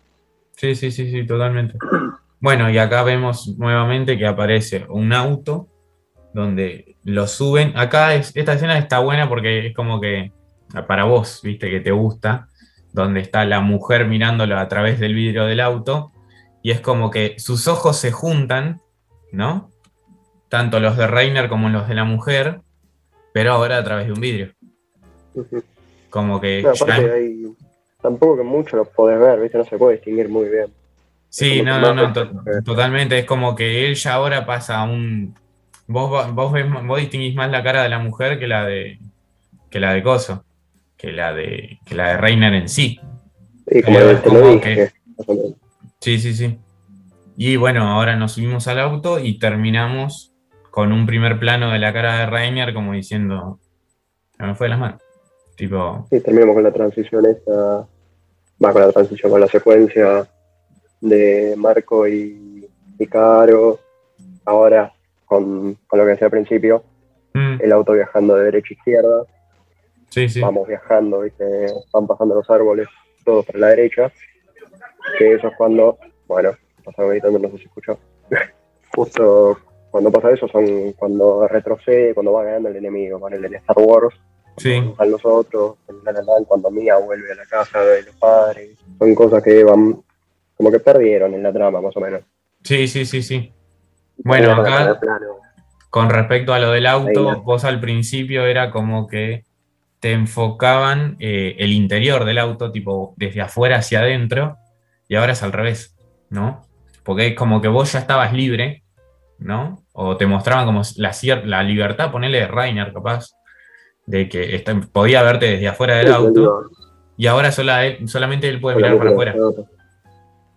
Sí, 0.55 0.73
sí, 0.73 0.89
sí, 0.89 1.11
sí, 1.11 1.27
totalmente. 1.27 1.77
Bueno, 2.39 2.71
y 2.71 2.79
acá 2.79 3.03
vemos 3.03 3.55
nuevamente 3.59 4.17
que 4.17 4.25
aparece 4.25 4.87
un 4.89 5.13
auto 5.13 5.67
donde 6.33 6.95
lo 7.03 7.27
suben. 7.27 7.71
Acá 7.75 8.15
es, 8.15 8.35
esta 8.35 8.53
escena 8.53 8.79
está 8.79 8.97
buena 8.97 9.29
porque 9.29 9.67
es 9.67 9.75
como 9.75 10.01
que 10.01 10.31
para 10.87 11.03
vos, 11.03 11.41
viste, 11.43 11.69
que 11.69 11.79
te 11.79 11.91
gusta, 11.91 12.47
donde 12.93 13.21
está 13.21 13.45
la 13.45 13.61
mujer 13.61 14.05
mirándolo 14.05 14.57
a 14.57 14.67
través 14.67 14.99
del 14.99 15.13
vidrio 15.13 15.45
del 15.45 15.59
auto, 15.59 16.11
y 16.61 16.71
es 16.71 16.81
como 16.81 17.09
que 17.09 17.35
sus 17.39 17.67
ojos 17.67 17.97
se 17.97 18.11
juntan, 18.11 18.81
¿no? 19.31 19.69
Tanto 20.49 20.79
los 20.79 20.97
de 20.97 21.07
Reiner 21.07 21.49
como 21.49 21.69
los 21.69 21.87
de 21.87 21.95
la 21.95 22.03
mujer, 22.03 22.61
pero 23.33 23.53
ahora 23.53 23.77
a 23.77 23.83
través 23.83 24.07
de 24.07 24.13
un 24.13 24.19
vidrio. 24.19 24.53
Como 26.09 26.41
que... 26.41 26.65
tampoco 28.01 28.37
que 28.37 28.43
mucho 28.43 28.77
lo 28.77 28.85
podés 28.85 29.19
ver, 29.19 29.39
¿viste? 29.39 29.57
No 29.57 29.65
se 29.65 29.77
puede 29.77 29.93
distinguir 29.93 30.29
muy 30.29 30.49
bien. 30.49 30.67
Sí, 31.29 31.61
no, 31.61 31.79
no, 31.79 31.93
no, 31.93 32.11
totalmente. 32.65 33.17
Es 33.17 33.25
como 33.25 33.55
que 33.55 33.87
él 33.87 33.95
ya 33.95 34.13
ahora 34.15 34.45
pasa 34.45 34.79
a 34.79 34.83
un... 34.83 35.33
Vos, 35.87 36.33
vos, 36.33 36.53
vos 36.85 36.99
distinguís 36.99 37.35
más 37.35 37.49
la 37.49 37.63
cara 37.63 37.83
de 37.83 37.89
la 37.89 37.99
mujer 37.99 38.37
que 38.37 38.47
la 38.47 38.65
de, 38.65 38.99
que 39.69 39.79
la 39.79 39.93
de 39.93 40.03
Coso 40.03 40.43
que 41.01 41.11
la 41.11 41.33
de, 41.33 41.79
que 41.83 41.95
la 41.95 42.09
de 42.09 42.17
Reiner 42.17 42.53
en 42.53 42.69
sí. 42.69 42.99
Sí, 43.67 43.81
como, 43.81 43.99
lo 43.99 44.61
que, 44.61 44.91
Sí, 45.99 46.19
sí, 46.19 46.33
sí. 46.33 46.59
Y 47.35 47.55
bueno, 47.55 47.87
ahora 47.87 48.15
nos 48.15 48.33
subimos 48.33 48.67
al 48.67 48.79
auto 48.79 49.17
y 49.19 49.39
terminamos 49.39 50.35
con 50.69 50.91
un 50.91 51.07
primer 51.07 51.39
plano 51.39 51.71
de 51.71 51.79
la 51.79 51.91
cara 51.91 52.19
de 52.19 52.25
Reiner 52.27 52.73
como 52.73 52.93
diciendo, 52.93 53.59
se 54.37 54.43
me 54.43 54.53
fue 54.53 54.67
de 54.67 54.69
las 54.69 54.79
manos. 54.79 55.01
Tipo... 55.55 56.05
Sí, 56.11 56.19
terminamos 56.19 56.53
con 56.53 56.63
la 56.63 56.71
transición 56.71 57.25
esta, 57.25 57.87
va 58.63 58.71
con 58.71 58.81
la 58.81 58.91
transición, 58.91 59.31
con 59.31 59.41
la 59.41 59.47
secuencia 59.47 60.27
de 61.01 61.55
Marco 61.57 62.07
y, 62.07 62.69
y 62.99 63.07
Caro, 63.07 63.79
ahora 64.45 64.93
con, 65.25 65.77
lo 65.91 66.03
que 66.03 66.11
decía 66.11 66.27
al 66.27 66.31
principio, 66.31 66.83
mm. 67.33 67.61
el 67.61 67.71
auto 67.71 67.93
viajando 67.93 68.35
de 68.35 68.45
derecha 68.45 68.69
a 68.69 68.73
izquierda, 68.73 69.25
Vamos 70.41 70.67
viajando, 70.67 71.21
¿viste? 71.21 71.67
van 71.93 72.07
pasando 72.07 72.35
los 72.35 72.49
árboles, 72.49 72.87
todos 73.23 73.45
para 73.45 73.59
la 73.59 73.67
derecha. 73.67 74.11
Que 75.17 75.33
eso 75.33 75.47
es 75.47 75.53
cuando, 75.57 75.97
bueno, 76.27 76.51
pasa 76.83 77.03
gritando, 77.03 77.39
no 77.39 77.49
sé 77.51 77.57
si 77.57 77.63
escuchó. 77.63 77.97
Justo 78.95 79.57
cuando 79.89 80.11
pasa 80.11 80.31
eso 80.31 80.47
son 80.47 80.93
cuando 80.93 81.47
retrocede, 81.47 82.13
cuando 82.13 82.31
va 82.33 82.45
ganando 82.45 82.69
el 82.69 82.77
enemigo, 82.77 83.19
con 83.19 83.33
el 83.33 83.43
Star 83.55 83.77
Wars. 83.77 84.15
Sí. 84.57 84.81
A 84.97 85.05
los 85.05 85.25
otros, 85.25 85.77
cuando 86.47 86.71
Mia 86.71 86.97
vuelve 86.97 87.31
a 87.31 87.35
la 87.35 87.45
casa 87.45 87.79
de 87.81 88.03
los 88.03 88.15
padres. 88.15 88.77
Son 88.99 89.15
cosas 89.15 89.41
que 89.41 89.63
van 89.63 90.01
como 90.55 90.71
que 90.71 90.79
perdieron 90.79 91.33
en 91.33 91.43
la 91.43 91.51
trama, 91.51 91.81
más 91.81 91.95
o 91.95 91.99
menos. 91.99 92.21
Sí, 92.63 92.87
sí, 92.87 93.05
sí, 93.05 93.21
sí. 93.23 93.51
Bueno, 94.17 94.51
acá, 94.51 94.99
con 95.89 96.09
respecto 96.09 96.53
a 96.53 96.59
lo 96.59 96.71
del 96.71 96.85
auto, 96.85 97.41
vos 97.41 97.63
al 97.63 97.79
principio 97.79 98.45
era 98.45 98.71
como 98.71 99.07
que 99.07 99.43
te 100.01 100.13
enfocaban 100.13 101.15
eh, 101.19 101.55
el 101.59 101.71
interior 101.71 102.25
del 102.25 102.39
auto, 102.39 102.71
tipo 102.71 103.13
desde 103.17 103.41
afuera 103.41 103.77
hacia 103.77 103.99
adentro, 103.99 104.57
y 105.07 105.15
ahora 105.15 105.33
es 105.33 105.43
al 105.43 105.53
revés, 105.53 105.95
¿no? 106.29 106.65
Porque 107.03 107.27
es 107.27 107.35
como 107.35 107.61
que 107.61 107.67
vos 107.67 107.93
ya 107.93 107.99
estabas 107.99 108.33
libre, 108.33 108.83
¿no? 109.37 109.83
O 109.93 110.17
te 110.17 110.25
mostraban 110.25 110.65
como 110.65 110.81
la, 110.97 111.15
la 111.45 111.63
libertad, 111.63 112.11
ponerle 112.11 112.39
de 112.39 112.47
Rainer, 112.47 112.91
capaz, 112.91 113.29
de 114.07 114.27
que 114.27 114.63
podía 114.91 115.21
verte 115.21 115.51
desde 115.51 115.67
afuera 115.67 115.97
del 115.97 116.11
auto, 116.11 116.63
y 117.15 117.27
ahora 117.27 117.51
solamente 117.51 118.49
él 118.49 118.59
puede 118.59 118.77
mirar 118.77 118.97
para 118.97 119.11
afuera, 119.11 119.35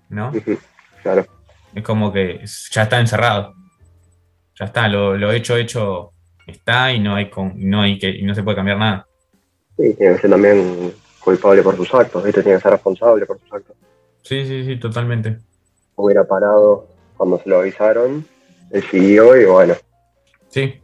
¿no? 0.09 0.33
Claro. 1.03 1.27
Es 1.75 1.83
como 1.83 2.11
que 2.11 2.41
ya 2.71 2.85
está 2.85 2.99
encerrado. 2.99 3.53
Ya 4.59 4.67
está, 4.67 4.89
lo, 4.89 5.33
hecho, 5.33 5.57
hecho 5.59 6.13
está 6.47 6.93
y 6.93 7.01
no 7.01 7.17
hay, 7.17 7.29
con, 7.29 7.53
no 7.57 7.83
hay 7.83 7.99
que, 7.99 8.09
y 8.09 8.23
no 8.23 8.35
se 8.35 8.43
puede 8.43 8.57
cambiar 8.57 8.79
nada. 8.79 9.07
Sí, 9.77 9.95
tiene 9.95 10.15
que 10.15 10.21
ser 10.21 10.31
también 10.31 10.93
culpable 11.21 11.63
por 11.63 11.77
sus 11.77 11.93
actos, 11.95 12.23
¿viste? 12.23 12.43
Tiene 12.43 12.59
que 12.59 12.63
ser 12.63 12.73
responsable 12.73 13.27
por 13.27 13.39
sus 13.41 13.53
actos. 13.53 13.77
Sí, 14.23 14.47
sí, 14.47 14.65
sí, 14.65 14.77
totalmente. 14.79 15.39
Hubiera 15.97 16.25
parado 16.25 16.87
cuando 17.17 17.39
se 17.39 17.49
lo 17.49 17.59
avisaron, 17.59 18.27
él 18.71 18.83
siguió 18.91 19.41
y 19.41 19.45
bueno. 19.45 19.75
Sí. 20.49 20.81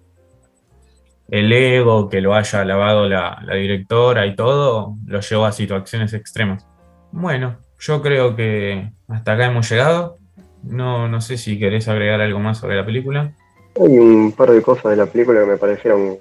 El 1.29 1.53
ego, 1.53 2.09
que 2.09 2.21
lo 2.21 2.35
haya 2.35 2.65
lavado 2.65 3.09
la, 3.09 3.41
la 3.45 3.55
directora 3.55 4.27
y 4.27 4.35
todo, 4.35 4.97
lo 5.07 5.21
llevó 5.21 5.45
a 5.45 5.53
situaciones 5.53 6.13
extremas. 6.13 6.67
Bueno, 7.13 7.59
yo 7.79 8.03
creo 8.03 8.37
que 8.37 8.91
hasta 9.09 9.33
acá 9.33 9.47
hemos 9.47 9.69
llegado. 9.71 10.17
No, 10.63 11.09
no 11.09 11.21
sé 11.21 11.39
si 11.39 11.59
querés 11.59 11.89
agregar 11.89 12.21
algo 12.21 12.39
más 12.39 12.59
sobre 12.59 12.77
la 12.77 12.85
película. 12.85 13.33
Hay 13.81 13.99
un 13.99 14.33
par 14.33 14.51
de 14.51 14.61
cosas 14.61 14.91
de 14.91 14.97
la 14.97 15.07
película 15.07 15.41
que 15.41 15.47
me 15.47 15.57
parecieron. 15.57 16.19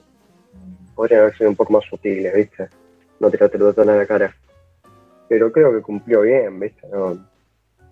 Podrían 0.99 1.21
haber 1.21 1.37
sido 1.37 1.49
un 1.49 1.55
poco 1.55 1.71
más 1.71 1.85
sutiles, 1.85 2.35
¿viste? 2.35 2.67
No 3.21 3.31
tirarte 3.31 3.55
el 3.55 3.63
botón 3.63 3.89
a 3.89 3.95
la 3.95 4.05
cara. 4.05 4.35
Pero 5.29 5.49
creo 5.49 5.71
que 5.71 5.81
cumplió 5.81 6.23
bien, 6.23 6.59
¿viste? 6.59 6.85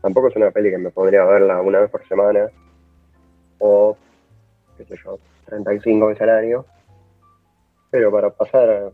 tampoco 0.01 0.27
es 0.27 0.35
una 0.35 0.51
peli 0.51 0.71
que 0.71 0.77
me 0.77 0.89
podría 0.89 1.23
verla 1.23 1.61
una 1.61 1.79
vez 1.79 1.89
por 1.89 2.05
semana. 2.05 2.49
O, 3.59 3.95
qué 4.77 4.83
sé 4.83 4.99
yo, 5.01 5.17
35 5.45 6.09
de 6.09 6.15
salario. 6.17 6.65
Pero 7.91 8.11
para 8.11 8.29
pasar 8.29 8.91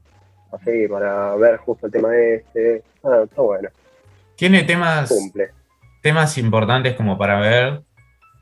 así, 0.51 0.87
para 0.87 1.35
ver 1.37 1.57
justo 1.57 1.87
el 1.87 1.91
tema 1.91 2.15
este, 2.15 2.83
ah, 3.03 3.21
está 3.23 3.41
bueno. 3.41 3.69
Tiene 4.35 4.61
temas. 4.61 5.09
Cumple 5.09 5.49
temas 6.03 6.37
importantes 6.37 6.95
como 6.95 7.17
para 7.17 7.39
ver, 7.39 7.81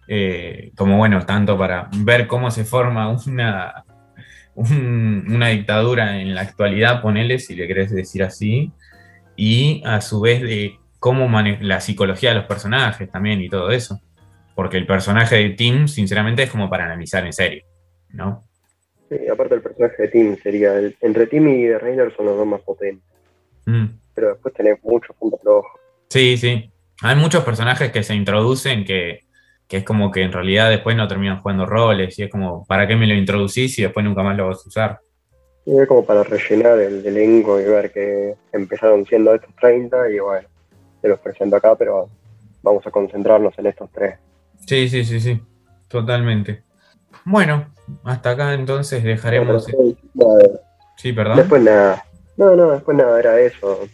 eh, 0.07 0.73
como 0.75 0.97
bueno, 0.97 1.23
tanto 1.25 1.57
para 1.57 1.89
ver 1.93 2.27
cómo 2.27 2.49
se 2.49 2.65
forma 2.65 3.07
una, 3.27 3.85
una 4.55 5.49
dictadura 5.49 6.19
en 6.19 6.35
la 6.35 6.41
actualidad, 6.41 7.01
ponele, 7.01 7.39
si 7.39 7.55
le 7.55 7.67
querés 7.67 7.91
decir 7.91 8.23
así, 8.23 8.71
y 9.35 9.81
a 9.85 10.01
su 10.01 10.21
vez 10.21 10.41
de 10.41 10.77
cómo 10.99 11.29
la 11.61 11.79
psicología 11.79 12.29
de 12.29 12.35
los 12.35 12.45
personajes 12.45 13.09
también 13.09 13.41
y 13.41 13.49
todo 13.49 13.71
eso. 13.71 13.99
Porque 14.55 14.77
el 14.77 14.85
personaje 14.85 15.37
de 15.37 15.49
Tim, 15.51 15.87
sinceramente, 15.87 16.43
es 16.43 16.51
como 16.51 16.69
para 16.69 16.85
analizar 16.85 17.25
en 17.25 17.33
serio, 17.33 17.63
¿no? 18.09 18.43
Sí, 19.09 19.17
aparte 19.31 19.55
el 19.55 19.61
personaje 19.61 20.03
de 20.03 20.07
Tim 20.09 20.37
sería, 20.37 20.73
entre 21.01 21.27
Tim 21.27 21.47
y 21.47 21.63
de 21.63 21.79
Reiner 21.79 22.15
son 22.15 22.27
los 22.27 22.37
dos 22.37 22.47
más 22.47 22.61
potentes. 22.61 23.07
Mm. 23.65 23.85
Pero 24.13 24.29
después 24.29 24.53
tenés 24.53 24.77
muchos 24.83 25.15
puntos 25.15 25.41
flojos. 25.41 25.71
Sí, 26.09 26.37
sí. 26.37 26.69
Hay 27.01 27.15
muchos 27.15 27.43
personajes 27.43 27.91
que 27.91 28.03
se 28.03 28.13
introducen 28.13 28.85
que, 28.85 29.21
es 29.77 29.83
como 29.83 30.11
que 30.11 30.21
en 30.21 30.31
realidad 30.31 30.69
después 30.69 30.95
no 30.95 31.07
terminan 31.07 31.41
jugando 31.41 31.65
roles 31.65 32.17
y 32.19 32.23
es 32.23 32.29
como, 32.29 32.65
¿para 32.65 32.87
qué 32.87 32.95
me 32.95 33.07
lo 33.07 33.13
introducís 33.13 33.77
y 33.79 33.83
después 33.83 34.05
nunca 34.05 34.23
más 34.23 34.37
lo 34.37 34.47
vas 34.47 34.65
a 34.65 34.67
usar? 34.67 34.99
Y 35.65 35.79
es 35.79 35.87
como 35.87 36.05
para 36.05 36.23
rellenar 36.23 36.79
el 36.79 37.05
elenco 37.05 37.59
y 37.59 37.65
ver 37.65 37.91
que 37.91 38.35
empezaron 38.51 39.05
siendo 39.05 39.33
estos 39.35 39.55
30 39.55 40.09
y 40.09 40.19
bueno, 40.19 40.47
te 41.01 41.07
los 41.07 41.19
presento 41.19 41.55
acá, 41.55 41.75
pero 41.75 42.09
vamos 42.63 42.85
a 42.85 42.91
concentrarnos 42.91 43.57
en 43.57 43.67
estos 43.67 43.89
tres. 43.91 44.17
Sí, 44.65 44.89
sí, 44.89 45.03
sí, 45.03 45.19
sí, 45.19 45.41
totalmente. 45.87 46.63
Bueno, 47.25 47.67
hasta 48.03 48.31
acá 48.31 48.53
entonces 48.53 49.03
dejaremos... 49.03 49.67
sí, 50.97 51.13
perdón. 51.13 51.37
Después 51.37 51.61
nada. 51.61 52.03
No, 52.37 52.55
no, 52.55 52.71
después 52.71 52.97
nada, 52.97 53.19
era 53.19 53.39
eso. 53.39 53.87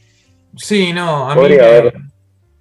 Sí, 0.55 0.93
no, 0.93 1.29
a 1.29 1.35
mí... 1.35 1.57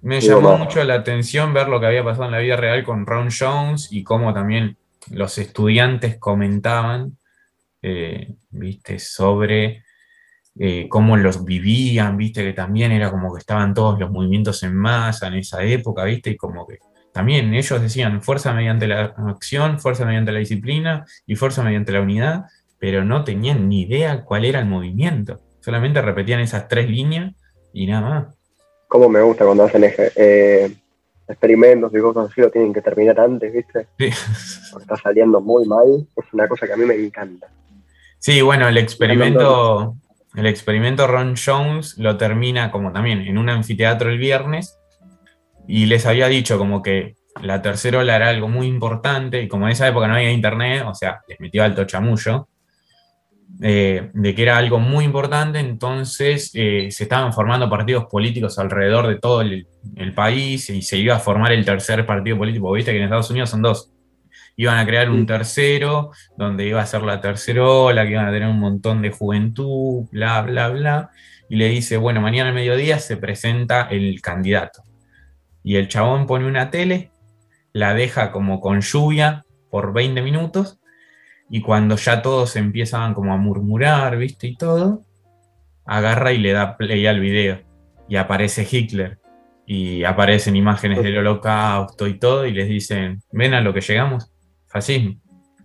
Me 0.01 0.21
llamó 0.21 0.57
mucho 0.57 0.83
la 0.83 0.95
atención 0.95 1.53
ver 1.53 1.67
lo 1.67 1.79
que 1.79 1.87
había 1.87 2.03
pasado 2.03 2.25
en 2.25 2.31
la 2.31 2.39
vida 2.39 2.55
real 2.55 2.83
con 2.83 3.05
Ron 3.05 3.29
Jones 3.37 3.89
y 3.91 4.03
cómo 4.03 4.33
también 4.33 4.77
los 5.11 5.37
estudiantes 5.37 6.17
comentaban, 6.17 7.17
eh, 7.81 8.35
viste, 8.49 8.99
sobre 8.99 9.83
eh, 10.59 10.87
cómo 10.89 11.17
los 11.17 11.43
vivían, 11.43 12.17
viste, 12.17 12.43
que 12.43 12.53
también 12.53 12.91
era 12.91 13.11
como 13.11 13.33
que 13.33 13.39
estaban 13.39 13.73
todos 13.73 13.99
los 13.99 14.11
movimientos 14.11 14.61
en 14.63 14.75
masa 14.75 15.27
en 15.27 15.35
esa 15.35 15.63
época, 15.63 16.03
viste, 16.03 16.31
y 16.31 16.37
como 16.37 16.67
que 16.67 16.79
también 17.13 17.53
ellos 17.53 17.81
decían 17.81 18.21
fuerza 18.21 18.53
mediante 18.53 18.87
la 18.87 19.15
acción, 19.27 19.79
fuerza 19.79 20.05
mediante 20.05 20.31
la 20.31 20.39
disciplina 20.39 21.05
y 21.25 21.35
fuerza 21.35 21.63
mediante 21.63 21.91
la 21.91 22.01
unidad, 22.01 22.45
pero 22.79 23.03
no 23.03 23.23
tenían 23.23 23.67
ni 23.67 23.81
idea 23.81 24.23
cuál 24.23 24.45
era 24.45 24.59
el 24.59 24.67
movimiento, 24.67 25.39
solamente 25.61 26.01
repetían 26.01 26.39
esas 26.39 26.67
tres 26.67 26.89
líneas 26.89 27.33
y 27.73 27.87
nada 27.87 28.01
más 28.01 28.36
cómo 28.87 29.09
me 29.09 29.21
gusta 29.21 29.45
cuando 29.45 29.63
hacen 29.63 29.83
eh, 29.85 30.71
experimentos 31.27 31.91
y 31.93 31.99
cosas 31.99 32.31
así, 32.31 32.41
lo 32.41 32.49
tienen 32.49 32.73
que 32.73 32.81
terminar 32.81 33.19
antes, 33.19 33.53
¿viste? 33.53 33.87
Sí. 33.99 34.09
Porque 34.71 34.83
está 34.83 34.95
saliendo 34.97 35.41
muy 35.41 35.65
mal, 35.65 36.07
es 36.15 36.25
una 36.33 36.47
cosa 36.47 36.65
que 36.65 36.73
a 36.73 36.77
mí 36.77 36.85
me 36.85 36.95
encanta. 36.95 37.47
Sí, 38.19 38.41
bueno, 38.41 38.67
el 38.67 38.77
experimento, 38.77 39.95
el 40.35 40.47
experimento 40.47 41.07
Ron 41.07 41.35
Jones 41.35 41.97
lo 41.97 42.17
termina 42.17 42.71
como 42.71 42.91
también 42.91 43.21
en 43.21 43.37
un 43.37 43.49
anfiteatro 43.49 44.09
el 44.09 44.17
viernes 44.17 44.77
y 45.67 45.85
les 45.85 46.05
había 46.05 46.27
dicho 46.27 46.57
como 46.57 46.81
que 46.81 47.15
la 47.41 47.61
tercera 47.61 47.99
ola 47.99 48.15
era 48.15 48.29
algo 48.29 48.47
muy 48.47 48.67
importante 48.67 49.41
y 49.41 49.47
como 49.47 49.67
en 49.67 49.73
esa 49.73 49.87
época 49.87 50.07
no 50.07 50.15
había 50.15 50.31
internet, 50.31 50.83
o 50.87 50.95
sea, 50.95 51.21
les 51.27 51.39
metió 51.39 51.63
alto 51.63 51.85
chamullo, 51.85 52.47
eh, 53.59 54.11
de 54.13 54.35
que 54.35 54.43
era 54.43 54.57
algo 54.57 54.79
muy 54.79 55.03
importante, 55.03 55.59
entonces 55.59 56.51
eh, 56.53 56.89
se 56.91 57.03
estaban 57.03 57.33
formando 57.33 57.67
partidos 57.67 58.05
políticos 58.05 58.59
alrededor 58.59 59.07
de 59.07 59.15
todo 59.15 59.41
el, 59.41 59.67
país 60.13 60.69
y 60.69 60.81
se 60.81 60.97
iba 60.97 61.15
a 61.15 61.19
formar 61.19 61.51
el 61.51 61.65
tercer 61.65 62.05
partido 62.05 62.37
político, 62.37 62.71
viste 62.71 62.91
que 62.91 62.97
en 62.97 63.05
Estados 63.05 63.31
Unidos 63.31 63.49
son 63.49 63.61
dos. 63.63 63.91
Iban 64.55 64.77
a 64.77 64.85
crear 64.85 65.09
un 65.09 65.25
tercero, 65.25 66.11
donde 66.35 66.67
iba 66.67 66.81
a 66.81 66.85
ser 66.85 67.03
la 67.03 67.21
tercera 67.21 67.63
ola, 67.63 68.03
que 68.05 68.11
iban 68.11 68.27
a 68.27 68.31
tener 68.31 68.47
un 68.47 68.59
montón 68.59 69.01
de 69.01 69.11
juventud, 69.11 70.07
bla, 70.11 70.41
bla, 70.41 70.69
bla. 70.69 71.09
Y 71.49 71.55
le 71.55 71.69
dice, 71.69 71.97
bueno, 71.97 72.21
mañana 72.21 72.49
al 72.49 72.55
mediodía 72.55 72.99
se 72.99 73.17
presenta 73.17 73.87
el 73.89 74.19
candidato. 74.21 74.83
Y 75.63 75.75
el 75.75 75.87
chabón 75.87 76.25
pone 76.25 76.47
una 76.47 76.71
tele, 76.71 77.11
la 77.73 77.93
deja 77.93 78.31
como 78.31 78.59
con 78.59 78.81
lluvia 78.81 79.45
por 79.69 79.93
20 79.93 80.21
minutos 80.21 80.79
y 81.49 81.61
cuando 81.61 81.95
ya 81.95 82.21
todos 82.21 82.55
empiezan 82.55 83.13
como 83.13 83.33
a 83.33 83.37
murmurar, 83.37 84.17
¿viste? 84.17 84.47
Y 84.47 84.57
todo, 84.57 85.05
agarra 85.85 86.33
y 86.33 86.39
le 86.39 86.51
da 86.51 86.75
play 86.75 87.05
al 87.07 87.19
video. 87.19 87.61
Y 88.09 88.17
aparece 88.17 88.67
Hitler. 88.69 89.19
Y 89.65 90.03
aparecen 90.03 90.55
imágenes 90.55 91.03
del 91.03 91.17
holocausto 91.17 92.07
y 92.07 92.19
todo. 92.19 92.45
Y 92.45 92.51
les 92.51 92.67
dicen, 92.67 93.21
ven 93.31 93.53
a 93.53 93.61
lo 93.61 93.73
que 93.73 93.81
llegamos. 93.81 94.31
Fascismo. 94.67 95.15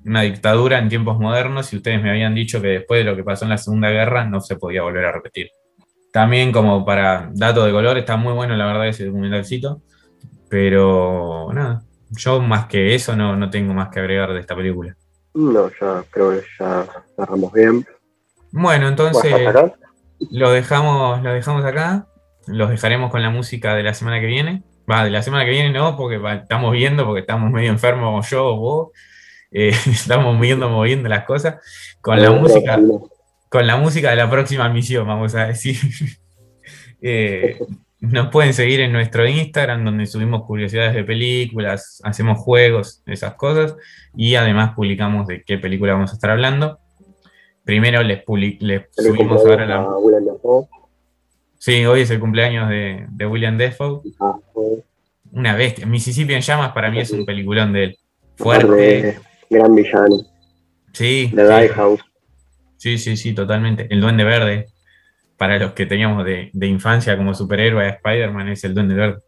Una 0.05 0.23
dictadura 0.23 0.79
en 0.79 0.89
tiempos 0.89 1.19
modernos. 1.19 1.73
Y 1.73 1.77
ustedes 1.77 2.03
me 2.03 2.11
habían 2.11 2.35
dicho 2.35 2.63
que 2.63 2.69
después 2.69 3.05
de 3.05 3.11
lo 3.11 3.17
que 3.17 3.25
pasó 3.25 3.45
en 3.45 3.51
la 3.51 3.59
Segunda 3.59 3.91
Guerra 3.91 4.25
no 4.25 4.41
se 4.41 4.57
podía 4.57 4.83
volver 4.83 5.05
a 5.05 5.13
repetir. 5.13 5.51
También 6.13 6.53
como 6.53 6.85
para 6.85 7.31
dato 7.33 7.65
de 7.65 7.73
color, 7.73 7.97
está 7.99 8.17
muy 8.17 8.35
bueno 8.35 8.55
la 8.55 8.67
verdad 8.67 8.87
ese 8.87 9.07
documentalcito. 9.07 9.83
Pero 10.49 11.49
nada, 11.53 11.83
yo 12.11 12.41
más 12.41 12.67
que 12.67 12.95
eso 12.95 13.17
no, 13.17 13.37
no 13.37 13.51
tengo 13.51 13.73
más 13.73 13.89
que 13.89 14.01
agregar 14.01 14.33
de 14.33 14.41
esta 14.41 14.55
película. 14.55 14.97
No, 15.35 15.71
ya 15.81 16.05
creo 16.11 16.31
que 16.31 16.43
ya 16.59 16.87
cerramos 17.17 17.53
bien. 17.53 17.87
Bueno, 18.51 18.89
entonces 18.89 19.33
lo 20.31 20.51
dejamos, 20.51 21.23
lo 21.23 21.33
dejamos 21.33 21.65
acá. 21.65 22.07
Los 22.47 22.71
dejaremos 22.71 23.11
con 23.11 23.23
la 23.23 23.31
música 23.31 23.75
de 23.75 23.83
la 23.83 23.95
semana 23.95 24.21
que 24.21 24.27
viene. 24.27 24.63
Va, 24.91 25.05
de 25.05 25.11
la 25.11 25.23
semana 25.23 25.45
que 25.45 25.53
viene 25.53 25.71
no, 25.71 25.97
porque 25.97 26.21
estamos 26.35 26.73
viendo, 26.73 27.05
porque 27.07 27.21
estamos 27.21 27.51
medio 27.51 27.71
enfermos 27.71 28.29
yo 28.29 28.47
o 28.47 28.57
vos. 28.57 28.89
Eh, 29.51 29.69
estamos 29.87 30.39
viendo, 30.41 30.69
moviendo 30.69 31.09
las 31.09 31.25
cosas. 31.25 31.57
Con 32.01 32.21
la 32.21 32.31
música, 32.33 32.79
con 33.49 33.67
la 33.67 33.77
música 33.77 34.11
de 34.11 34.17
la 34.17 34.31
próxima 34.31 34.69
misión, 34.69 35.07
vamos 35.07 35.35
a 35.35 35.47
decir. 35.47 35.77
eh, 37.01 37.59
nos 38.03 38.31
pueden 38.31 38.53
seguir 38.53 38.81
en 38.81 38.93
nuestro 38.93 39.27
Instagram, 39.29 39.85
donde 39.85 40.07
subimos 40.07 40.45
curiosidades 40.45 40.93
de 40.93 41.05
películas, 41.05 42.01
hacemos 42.03 42.39
juegos, 42.41 43.01
esas 43.07 43.35
cosas, 43.35 43.77
y 44.17 44.35
además 44.35 44.75
publicamos 44.75 45.29
de 45.29 45.45
qué 45.45 45.57
película 45.57 45.93
vamos 45.93 46.11
a 46.11 46.15
estar 46.15 46.31
hablando. 46.31 46.81
Primero 47.65 48.03
les, 48.03 48.25
subimos 48.91 49.47
ahora 49.47 49.67
la... 49.67 49.87
Sí, 51.59 51.85
hoy 51.87 52.01
es 52.01 52.11
el 52.11 52.19
cumpleaños 52.19 52.69
de, 52.69 53.27
William 53.27 53.57
Defoe. 53.57 54.01
Ah, 54.19 54.35
una 55.31 55.55
bestia. 55.55 55.87
Mississippi 55.87 56.35
en 56.35 56.41
llamas 56.41 56.73
para 56.73 56.91
mí 56.91 56.99
es 56.99 57.13
un 57.13 57.25
peliculón 57.25 57.73
de 57.73 57.85
él. 57.85 57.99
Fuerte. 58.37 59.21
Gran 59.49 59.77
villano. 59.77 60.17
Sí. 60.93 61.31
De 61.33 61.69
House. 61.69 62.01
Sí, 62.79 62.99
sí, 62.99 63.17
sí, 63.17 63.33
totalmente. 63.33 63.87
El 63.91 64.01
Duende 64.01 64.25
Verde. 64.25 64.72
Para 65.43 65.59
los 65.59 65.73
que 65.73 65.87
teníamos 65.87 66.25
de, 66.25 66.53
infancia 66.69 67.17
como 67.17 67.35
superhéroe 67.35 67.83
de 67.83 67.91
Spider-Man 67.91 68.51
es 68.51 68.63
el 68.63 68.75
Duende 68.75 68.95
Verde. 68.95 69.23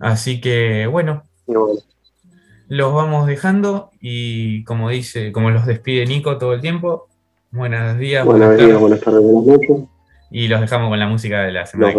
Así 0.00 0.40
que, 0.40 0.88
bueno, 0.88 1.22
Los 2.66 2.92
vamos 2.92 3.28
dejando 3.28 3.90
y 4.00 4.64
como 4.64 4.90
dice, 4.90 5.30
como 5.30 5.50
los 5.50 5.64
despide 5.64 6.04
Nico 6.04 6.36
todo 6.36 6.54
el 6.54 6.60
tiempo. 6.60 7.06
Buenos 7.52 7.96
días, 7.96 8.26
buenos 8.26 8.58
días, 8.58 8.76
buenas 8.76 8.98
tardes, 9.02 9.22
buenas 9.22 9.46
noches. 9.46 9.88
Y 10.32 10.48
los 10.48 10.60
dejamos 10.60 10.88
con 10.88 10.98
la 10.98 11.06
música 11.06 11.42
de 11.42 11.52
la 11.52 11.64
semana. 11.64 11.94